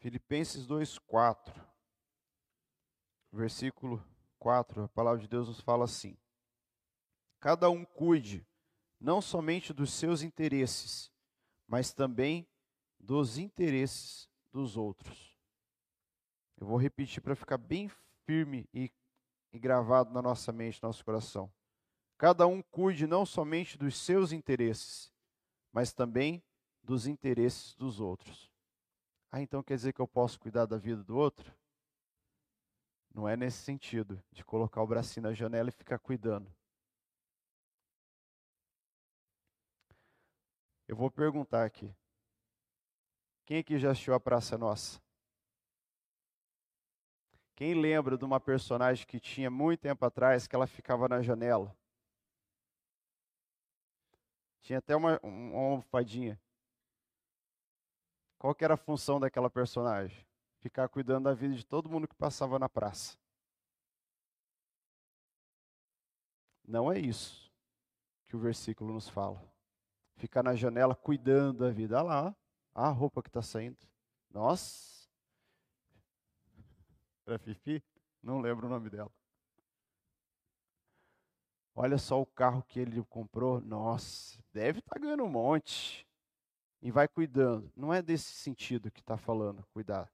Filipenses 0.08 0.66
2:4. 0.66 1.54
Versículo 3.30 4.02
4, 4.40 4.84
a 4.84 4.88
palavra 4.88 5.20
de 5.20 5.28
Deus 5.28 5.50
nos 5.50 5.60
fala 5.60 5.84
assim: 5.84 6.18
Cada 7.42 7.70
um 7.70 7.84
cuide 7.84 8.48
não 9.02 9.22
somente 9.22 9.74
dos 9.74 9.92
seus 9.92 10.22
interesses, 10.22 11.12
mas 11.68 11.92
também 11.92 12.48
dos 12.98 13.38
interesses 13.38 14.30
dos 14.50 14.78
outros. 14.78 15.38
Eu 16.56 16.66
vou 16.66 16.78
repetir 16.78 17.22
para 17.22 17.36
ficar 17.36 17.58
bem 17.58 17.92
firme 18.26 18.66
e, 18.74 18.90
e 19.52 19.60
gravado 19.60 20.14
na 20.14 20.22
nossa 20.22 20.54
mente, 20.54 20.82
no 20.82 20.88
nosso 20.88 21.04
coração. 21.04 21.52
Cada 22.18 22.48
um 22.48 22.62
cuide 22.62 23.06
não 23.06 23.26
somente 23.26 23.78
dos 23.78 23.98
seus 23.98 24.32
interesses, 24.32 25.12
mas 25.70 25.92
também 25.92 26.42
dos 26.82 27.08
interesses 27.08 27.76
dos 27.76 28.00
outros. 28.00 28.50
Ah, 29.32 29.42
então 29.42 29.62
quer 29.62 29.76
dizer 29.76 29.94
que 29.94 30.02
eu 30.02 30.08
posso 30.08 30.40
cuidar 30.40 30.66
da 30.66 30.78
vida 30.78 31.04
do 31.04 31.18
outro? 31.18 31.54
Não 33.14 33.28
é 33.28 33.36
nesse 33.36 33.58
sentido, 33.58 34.22
de 34.32 34.44
colocar 34.46 34.82
o 34.82 34.88
bracinho 34.88 35.24
na 35.24 35.34
janela 35.34 35.70
e 35.70 35.72
ficar 35.72 36.00
cuidando. 36.00 36.52
Eu 40.88 40.96
vou 40.96 41.12
perguntar 41.12 41.66
aqui. 41.66 41.94
Quem 43.46 43.60
aqui 43.60 43.78
já 43.78 43.92
assistiu 43.92 44.14
a 44.14 44.20
Praça 44.20 44.58
Nossa? 44.58 45.02
Quem 47.56 47.74
lembra 47.74 48.18
de 48.18 48.24
uma 48.24 48.40
personagem 48.40 49.06
que 49.08 49.20
tinha 49.20 49.50
muito 49.50 49.82
tempo 49.82 50.06
atrás 50.06 50.48
que 50.48 50.56
ela 50.56 50.68
ficava 50.68 51.08
na 51.08 51.22
janela? 51.22 51.76
Tinha 54.62 54.80
até 54.80 54.96
uma, 54.96 55.20
uma 55.24 55.58
almofadinha. 55.58 56.40
Qual 58.38 58.54
que 58.54 58.64
era 58.64 58.76
a 58.76 58.78
função 58.78 59.20
daquela 59.20 59.50
personagem? 59.50 60.26
Ficar 60.60 60.90
cuidando 60.90 61.26
da 61.26 61.34
vida 61.34 61.56
de 61.56 61.66
todo 61.66 61.90
mundo 61.90 62.08
que 62.08 62.16
passava 62.16 62.60
na 62.60 62.70
praça. 62.70 63.18
Não 66.68 66.92
é 66.92 67.00
isso 67.00 67.52
que 68.26 68.36
o 68.36 68.40
versículo 68.40 68.94
nos 68.94 69.08
fala 69.08 69.42
ficar 70.18 70.44
na 70.44 70.56
janela 70.56 70.96
cuidando 70.96 71.60
da 71.60 71.70
vida. 71.70 71.98
Olha 71.98 72.04
lá, 72.04 72.36
a 72.74 72.90
roupa 72.90 73.22
que 73.22 73.30
está 73.30 73.42
saindo. 73.42 73.78
Nossa! 74.30 75.08
Era 77.26 77.40
Fifi? 77.40 77.84
Não 78.22 78.40
lembro 78.40 78.68
o 78.68 78.70
nome 78.70 78.90
dela. 78.90 79.12
Olha 81.76 81.98
só 81.98 82.20
o 82.20 82.26
carro 82.26 82.64
que 82.64 82.80
ele 82.80 83.04
comprou. 83.04 83.62
Nossa, 83.62 84.40
deve 84.52 84.80
estar 84.80 84.96
tá 84.96 85.00
ganhando 85.00 85.24
um 85.24 85.30
monte. 85.30 86.07
E 86.82 86.92
vai 86.92 87.08
cuidando. 87.08 87.72
Não 87.76 87.94
é 87.94 88.02
desse 88.02 88.32
sentido 88.32 88.92
que 88.92 89.00
está 89.00 89.18
falando, 89.18 89.66
cuidar. 89.74 90.12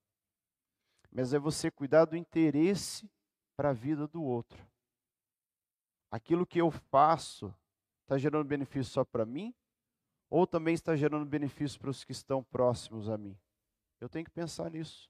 Mas 1.12 1.34
é 1.34 1.40
você 1.40 1.70
cuidar 1.70 2.06
do 2.06 2.16
interesse 2.16 3.10
para 3.56 3.70
a 3.70 3.74
vida 3.74 4.08
do 4.08 4.24
outro. 4.24 4.66
Aquilo 6.10 6.46
que 6.46 6.60
eu 6.60 6.72
faço 6.72 7.54
está 8.02 8.18
gerando 8.18 8.48
benefício 8.48 8.92
só 8.92 9.04
para 9.04 9.26
mim 9.26 9.54
ou 10.30 10.48
também 10.48 10.74
está 10.74 10.96
gerando 10.96 11.26
benefício 11.26 11.80
para 11.80 11.90
os 11.90 12.04
que 12.04 12.12
estão 12.12 12.44
próximos 12.44 13.10
a 13.10 13.18
mim? 13.18 13.38
Eu 14.00 14.10
tenho 14.10 14.26
que 14.26 14.32
pensar 14.32 14.72
nisso. 14.72 15.10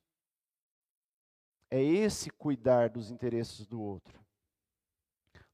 É 1.72 1.82
esse 1.82 2.30
cuidar 2.30 2.90
dos 2.90 3.10
interesses 3.10 3.66
do 3.66 3.82
outro. 3.82 4.24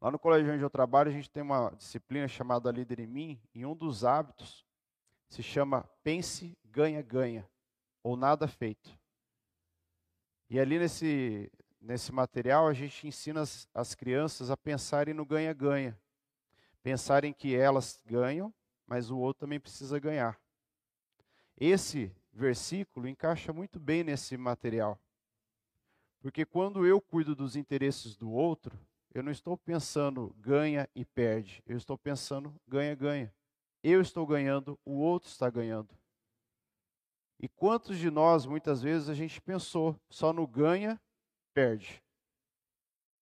Lá 0.02 0.10
no 0.10 0.20
colégio 0.20 0.54
onde 0.54 0.64
eu 0.64 0.70
trabalho, 0.70 1.10
a 1.10 1.14
gente 1.14 1.30
tem 1.30 1.44
uma 1.44 1.70
disciplina 1.72 2.28
chamada 2.28 2.72
Líder 2.72 3.00
em 3.00 3.08
Mim, 3.08 3.42
e 3.54 3.66
um 3.66 3.76
dos 3.76 4.04
hábitos 4.04 4.66
se 5.30 5.42
chama 5.42 5.84
Pense, 6.04 6.58
Ganha, 6.66 7.02
Ganha, 7.02 7.48
ou 8.04 8.18
Nada 8.18 8.48
Feito. 8.48 8.98
E 10.50 10.60
ali 10.60 10.80
nesse, 10.80 11.52
nesse 11.80 12.12
material, 12.12 12.68
a 12.68 12.74
gente 12.74 13.08
ensina 13.08 13.42
as, 13.42 13.68
as 13.74 13.96
crianças 13.96 14.50
a 14.50 14.58
pensarem 14.58 15.14
no 15.14 15.26
ganha-ganha. 15.26 15.98
Pensarem 16.82 17.32
que 17.32 17.56
elas 17.56 18.02
ganham 18.06 18.54
mas 18.90 19.12
o 19.12 19.20
outro 19.20 19.42
também 19.42 19.60
precisa 19.60 20.00
ganhar. 20.00 20.42
Esse 21.56 22.12
versículo 22.34 23.08
encaixa 23.08 23.54
muito 23.54 23.80
bem 23.80 24.04
nesse 24.04 24.36
material. 24.36 25.00
Porque 26.20 26.44
quando 26.44 26.86
eu 26.88 27.00
cuido 27.00 27.36
dos 27.36 27.56
interesses 27.56 28.18
do 28.18 28.32
outro, 28.32 28.78
eu 29.14 29.22
não 29.22 29.32
estou 29.32 29.56
pensando 29.56 30.36
ganha 30.40 30.90
e 30.96 31.06
perde, 31.06 31.62
eu 31.68 31.78
estou 31.78 32.00
pensando 32.00 32.60
ganha-ganha. 32.68 33.32
Eu 33.84 34.02
estou 34.02 34.26
ganhando, 34.26 34.78
o 34.86 34.94
outro 35.00 35.30
está 35.30 35.50
ganhando. 35.50 35.90
E 37.40 37.48
quantos 37.48 37.98
de 37.98 38.12
nós, 38.12 38.46
muitas 38.46 38.82
vezes, 38.82 39.08
a 39.08 39.14
gente 39.14 39.42
pensou 39.42 40.00
só 40.10 40.34
no 40.34 40.46
ganha, 40.46 41.00
perde? 41.54 42.04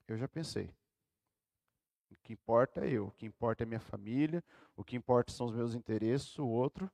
Eu 0.08 0.18
já 0.18 0.28
pensei. 0.28 0.74
O 2.10 2.16
que 2.24 2.34
importa 2.34 2.86
é 2.86 2.92
eu, 2.92 3.08
o 3.08 3.12
que 3.12 3.26
importa 3.26 3.64
é 3.64 3.66
minha 3.66 3.80
família, 3.80 4.44
o 4.76 4.84
que 4.84 4.96
importa 4.96 5.32
são 5.32 5.46
os 5.46 5.54
meus 5.54 5.76
interesses, 5.76 6.38
o 6.40 6.48
outro, 6.48 6.90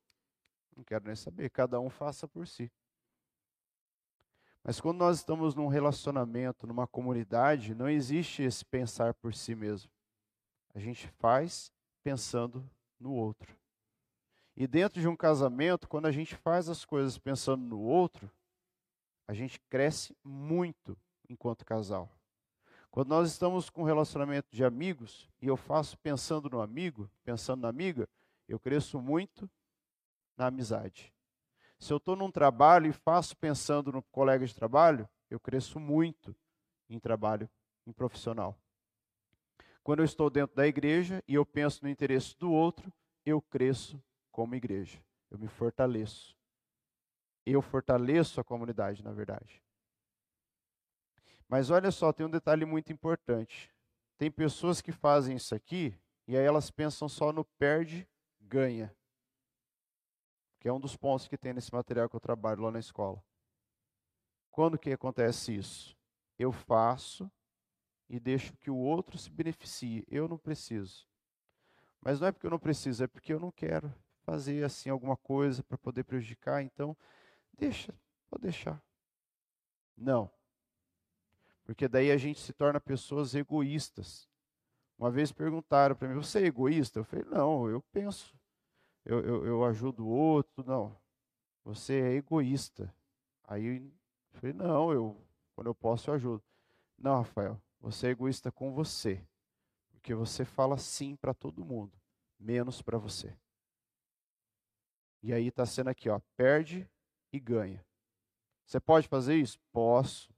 não 0.75 0.83
quero 0.83 1.05
nem 1.05 1.15
saber, 1.15 1.49
cada 1.49 1.79
um 1.79 1.89
faça 1.89 2.27
por 2.27 2.47
si. 2.47 2.71
Mas 4.63 4.79
quando 4.79 4.97
nós 4.97 5.17
estamos 5.17 5.55
num 5.55 5.67
relacionamento, 5.67 6.65
numa 6.65 6.87
comunidade, 6.87 7.75
não 7.75 7.89
existe 7.89 8.43
esse 8.43 8.63
pensar 8.63 9.13
por 9.13 9.33
si 9.33 9.55
mesmo. 9.55 9.91
A 10.73 10.79
gente 10.79 11.07
faz 11.07 11.71
pensando 12.01 12.67
no 13.03 13.11
outro. 13.13 13.55
E 14.55 14.65
dentro 14.65 15.01
de 15.01 15.07
um 15.07 15.15
casamento, 15.15 15.87
quando 15.87 16.05
a 16.05 16.11
gente 16.11 16.35
faz 16.35 16.69
as 16.69 16.85
coisas 16.85 17.17
pensando 17.17 17.63
no 17.65 17.79
outro, 17.79 18.31
a 19.27 19.33
gente 19.33 19.59
cresce 19.69 20.15
muito 20.23 20.97
enquanto 21.27 21.65
casal. 21.65 22.09
Quando 22.89 23.09
nós 23.09 23.29
estamos 23.31 23.69
com 23.69 23.81
um 23.81 23.85
relacionamento 23.85 24.55
de 24.55 24.63
amigos 24.63 25.27
e 25.41 25.47
eu 25.47 25.57
faço 25.57 25.97
pensando 25.97 26.49
no 26.49 26.61
amigo, 26.61 27.09
pensando 27.23 27.61
na 27.61 27.69
amiga, 27.69 28.07
eu 28.47 28.59
cresço 28.59 29.01
muito 29.01 29.49
na 30.37 30.47
amizade. 30.47 31.11
Se 31.79 31.91
eu 31.91 31.97
estou 31.97 32.15
num 32.15 32.31
trabalho 32.31 32.87
e 32.87 32.93
faço 32.93 33.35
pensando 33.35 33.91
no 33.91 34.03
colega 34.03 34.45
de 34.45 34.55
trabalho, 34.55 35.09
eu 35.29 35.39
cresço 35.39 35.79
muito 35.79 36.35
em 36.89 36.99
trabalho, 36.99 37.49
em 37.85 37.91
profissional. 37.91 38.55
Quando 39.83 39.99
eu 39.99 40.05
estou 40.05 40.29
dentro 40.29 40.55
da 40.55 40.65
igreja 40.65 41.21
e 41.27 41.35
eu 41.35 41.45
penso 41.45 41.83
no 41.83 41.89
interesse 41.89 42.37
do 42.37 42.51
outro, 42.51 42.91
eu 43.25 43.41
cresço 43.41 44.01
como 44.31 44.55
igreja. 44.55 45.03
Eu 45.29 45.37
me 45.37 45.47
fortaleço. 45.47 46.37
Eu 47.45 47.61
fortaleço 47.61 48.39
a 48.39 48.43
comunidade, 48.43 49.03
na 49.03 49.11
verdade. 49.11 49.61
Mas 51.49 51.69
olha 51.69 51.91
só, 51.91 52.13
tem 52.13 52.25
um 52.25 52.29
detalhe 52.29 52.65
muito 52.65 52.93
importante. 52.93 53.71
Tem 54.17 54.31
pessoas 54.31 54.79
que 54.79 54.91
fazem 54.91 55.35
isso 55.35 55.53
aqui 55.53 55.93
e 56.25 56.37
aí 56.37 56.45
elas 56.45 56.71
pensam 56.71 57.09
só 57.09 57.33
no 57.33 57.43
perde, 57.43 58.07
ganha. 58.39 58.95
Que 60.59 60.69
é 60.69 60.73
um 60.73 60.79
dos 60.79 60.95
pontos 60.95 61.27
que 61.27 61.37
tem 61.37 61.53
nesse 61.53 61.73
material 61.73 62.07
que 62.07 62.15
eu 62.15 62.21
trabalho 62.21 62.61
lá 62.61 62.71
na 62.71 62.79
escola. 62.79 63.21
Quando 64.49 64.79
que 64.79 64.93
acontece 64.93 65.53
isso? 65.53 65.97
Eu 66.39 66.53
faço 66.53 67.29
e 68.09 68.19
deixo 68.19 68.55
que 68.57 68.69
o 68.69 68.75
outro 68.75 69.17
se 69.17 69.29
beneficie. 69.29 70.05
Eu 70.09 70.27
não 70.27 70.37
preciso. 70.37 71.07
Mas 72.01 72.19
não 72.19 72.27
é 72.27 72.31
porque 72.31 72.45
eu 72.45 72.51
não 72.51 72.59
preciso, 72.59 73.03
é 73.03 73.07
porque 73.07 73.33
eu 73.33 73.39
não 73.39 73.51
quero 73.51 73.93
fazer 74.23 74.63
assim 74.63 74.89
alguma 74.89 75.15
coisa 75.15 75.63
para 75.63 75.77
poder 75.77 76.03
prejudicar, 76.03 76.61
então 76.61 76.95
deixa, 77.53 77.93
pode 78.29 78.43
deixar. 78.43 78.81
Não. 79.95 80.29
Porque 81.63 81.87
daí 81.87 82.11
a 82.11 82.17
gente 82.17 82.39
se 82.39 82.51
torna 82.51 82.79
pessoas 82.79 83.33
egoístas. 83.35 84.27
Uma 84.97 85.09
vez 85.09 85.31
perguntaram 85.31 85.95
para 85.95 86.07
mim: 86.07 86.15
Você 86.15 86.39
é 86.39 86.45
egoísta? 86.45 86.99
Eu 86.99 87.03
falei: 87.03 87.25
Não, 87.25 87.69
eu 87.69 87.81
penso. 87.81 88.35
Eu, 89.05 89.19
eu, 89.21 89.45
eu 89.45 89.65
ajudo 89.65 90.05
o 90.05 90.09
outro. 90.09 90.63
Não, 90.65 90.97
você 91.63 92.01
é 92.01 92.13
egoísta. 92.13 92.93
Aí 93.45 93.65
eu 94.33 94.39
falei: 94.39 94.53
Não, 94.53 94.91
eu, 94.91 95.17
quando 95.55 95.67
eu 95.67 95.75
posso, 95.75 96.09
eu 96.09 96.15
ajudo. 96.15 96.43
Não, 96.97 97.17
Rafael, 97.17 97.61
você 97.83 98.07
é 98.07 98.11
egoísta 98.11 98.49
com 98.49 98.71
você. 98.71 99.21
Porque 99.91 100.15
você 100.15 100.45
fala 100.45 100.77
sim 100.77 101.17
para 101.17 101.33
todo 101.33 101.65
mundo, 101.65 101.99
menos 102.39 102.81
para 102.81 102.97
você. 102.97 103.37
E 105.21 105.33
aí 105.33 105.47
está 105.47 105.65
sendo 105.65 105.89
aqui, 105.89 106.09
ó, 106.09 106.19
perde 106.37 106.89
e 107.31 107.39
ganha. 107.39 107.85
Você 108.65 108.79
pode 108.79 109.07
fazer 109.07 109.35
isso? 109.35 109.59
Posso. 109.71 110.33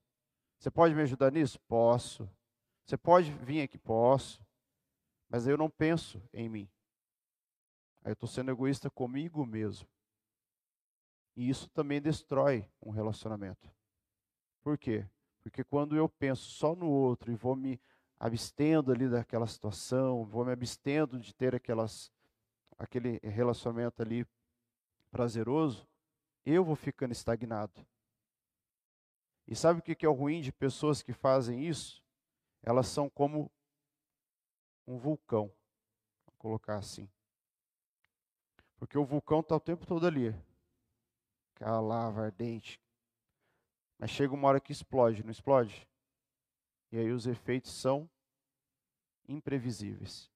Você 0.58 0.72
pode 0.72 0.96
me 0.96 1.04
ajudar 1.04 1.32
nisso? 1.32 1.60
Posso. 1.68 2.30
Você 2.84 2.98
pode 2.98 3.32
vir 3.32 3.62
aqui? 3.62 3.78
Posso. 3.78 4.44
Mas 5.30 5.46
eu 5.46 5.58
não 5.58 5.70
penso 5.70 6.22
em 6.34 6.50
mim. 6.50 6.70
Aí 8.04 8.10
eu 8.10 8.14
estou 8.14 8.30
sendo 8.30 8.52
egoísta 8.52 8.90
comigo 8.90 9.46
mesmo. 9.46 9.88
E 11.36 11.48
isso 11.50 11.70
também 11.70 12.02
destrói 12.02 12.68
um 12.82 12.90
relacionamento. 12.90 13.72
Por 14.64 14.78
quê? 14.78 15.08
Porque 15.46 15.64
quando 15.64 15.96
eu 15.96 16.10
penso 16.10 16.42
só 16.42 16.76
no 16.76 16.90
outro 16.90 17.32
e 17.32 17.36
vou 17.36 17.56
me 17.56 17.80
abstendo 18.20 18.92
ali 18.92 19.08
daquela 19.08 19.46
situação, 19.46 20.26
vou 20.26 20.44
me 20.44 20.52
abstendo 20.52 21.20
de 21.20 21.36
ter 21.36 21.54
aquelas, 21.54 22.12
aquele 22.80 23.20
relacionamento 23.22 24.02
ali 24.02 24.26
prazeroso, 25.12 25.88
eu 26.44 26.66
vou 26.66 26.76
ficando 26.76 27.12
estagnado. 27.12 27.86
E 29.48 29.56
sabe 29.56 29.82
o 29.82 29.84
que 29.84 30.04
é 30.04 30.10
o 30.10 30.14
ruim 30.14 30.42
de 30.42 30.52
pessoas 30.52 31.04
que 31.04 31.14
fazem 31.14 31.64
isso? 31.64 32.04
Elas 32.64 32.88
são 32.88 33.08
como 33.08 33.52
um 34.88 34.98
vulcão, 34.98 35.52
vou 36.26 36.36
colocar 36.40 36.78
assim. 36.78 37.08
Porque 38.78 38.98
o 38.98 39.06
vulcão 39.06 39.42
está 39.42 39.56
o 39.56 39.60
tempo 39.60 39.86
todo 39.86 40.08
ali, 40.08 40.36
aquela 41.54 41.80
lava 41.80 42.24
ardente. 42.24 42.82
Mas 43.98 44.10
chega 44.10 44.34
uma 44.34 44.48
hora 44.48 44.60
que 44.60 44.72
explode, 44.72 45.24
não 45.24 45.32
explode? 45.32 45.88
E 46.92 46.98
aí 46.98 47.12
os 47.12 47.28
efeitos 47.28 47.72
são 47.72 48.10
imprevisíveis. 49.28 50.32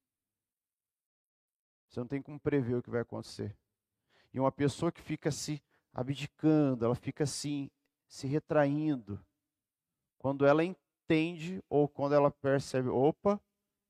Você 1.87 1.99
não 1.99 2.07
tem 2.07 2.21
como 2.21 2.39
prever 2.39 2.75
o 2.75 2.83
que 2.83 2.89
vai 2.89 3.01
acontecer. 3.01 3.55
E 4.33 4.39
uma 4.39 4.51
pessoa 4.51 4.91
que 4.91 5.01
fica 5.01 5.31
se 5.31 5.61
abdicando, 5.93 6.85
ela 6.85 6.95
fica 6.95 7.23
assim, 7.23 7.69
se 8.07 8.27
retraindo. 8.27 9.19
Quando 10.17 10.45
ela 10.45 10.63
entende 10.63 11.63
ou 11.69 11.87
quando 11.87 12.13
ela 12.13 12.29
percebe, 12.29 12.89
opa, 12.89 13.41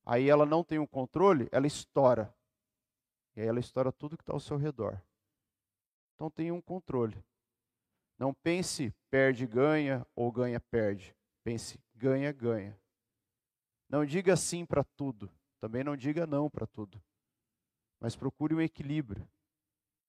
aí 0.06 0.30
ela 0.30 0.46
não 0.46 0.64
tem 0.64 0.80
um 0.80 0.88
controle, 0.88 1.50
ela 1.52 1.68
estoura. 1.68 2.34
E 3.36 3.42
aí 3.42 3.48
ela 3.48 3.60
estoura 3.60 3.92
tudo 3.92 4.18
que 4.18 4.24
está 4.24 4.34
ao 4.34 4.40
seu 4.40 4.58
redor. 4.58 5.02
Então 6.16 6.30
tenha 6.30 6.54
um 6.54 6.62
controle. 6.62 7.24
Não 8.20 8.34
pense 8.34 8.94
perde, 9.10 9.48
ganha 9.48 10.06
ou 10.14 10.30
ganha, 10.30 10.60
perde. 10.60 11.16
Pense 11.42 11.80
ganha, 11.96 12.34
ganha. 12.34 12.78
Não 13.88 14.06
diga 14.06 14.36
sim 14.36 14.66
para 14.66 14.84
tudo. 14.84 15.32
Também 15.60 15.86
não 15.86 15.96
diga 15.96 16.28
não 16.28 16.50
para 16.50 16.68
tudo. 16.68 17.02
Mas 17.98 18.18
procure 18.18 18.54
um 18.54 18.62
equilíbrio. 18.62 19.26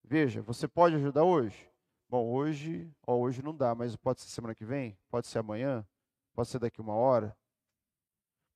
Veja, 0.03 0.41
você 0.41 0.67
pode 0.67 0.95
ajudar 0.95 1.23
hoje? 1.23 1.69
Bom, 2.09 2.29
hoje, 2.29 2.93
ó, 3.07 3.15
hoje 3.15 3.41
não 3.41 3.55
dá, 3.55 3.73
mas 3.73 3.95
pode 3.95 4.19
ser 4.19 4.27
semana 4.27 4.53
que 4.53 4.65
vem, 4.65 4.97
pode 5.09 5.27
ser 5.27 5.39
amanhã, 5.39 5.87
pode 6.33 6.49
ser 6.49 6.59
daqui 6.59 6.81
uma 6.81 6.93
hora. 6.93 7.35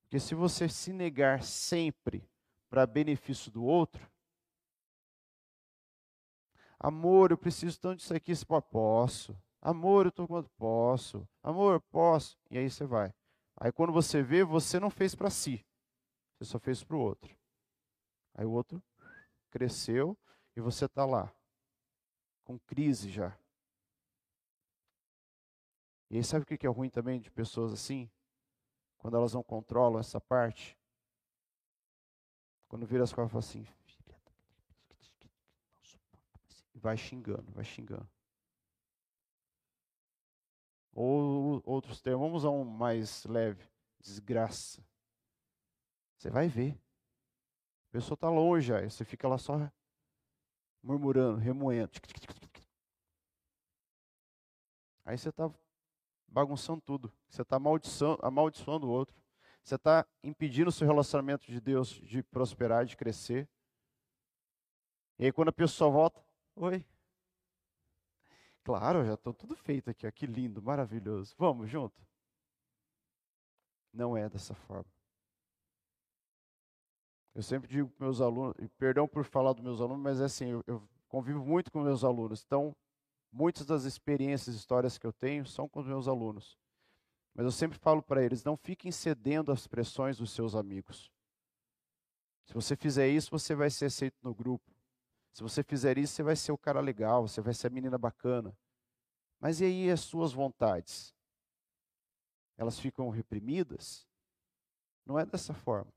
Porque 0.02 0.20
se 0.20 0.36
você 0.36 0.68
se 0.68 0.92
negar 0.92 1.42
sempre 1.44 2.30
para 2.70 2.86
benefício 2.86 3.50
do 3.50 3.64
outro, 3.64 4.12
amor, 6.88 7.32
eu 7.32 7.38
preciso 7.38 7.80
tanto 7.80 7.98
disso 7.98 8.14
aqui, 8.14 8.36
se 8.36 8.46
posso. 8.46 9.36
Amor, 9.62 10.06
eu 10.06 10.10
estou 10.10 10.28
quanto 10.28 10.50
posso. 10.52 11.28
Amor, 11.42 11.82
posso. 11.92 12.38
E 12.52 12.58
aí 12.58 12.70
você 12.70 12.86
vai. 12.86 13.12
Aí 13.58 13.72
quando 13.72 13.92
você 13.92 14.22
vê, 14.22 14.44
você 14.44 14.80
não 14.80 14.92
fez 14.92 15.16
para 15.16 15.30
si. 15.30 15.66
Você 16.38 16.46
só 16.46 16.60
fez 16.60 16.84
para 16.84 16.96
o 16.96 17.00
outro. 17.00 17.36
Aí 18.36 18.46
o 18.46 18.52
outro 18.52 18.84
cresceu 19.50 20.16
e 20.56 20.62
você 20.62 20.86
está 20.86 21.06
lá, 21.06 21.34
com 22.44 22.60
crise 22.60 23.10
já. 23.10 23.36
E 26.12 26.18
aí 26.18 26.24
sabe 26.24 26.44
o 26.44 26.46
que 26.46 26.68
é 26.68 26.70
ruim 26.70 26.90
também 26.90 27.20
de 27.20 27.32
pessoas 27.32 27.74
assim? 27.74 28.10
Quando 28.98 29.18
elas 29.18 29.34
não 29.34 29.42
controlam 29.42 30.00
essa 30.00 30.22
parte. 30.22 30.78
Quando 32.68 32.86
vira 32.86 33.04
as 33.04 33.12
costas 33.12 33.30
e 33.30 33.32
fala 33.32 33.64
assim, 33.64 33.85
vai 36.76 36.98
xingando, 36.98 37.52
vai 37.52 37.64
xingando. 37.64 38.10
Ou 40.94 41.62
outros 41.66 42.02
termos, 42.02 42.22
vamos 42.22 42.44
usar 42.44 42.52
um 42.52 42.64
mais 42.64 43.26
leve, 43.26 43.68
desgraça. 44.00 44.86
Você 46.18 46.30
vai 46.30 46.48
ver. 46.48 46.80
A 47.90 47.92
pessoa 47.92 48.16
está 48.16 48.30
longe, 48.30 48.74
aí 48.74 48.90
você 48.90 49.04
fica 49.04 49.28
lá 49.28 49.38
só 49.38 49.72
murmurando, 50.82 51.38
remoendo. 51.38 51.92
Aí 55.04 55.18
você 55.18 55.30
está 55.30 55.52
bagunçando 56.28 56.82
tudo. 56.82 57.14
Você 57.28 57.42
está 57.42 57.58
amaldiçoando 58.22 58.88
o 58.88 58.90
outro. 58.90 59.16
Você 59.64 59.76
está 59.76 60.06
impedindo 60.24 60.70
o 60.70 60.72
seu 60.72 60.88
relacionamento 60.88 61.46
de 61.46 61.60
Deus 61.60 61.90
de 61.90 62.24
prosperar, 62.24 62.86
de 62.86 62.96
crescer. 62.96 63.50
E 65.18 65.26
aí 65.26 65.32
quando 65.32 65.50
a 65.50 65.54
pessoa 65.54 65.90
volta, 65.90 66.25
oi. 66.56 66.86
Claro, 68.64 69.06
já 69.06 69.14
estou 69.14 69.34
tudo 69.34 69.56
feito 69.56 69.90
aqui, 69.90 70.08
ó, 70.08 70.12
que 70.12 70.26
lindo, 70.26 70.62
maravilhoso. 70.62 71.36
Vamos 71.38 71.70
junto? 71.70 72.02
Não 73.94 74.18
é 74.18 74.28
dessa 74.28 74.56
forma. 74.56 74.92
Eu 77.34 77.44
sempre 77.44 77.68
digo 77.68 77.90
para 77.90 78.06
meus 78.06 78.22
alunos, 78.22 78.56
e 78.60 78.68
perdão 78.70 79.08
por 79.08 79.26
falar 79.26 79.54
dos 79.54 79.64
meus 79.64 79.82
alunos, 79.82 80.02
mas 80.02 80.22
é 80.22 80.26
assim, 80.26 80.48
eu, 80.48 80.64
eu 80.66 80.90
convivo 81.08 81.46
muito 81.46 81.72
com 81.72 81.82
meus 81.82 82.04
alunos. 82.04 82.44
Então, 82.46 82.76
muitas 83.32 83.66
das 83.66 83.84
experiências, 83.84 84.56
histórias 84.56 84.98
que 84.98 85.06
eu 85.06 85.14
tenho 85.14 85.46
são 85.46 85.68
com 85.68 85.80
os 85.80 85.86
meus 85.86 86.08
alunos. 86.08 86.58
Mas 87.34 87.46
eu 87.46 87.52
sempre 87.52 87.78
falo 87.78 88.02
para 88.02 88.24
eles: 88.24 88.44
não 88.44 88.56
fiquem 88.56 88.92
cedendo 88.92 89.52
às 89.52 89.68
pressões 89.68 90.18
dos 90.18 90.32
seus 90.32 90.56
amigos. 90.56 91.12
Se 92.46 92.54
você 92.54 92.76
fizer 92.76 93.10
isso, 93.10 93.30
você 93.30 93.54
vai 93.54 93.70
ser 93.70 93.86
aceito 93.86 94.18
no 94.24 94.34
grupo. 94.34 94.75
Se 95.36 95.44
você 95.44 95.62
fizer 95.62 95.98
isso, 95.98 96.14
você 96.14 96.24
vai 96.24 96.36
ser 96.38 96.54
o 96.54 96.58
cara 96.58 96.80
legal, 96.80 97.28
você 97.28 97.42
vai 97.42 97.54
ser 97.54 97.68
a 97.68 97.70
menina 97.70 97.98
bacana. 97.98 98.58
Mas 99.38 99.60
e 99.60 99.66
aí 99.66 99.92
as 99.92 100.00
suas 100.00 100.32
vontades? 100.32 101.14
Elas 102.58 102.80
ficam 102.80 103.10
reprimidas? 103.10 104.08
Não 105.06 105.20
é 105.20 105.26
dessa 105.26 105.54
forma. 105.54 105.92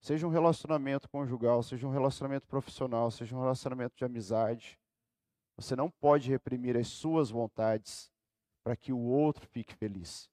Seja 0.00 0.26
um 0.26 0.30
relacionamento 0.30 1.08
conjugal, 1.08 1.62
seja 1.62 1.86
um 1.86 1.92
relacionamento 1.92 2.48
profissional, 2.48 3.12
seja 3.12 3.36
um 3.36 3.40
relacionamento 3.40 3.94
de 3.96 4.04
amizade. 4.04 4.76
Você 5.54 5.76
não 5.76 5.88
pode 5.88 6.28
reprimir 6.28 6.76
as 6.76 6.88
suas 6.88 7.30
vontades 7.30 8.10
para 8.64 8.74
que 8.74 8.92
o 8.92 8.98
outro 8.98 9.46
fique 9.46 9.72
feliz. 9.72 10.28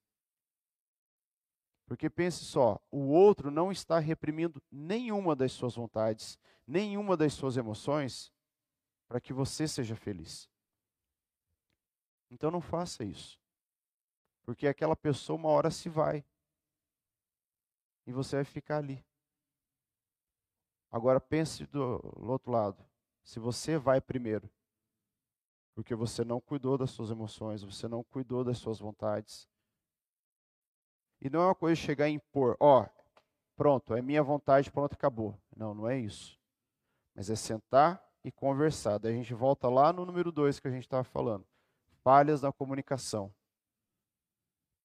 Porque 1.91 2.09
pense 2.09 2.45
só, 2.45 2.79
o 2.89 3.09
outro 3.09 3.51
não 3.51 3.69
está 3.69 3.99
reprimindo 3.99 4.63
nenhuma 4.71 5.35
das 5.35 5.51
suas 5.51 5.75
vontades, 5.75 6.39
nenhuma 6.65 7.17
das 7.17 7.33
suas 7.33 7.57
emoções, 7.57 8.31
para 9.09 9.19
que 9.19 9.33
você 9.33 9.67
seja 9.67 9.93
feliz. 9.93 10.49
Então 12.29 12.49
não 12.49 12.61
faça 12.61 13.03
isso. 13.03 13.37
Porque 14.41 14.67
aquela 14.67 14.95
pessoa 14.95 15.37
uma 15.37 15.49
hora 15.49 15.69
se 15.69 15.89
vai. 15.89 16.23
E 18.07 18.13
você 18.13 18.37
vai 18.37 18.45
ficar 18.45 18.77
ali. 18.77 19.05
Agora 20.89 21.19
pense 21.19 21.65
do, 21.65 21.97
do 21.97 22.31
outro 22.31 22.53
lado. 22.53 22.81
Se 23.21 23.37
você 23.37 23.77
vai 23.77 23.99
primeiro, 23.99 24.49
porque 25.75 25.93
você 25.93 26.23
não 26.23 26.39
cuidou 26.39 26.77
das 26.77 26.91
suas 26.91 27.09
emoções, 27.09 27.63
você 27.63 27.85
não 27.85 28.01
cuidou 28.01 28.45
das 28.45 28.59
suas 28.59 28.79
vontades. 28.79 29.50
E 31.21 31.29
não 31.29 31.41
é 31.41 31.45
uma 31.45 31.55
coisa 31.55 31.79
chegar 31.79 32.09
e 32.09 32.13
impor, 32.13 32.57
ó, 32.59 32.87
pronto, 33.55 33.93
é 33.93 34.01
minha 34.01 34.23
vontade, 34.23 34.71
pronto, 34.71 34.93
acabou. 34.93 35.39
Não, 35.55 35.73
não 35.73 35.87
é 35.87 35.99
isso. 35.99 36.39
Mas 37.13 37.29
é 37.29 37.35
sentar 37.35 38.03
e 38.23 38.31
conversar. 38.31 38.97
Daí 38.97 39.13
a 39.13 39.15
gente 39.15 39.33
volta 39.33 39.69
lá 39.69 39.93
no 39.93 40.05
número 40.05 40.31
dois 40.31 40.59
que 40.59 40.67
a 40.67 40.71
gente 40.71 40.83
estava 40.83 41.03
falando. 41.03 41.45
Falhas 42.03 42.41
na 42.41 42.51
comunicação. 42.51 43.31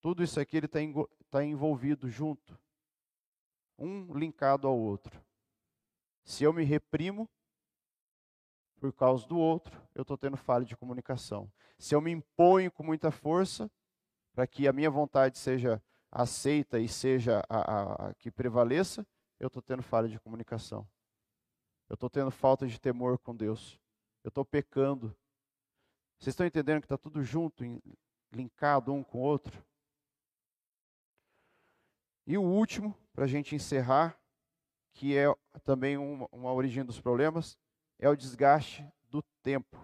Tudo 0.02 0.22
isso 0.22 0.38
aqui 0.38 0.58
ele 0.58 0.66
está 0.66 0.78
tá 1.30 1.42
envolvido 1.42 2.08
junto. 2.08 2.58
Um 3.78 4.12
linkado 4.12 4.68
ao 4.68 4.78
outro. 4.78 5.22
Se 6.22 6.44
eu 6.44 6.52
me 6.52 6.64
reprimo 6.64 7.28
por 8.78 8.92
causa 8.92 9.26
do 9.26 9.38
outro, 9.38 9.80
eu 9.94 10.02
estou 10.02 10.18
tendo 10.18 10.36
falha 10.36 10.64
de 10.64 10.76
comunicação. 10.76 11.50
Se 11.78 11.94
eu 11.94 12.00
me 12.00 12.10
imponho 12.10 12.70
com 12.70 12.82
muita 12.82 13.10
força 13.10 13.70
para 14.34 14.46
que 14.46 14.68
a 14.68 14.72
minha 14.72 14.90
vontade 14.90 15.38
seja 15.38 15.82
aceita 16.16 16.80
e 16.80 16.88
seja 16.88 17.42
a, 17.46 17.58
a, 17.58 18.08
a 18.08 18.14
que 18.14 18.30
prevaleça, 18.30 19.06
eu 19.38 19.48
estou 19.48 19.60
tendo 19.60 19.82
falha 19.82 20.08
de 20.08 20.18
comunicação. 20.18 20.88
Eu 21.90 21.94
estou 21.94 22.08
tendo 22.08 22.30
falta 22.30 22.66
de 22.66 22.80
temor 22.80 23.18
com 23.18 23.36
Deus. 23.36 23.78
Eu 24.24 24.30
estou 24.30 24.44
pecando. 24.44 25.14
Vocês 26.18 26.32
estão 26.32 26.46
entendendo 26.46 26.80
que 26.80 26.86
está 26.86 26.96
tudo 26.96 27.22
junto, 27.22 27.62
linkado 28.32 28.94
um 28.94 29.04
com 29.04 29.18
o 29.18 29.22
outro? 29.22 29.62
E 32.26 32.38
o 32.38 32.42
último, 32.42 32.96
para 33.12 33.24
a 33.24 33.28
gente 33.28 33.54
encerrar, 33.54 34.18
que 34.94 35.16
é 35.16 35.26
também 35.64 35.98
uma, 35.98 36.26
uma 36.32 36.52
origem 36.52 36.82
dos 36.82 36.98
problemas, 36.98 37.58
é 37.98 38.08
o 38.08 38.16
desgaste 38.16 38.84
do 39.10 39.22
tempo. 39.42 39.78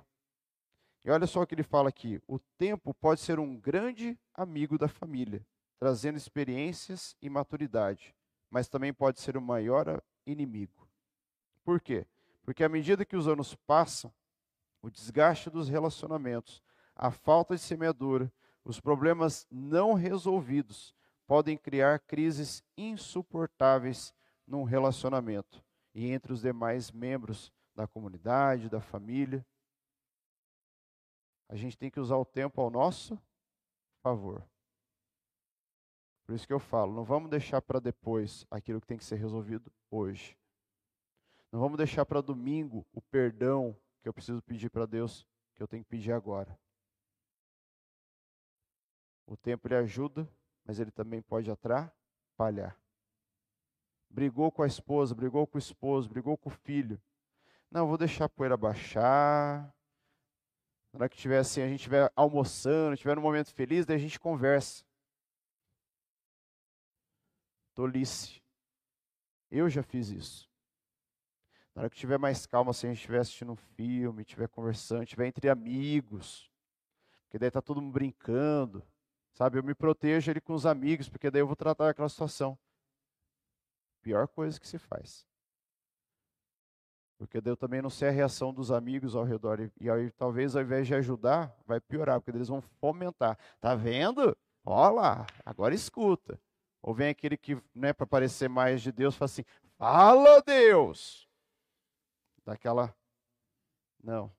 E 1.04 1.10
olha 1.10 1.26
só 1.26 1.42
o 1.42 1.46
que 1.46 1.54
ele 1.54 1.62
fala 1.62 1.90
aqui: 1.90 2.20
o 2.26 2.38
tempo 2.56 2.94
pode 2.94 3.20
ser 3.20 3.38
um 3.38 3.54
grande 3.54 4.18
amigo 4.34 4.78
da 4.78 4.88
família, 4.88 5.46
trazendo 5.82 6.16
experiências 6.16 7.16
e 7.20 7.28
maturidade, 7.28 8.14
mas 8.48 8.68
também 8.68 8.94
pode 8.94 9.20
ser 9.20 9.36
o 9.36 9.42
maior 9.42 10.00
inimigo. 10.24 10.88
Por 11.64 11.80
quê? 11.80 12.06
Porque 12.44 12.62
à 12.62 12.68
medida 12.68 13.04
que 13.04 13.16
os 13.16 13.26
anos 13.26 13.56
passam, 13.66 14.14
o 14.80 14.88
desgaste 14.88 15.50
dos 15.50 15.68
relacionamentos, 15.68 16.62
a 16.94 17.10
falta 17.10 17.56
de 17.56 17.60
semeadura, 17.60 18.32
os 18.64 18.78
problemas 18.78 19.44
não 19.50 19.94
resolvidos 19.94 20.94
podem 21.26 21.58
criar 21.58 21.98
crises 21.98 22.62
insuportáveis 22.76 24.14
num 24.46 24.62
relacionamento 24.62 25.64
e 25.92 26.12
entre 26.12 26.32
os 26.32 26.42
demais 26.42 26.92
membros 26.92 27.52
da 27.74 27.88
comunidade, 27.88 28.70
da 28.70 28.80
família. 28.80 29.44
A 31.48 31.56
gente 31.56 31.76
tem 31.76 31.90
que 31.90 31.98
usar 31.98 32.18
o 32.18 32.24
tempo 32.24 32.60
ao 32.60 32.70
nosso 32.70 33.20
favor. 34.00 34.46
Por 36.24 36.34
isso 36.34 36.46
que 36.46 36.52
eu 36.52 36.60
falo, 36.60 36.94
não 36.94 37.04
vamos 37.04 37.30
deixar 37.30 37.60
para 37.60 37.80
depois 37.80 38.46
aquilo 38.50 38.80
que 38.80 38.86
tem 38.86 38.98
que 38.98 39.04
ser 39.04 39.16
resolvido 39.16 39.72
hoje. 39.90 40.36
Não 41.50 41.60
vamos 41.60 41.76
deixar 41.76 42.06
para 42.06 42.20
domingo 42.20 42.86
o 42.92 43.02
perdão 43.02 43.76
que 44.00 44.08
eu 44.08 44.14
preciso 44.14 44.42
pedir 44.42 44.70
para 44.70 44.86
Deus, 44.86 45.26
que 45.54 45.62
eu 45.62 45.68
tenho 45.68 45.84
que 45.84 45.90
pedir 45.90 46.12
agora. 46.12 46.58
O 49.26 49.36
tempo 49.36 49.66
ele 49.66 49.76
ajuda, 49.76 50.28
mas 50.64 50.78
ele 50.78 50.90
também 50.90 51.20
pode 51.20 51.50
atrapalhar. 51.50 52.76
Brigou 54.08 54.50
com 54.50 54.62
a 54.62 54.66
esposa, 54.66 55.14
brigou 55.14 55.46
com 55.46 55.56
o 55.56 55.58
esposo, 55.58 56.08
brigou 56.08 56.36
com 56.36 56.48
o 56.48 56.52
filho. 56.52 57.00
Não, 57.70 57.86
vou 57.86 57.96
deixar 57.96 58.26
a 58.26 58.28
poeira 58.28 58.56
baixar. 58.56 59.74
Na 60.92 61.00
hora 61.00 61.08
que 61.08 61.16
tiver 61.16 61.38
assim, 61.38 61.62
a 61.62 61.66
gente 61.66 61.80
estiver 61.80 62.12
almoçando, 62.14 62.92
estiver 62.92 63.16
num 63.16 63.22
momento 63.22 63.52
feliz, 63.54 63.86
daí 63.86 63.96
a 63.96 64.00
gente 64.00 64.20
conversa. 64.20 64.84
Tolice. 67.74 68.42
Eu 69.50 69.68
já 69.68 69.82
fiz 69.82 70.08
isso. 70.08 70.50
Na 71.74 71.82
hora 71.82 71.90
que 71.90 71.96
tiver 71.96 72.18
mais 72.18 72.46
calma, 72.46 72.72
se 72.72 72.86
a 72.86 72.88
gente 72.88 72.98
estiver 72.98 73.20
assistindo 73.20 73.52
um 73.52 73.56
filme, 73.56 74.22
estiver 74.22 74.48
conversando, 74.48 75.04
estiver 75.04 75.26
entre 75.26 75.48
amigos, 75.48 76.50
porque 77.24 77.38
daí 77.38 77.48
está 77.48 77.62
todo 77.62 77.80
mundo 77.80 77.92
brincando, 77.92 78.86
sabe? 79.32 79.58
Eu 79.58 79.64
me 79.64 79.74
protejo 79.74 80.30
ele 80.30 80.40
com 80.40 80.52
os 80.52 80.66
amigos, 80.66 81.08
porque 81.08 81.30
daí 81.30 81.40
eu 81.40 81.46
vou 81.46 81.56
tratar 81.56 81.88
aquela 81.88 82.08
situação. 82.08 82.58
Pior 84.02 84.28
coisa 84.28 84.60
que 84.60 84.68
se 84.68 84.78
faz. 84.78 85.26
Porque 87.16 87.40
daí 87.40 87.52
eu 87.52 87.56
também 87.56 87.80
não 87.80 87.88
sei 87.88 88.08
a 88.08 88.12
reação 88.12 88.52
dos 88.52 88.70
amigos 88.70 89.16
ao 89.16 89.24
redor. 89.24 89.60
E, 89.60 89.72
e 89.80 89.88
aí, 89.88 90.10
talvez, 90.10 90.54
ao 90.54 90.62
invés 90.62 90.86
de 90.86 90.94
ajudar, 90.94 91.56
vai 91.64 91.80
piorar, 91.80 92.20
porque 92.20 92.36
eles 92.36 92.48
vão 92.48 92.60
fomentar. 92.60 93.38
Tá 93.60 93.74
vendo? 93.74 94.36
Olha 94.62 94.90
lá, 94.90 95.26
agora 95.46 95.74
escuta. 95.74 96.38
Ou 96.82 96.92
vem 96.92 97.08
aquele 97.08 97.36
que, 97.36 97.62
né, 97.74 97.92
para 97.92 98.06
parecer 98.06 98.48
mais 98.48 98.82
de 98.82 98.90
Deus, 98.90 99.14
fala 99.14 99.26
assim: 99.26 99.44
fala 99.78 100.42
Deus! 100.42 101.28
daquela. 102.44 102.94
Não. 104.02 104.32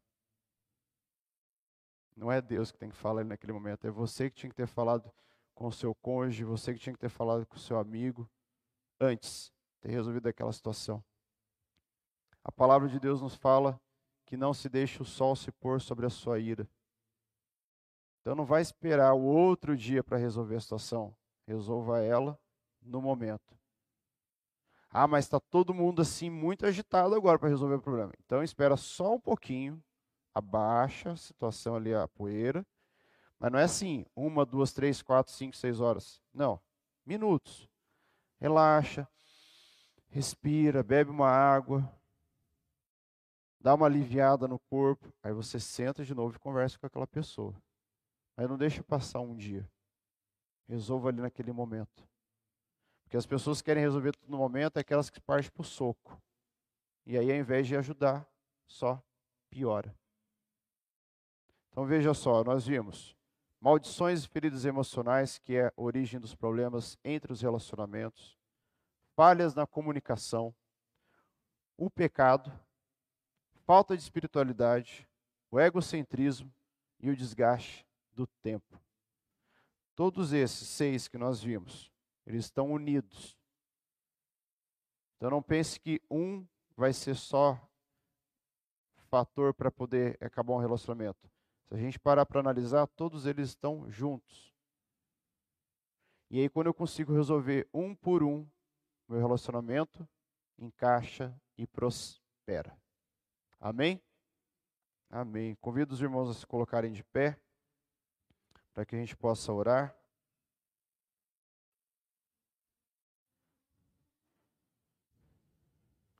Não 2.15 2.31
é 2.31 2.41
Deus 2.41 2.71
que 2.71 2.77
tem 2.77 2.89
que 2.89 2.95
falar 2.95 3.23
naquele 3.23 3.53
momento, 3.53 3.87
é 3.87 3.91
você 3.91 4.29
que 4.29 4.35
tinha 4.35 4.49
que 4.49 4.55
ter 4.55 4.67
falado 4.67 5.11
com 5.55 5.67
o 5.67 5.71
seu 5.71 5.95
cônjuge, 5.95 6.43
você 6.43 6.73
que 6.73 6.79
tinha 6.79 6.93
que 6.93 6.99
ter 6.99 7.09
falado 7.09 7.45
com 7.45 7.55
o 7.55 7.59
seu 7.59 7.79
amigo 7.79 8.29
antes, 8.99 9.51
ter 9.81 9.89
resolvido 9.89 10.27
aquela 10.27 10.51
situação. 10.51 11.03
A 12.43 12.51
palavra 12.51 12.87
de 12.87 12.99
Deus 12.99 13.21
nos 13.21 13.35
fala 13.35 13.79
que 14.25 14.37
não 14.37 14.53
se 14.53 14.69
deixe 14.69 15.01
o 15.01 15.05
sol 15.05 15.35
se 15.35 15.51
pôr 15.51 15.81
sobre 15.81 16.05
a 16.05 16.09
sua 16.09 16.39
ira. 16.39 16.69
Então 18.21 18.35
não 18.35 18.45
vai 18.45 18.61
esperar 18.61 19.13
o 19.13 19.23
outro 19.23 19.75
dia 19.75 20.03
para 20.03 20.17
resolver 20.17 20.55
a 20.55 20.61
situação. 20.61 21.15
Resolva 21.47 22.01
ela 22.01 22.39
no 22.81 23.01
momento. 23.01 23.57
Ah, 24.89 25.07
mas 25.07 25.25
está 25.25 25.39
todo 25.39 25.73
mundo 25.73 26.01
assim 26.01 26.29
muito 26.29 26.65
agitado 26.65 27.15
agora 27.15 27.39
para 27.39 27.49
resolver 27.49 27.75
o 27.75 27.81
problema. 27.81 28.13
Então 28.23 28.43
espera 28.43 28.77
só 28.77 29.15
um 29.15 29.19
pouquinho, 29.19 29.83
abaixa 30.33 31.11
a 31.11 31.15
situação 31.15 31.75
ali, 31.75 31.93
a 31.93 32.07
poeira. 32.07 32.65
Mas 33.39 33.51
não 33.51 33.59
é 33.59 33.63
assim, 33.63 34.05
uma, 34.15 34.45
duas, 34.45 34.71
três, 34.71 35.01
quatro, 35.01 35.33
cinco, 35.33 35.57
seis 35.57 35.81
horas. 35.81 36.21
Não, 36.33 36.61
minutos. 37.05 37.67
Relaxa, 38.39 39.07
respira, 40.09 40.83
bebe 40.83 41.09
uma 41.09 41.29
água, 41.29 41.91
dá 43.59 43.73
uma 43.73 43.87
aliviada 43.87 44.47
no 44.47 44.59
corpo. 44.59 45.11
Aí 45.23 45.33
você 45.33 45.59
senta 45.59 46.05
de 46.05 46.13
novo 46.13 46.35
e 46.35 46.39
conversa 46.39 46.77
com 46.77 46.85
aquela 46.85 47.07
pessoa. 47.07 47.55
Mas 48.37 48.47
não 48.47 48.57
deixa 48.57 48.83
passar 48.83 49.21
um 49.21 49.35
dia. 49.35 49.67
Resolva 50.73 51.09
ali 51.09 51.21
naquele 51.21 51.51
momento. 51.51 52.03
Porque 53.03 53.15
as 53.15 53.27
pessoas 53.27 53.61
que 53.61 53.65
querem 53.65 53.83
resolver 53.83 54.11
tudo 54.13 54.31
no 54.31 54.39
momento 54.39 54.77
é 54.77 54.79
aquelas 54.79 55.07
que 55.07 55.21
partem 55.21 55.51
para 55.51 55.61
o 55.61 55.63
soco. 55.63 56.19
E 57.05 57.15
aí, 57.15 57.31
ao 57.31 57.37
invés 57.37 57.67
de 57.67 57.75
ajudar, 57.75 58.27
só 58.65 58.99
piora. 59.51 59.95
Então 61.69 61.85
veja 61.85 62.11
só, 62.15 62.43
nós 62.43 62.65
vimos 62.65 63.15
maldições 63.61 64.23
e 64.23 64.27
feridas 64.27 64.65
emocionais, 64.65 65.37
que 65.37 65.55
é 65.55 65.67
a 65.67 65.73
origem 65.77 66.19
dos 66.19 66.33
problemas 66.33 66.97
entre 67.03 67.31
os 67.31 67.39
relacionamentos, 67.39 68.35
falhas 69.15 69.53
na 69.53 69.67
comunicação, 69.67 70.53
o 71.77 71.87
pecado, 71.87 72.51
falta 73.63 73.95
de 73.95 74.01
espiritualidade, 74.01 75.07
o 75.51 75.59
egocentrismo 75.59 76.51
e 76.99 77.11
o 77.11 77.15
desgaste 77.15 77.85
do 78.11 78.25
tempo. 78.41 78.82
Todos 79.95 80.33
esses 80.33 80.67
seis 80.67 81.07
que 81.07 81.17
nós 81.17 81.41
vimos 81.41 81.93
eles 82.25 82.45
estão 82.45 82.71
unidos. 82.71 83.37
Então 85.17 85.29
não 85.29 85.41
pense 85.41 85.79
que 85.79 86.01
um 86.09 86.45
vai 86.75 86.93
ser 86.93 87.15
só 87.15 87.59
fator 89.09 89.53
para 89.53 89.71
poder 89.71 90.17
acabar 90.21 90.53
um 90.53 90.59
relacionamento. 90.59 91.29
Se 91.67 91.75
a 91.75 91.77
gente 91.77 91.99
parar 91.99 92.25
para 92.25 92.39
analisar, 92.39 92.87
todos 92.87 93.25
eles 93.25 93.49
estão 93.49 93.89
juntos. 93.89 94.53
E 96.29 96.39
aí 96.39 96.49
quando 96.49 96.67
eu 96.67 96.73
consigo 96.73 97.13
resolver 97.13 97.67
um 97.73 97.93
por 97.93 98.23
um, 98.23 98.47
meu 99.07 99.19
relacionamento 99.19 100.07
encaixa 100.57 101.35
e 101.57 101.67
prospera. 101.67 102.75
Amém? 103.59 104.01
Amém. 105.09 105.55
Convido 105.55 105.93
os 105.93 106.01
irmãos 106.01 106.29
a 106.29 106.33
se 106.33 106.45
colocarem 106.45 106.91
de 106.91 107.03
pé 107.03 107.39
para 108.73 108.85
que 108.85 108.95
a 108.95 108.99
gente 108.99 109.15
possa 109.15 109.51
orar. 109.53 109.95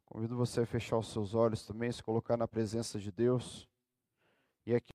Convido 0.06 0.38
você 0.38 0.62
a 0.62 0.66
fechar 0.66 0.97
os 0.97 1.12
seus 1.12 1.34
olhos 1.34 1.66
também, 1.66 1.91
se 1.91 2.04
colocar 2.04 2.38
na 2.38 2.47
presença 2.47 2.99
de 2.99 3.12
Deus. 3.12 3.68
E 4.64 4.76
aqui 4.76 4.91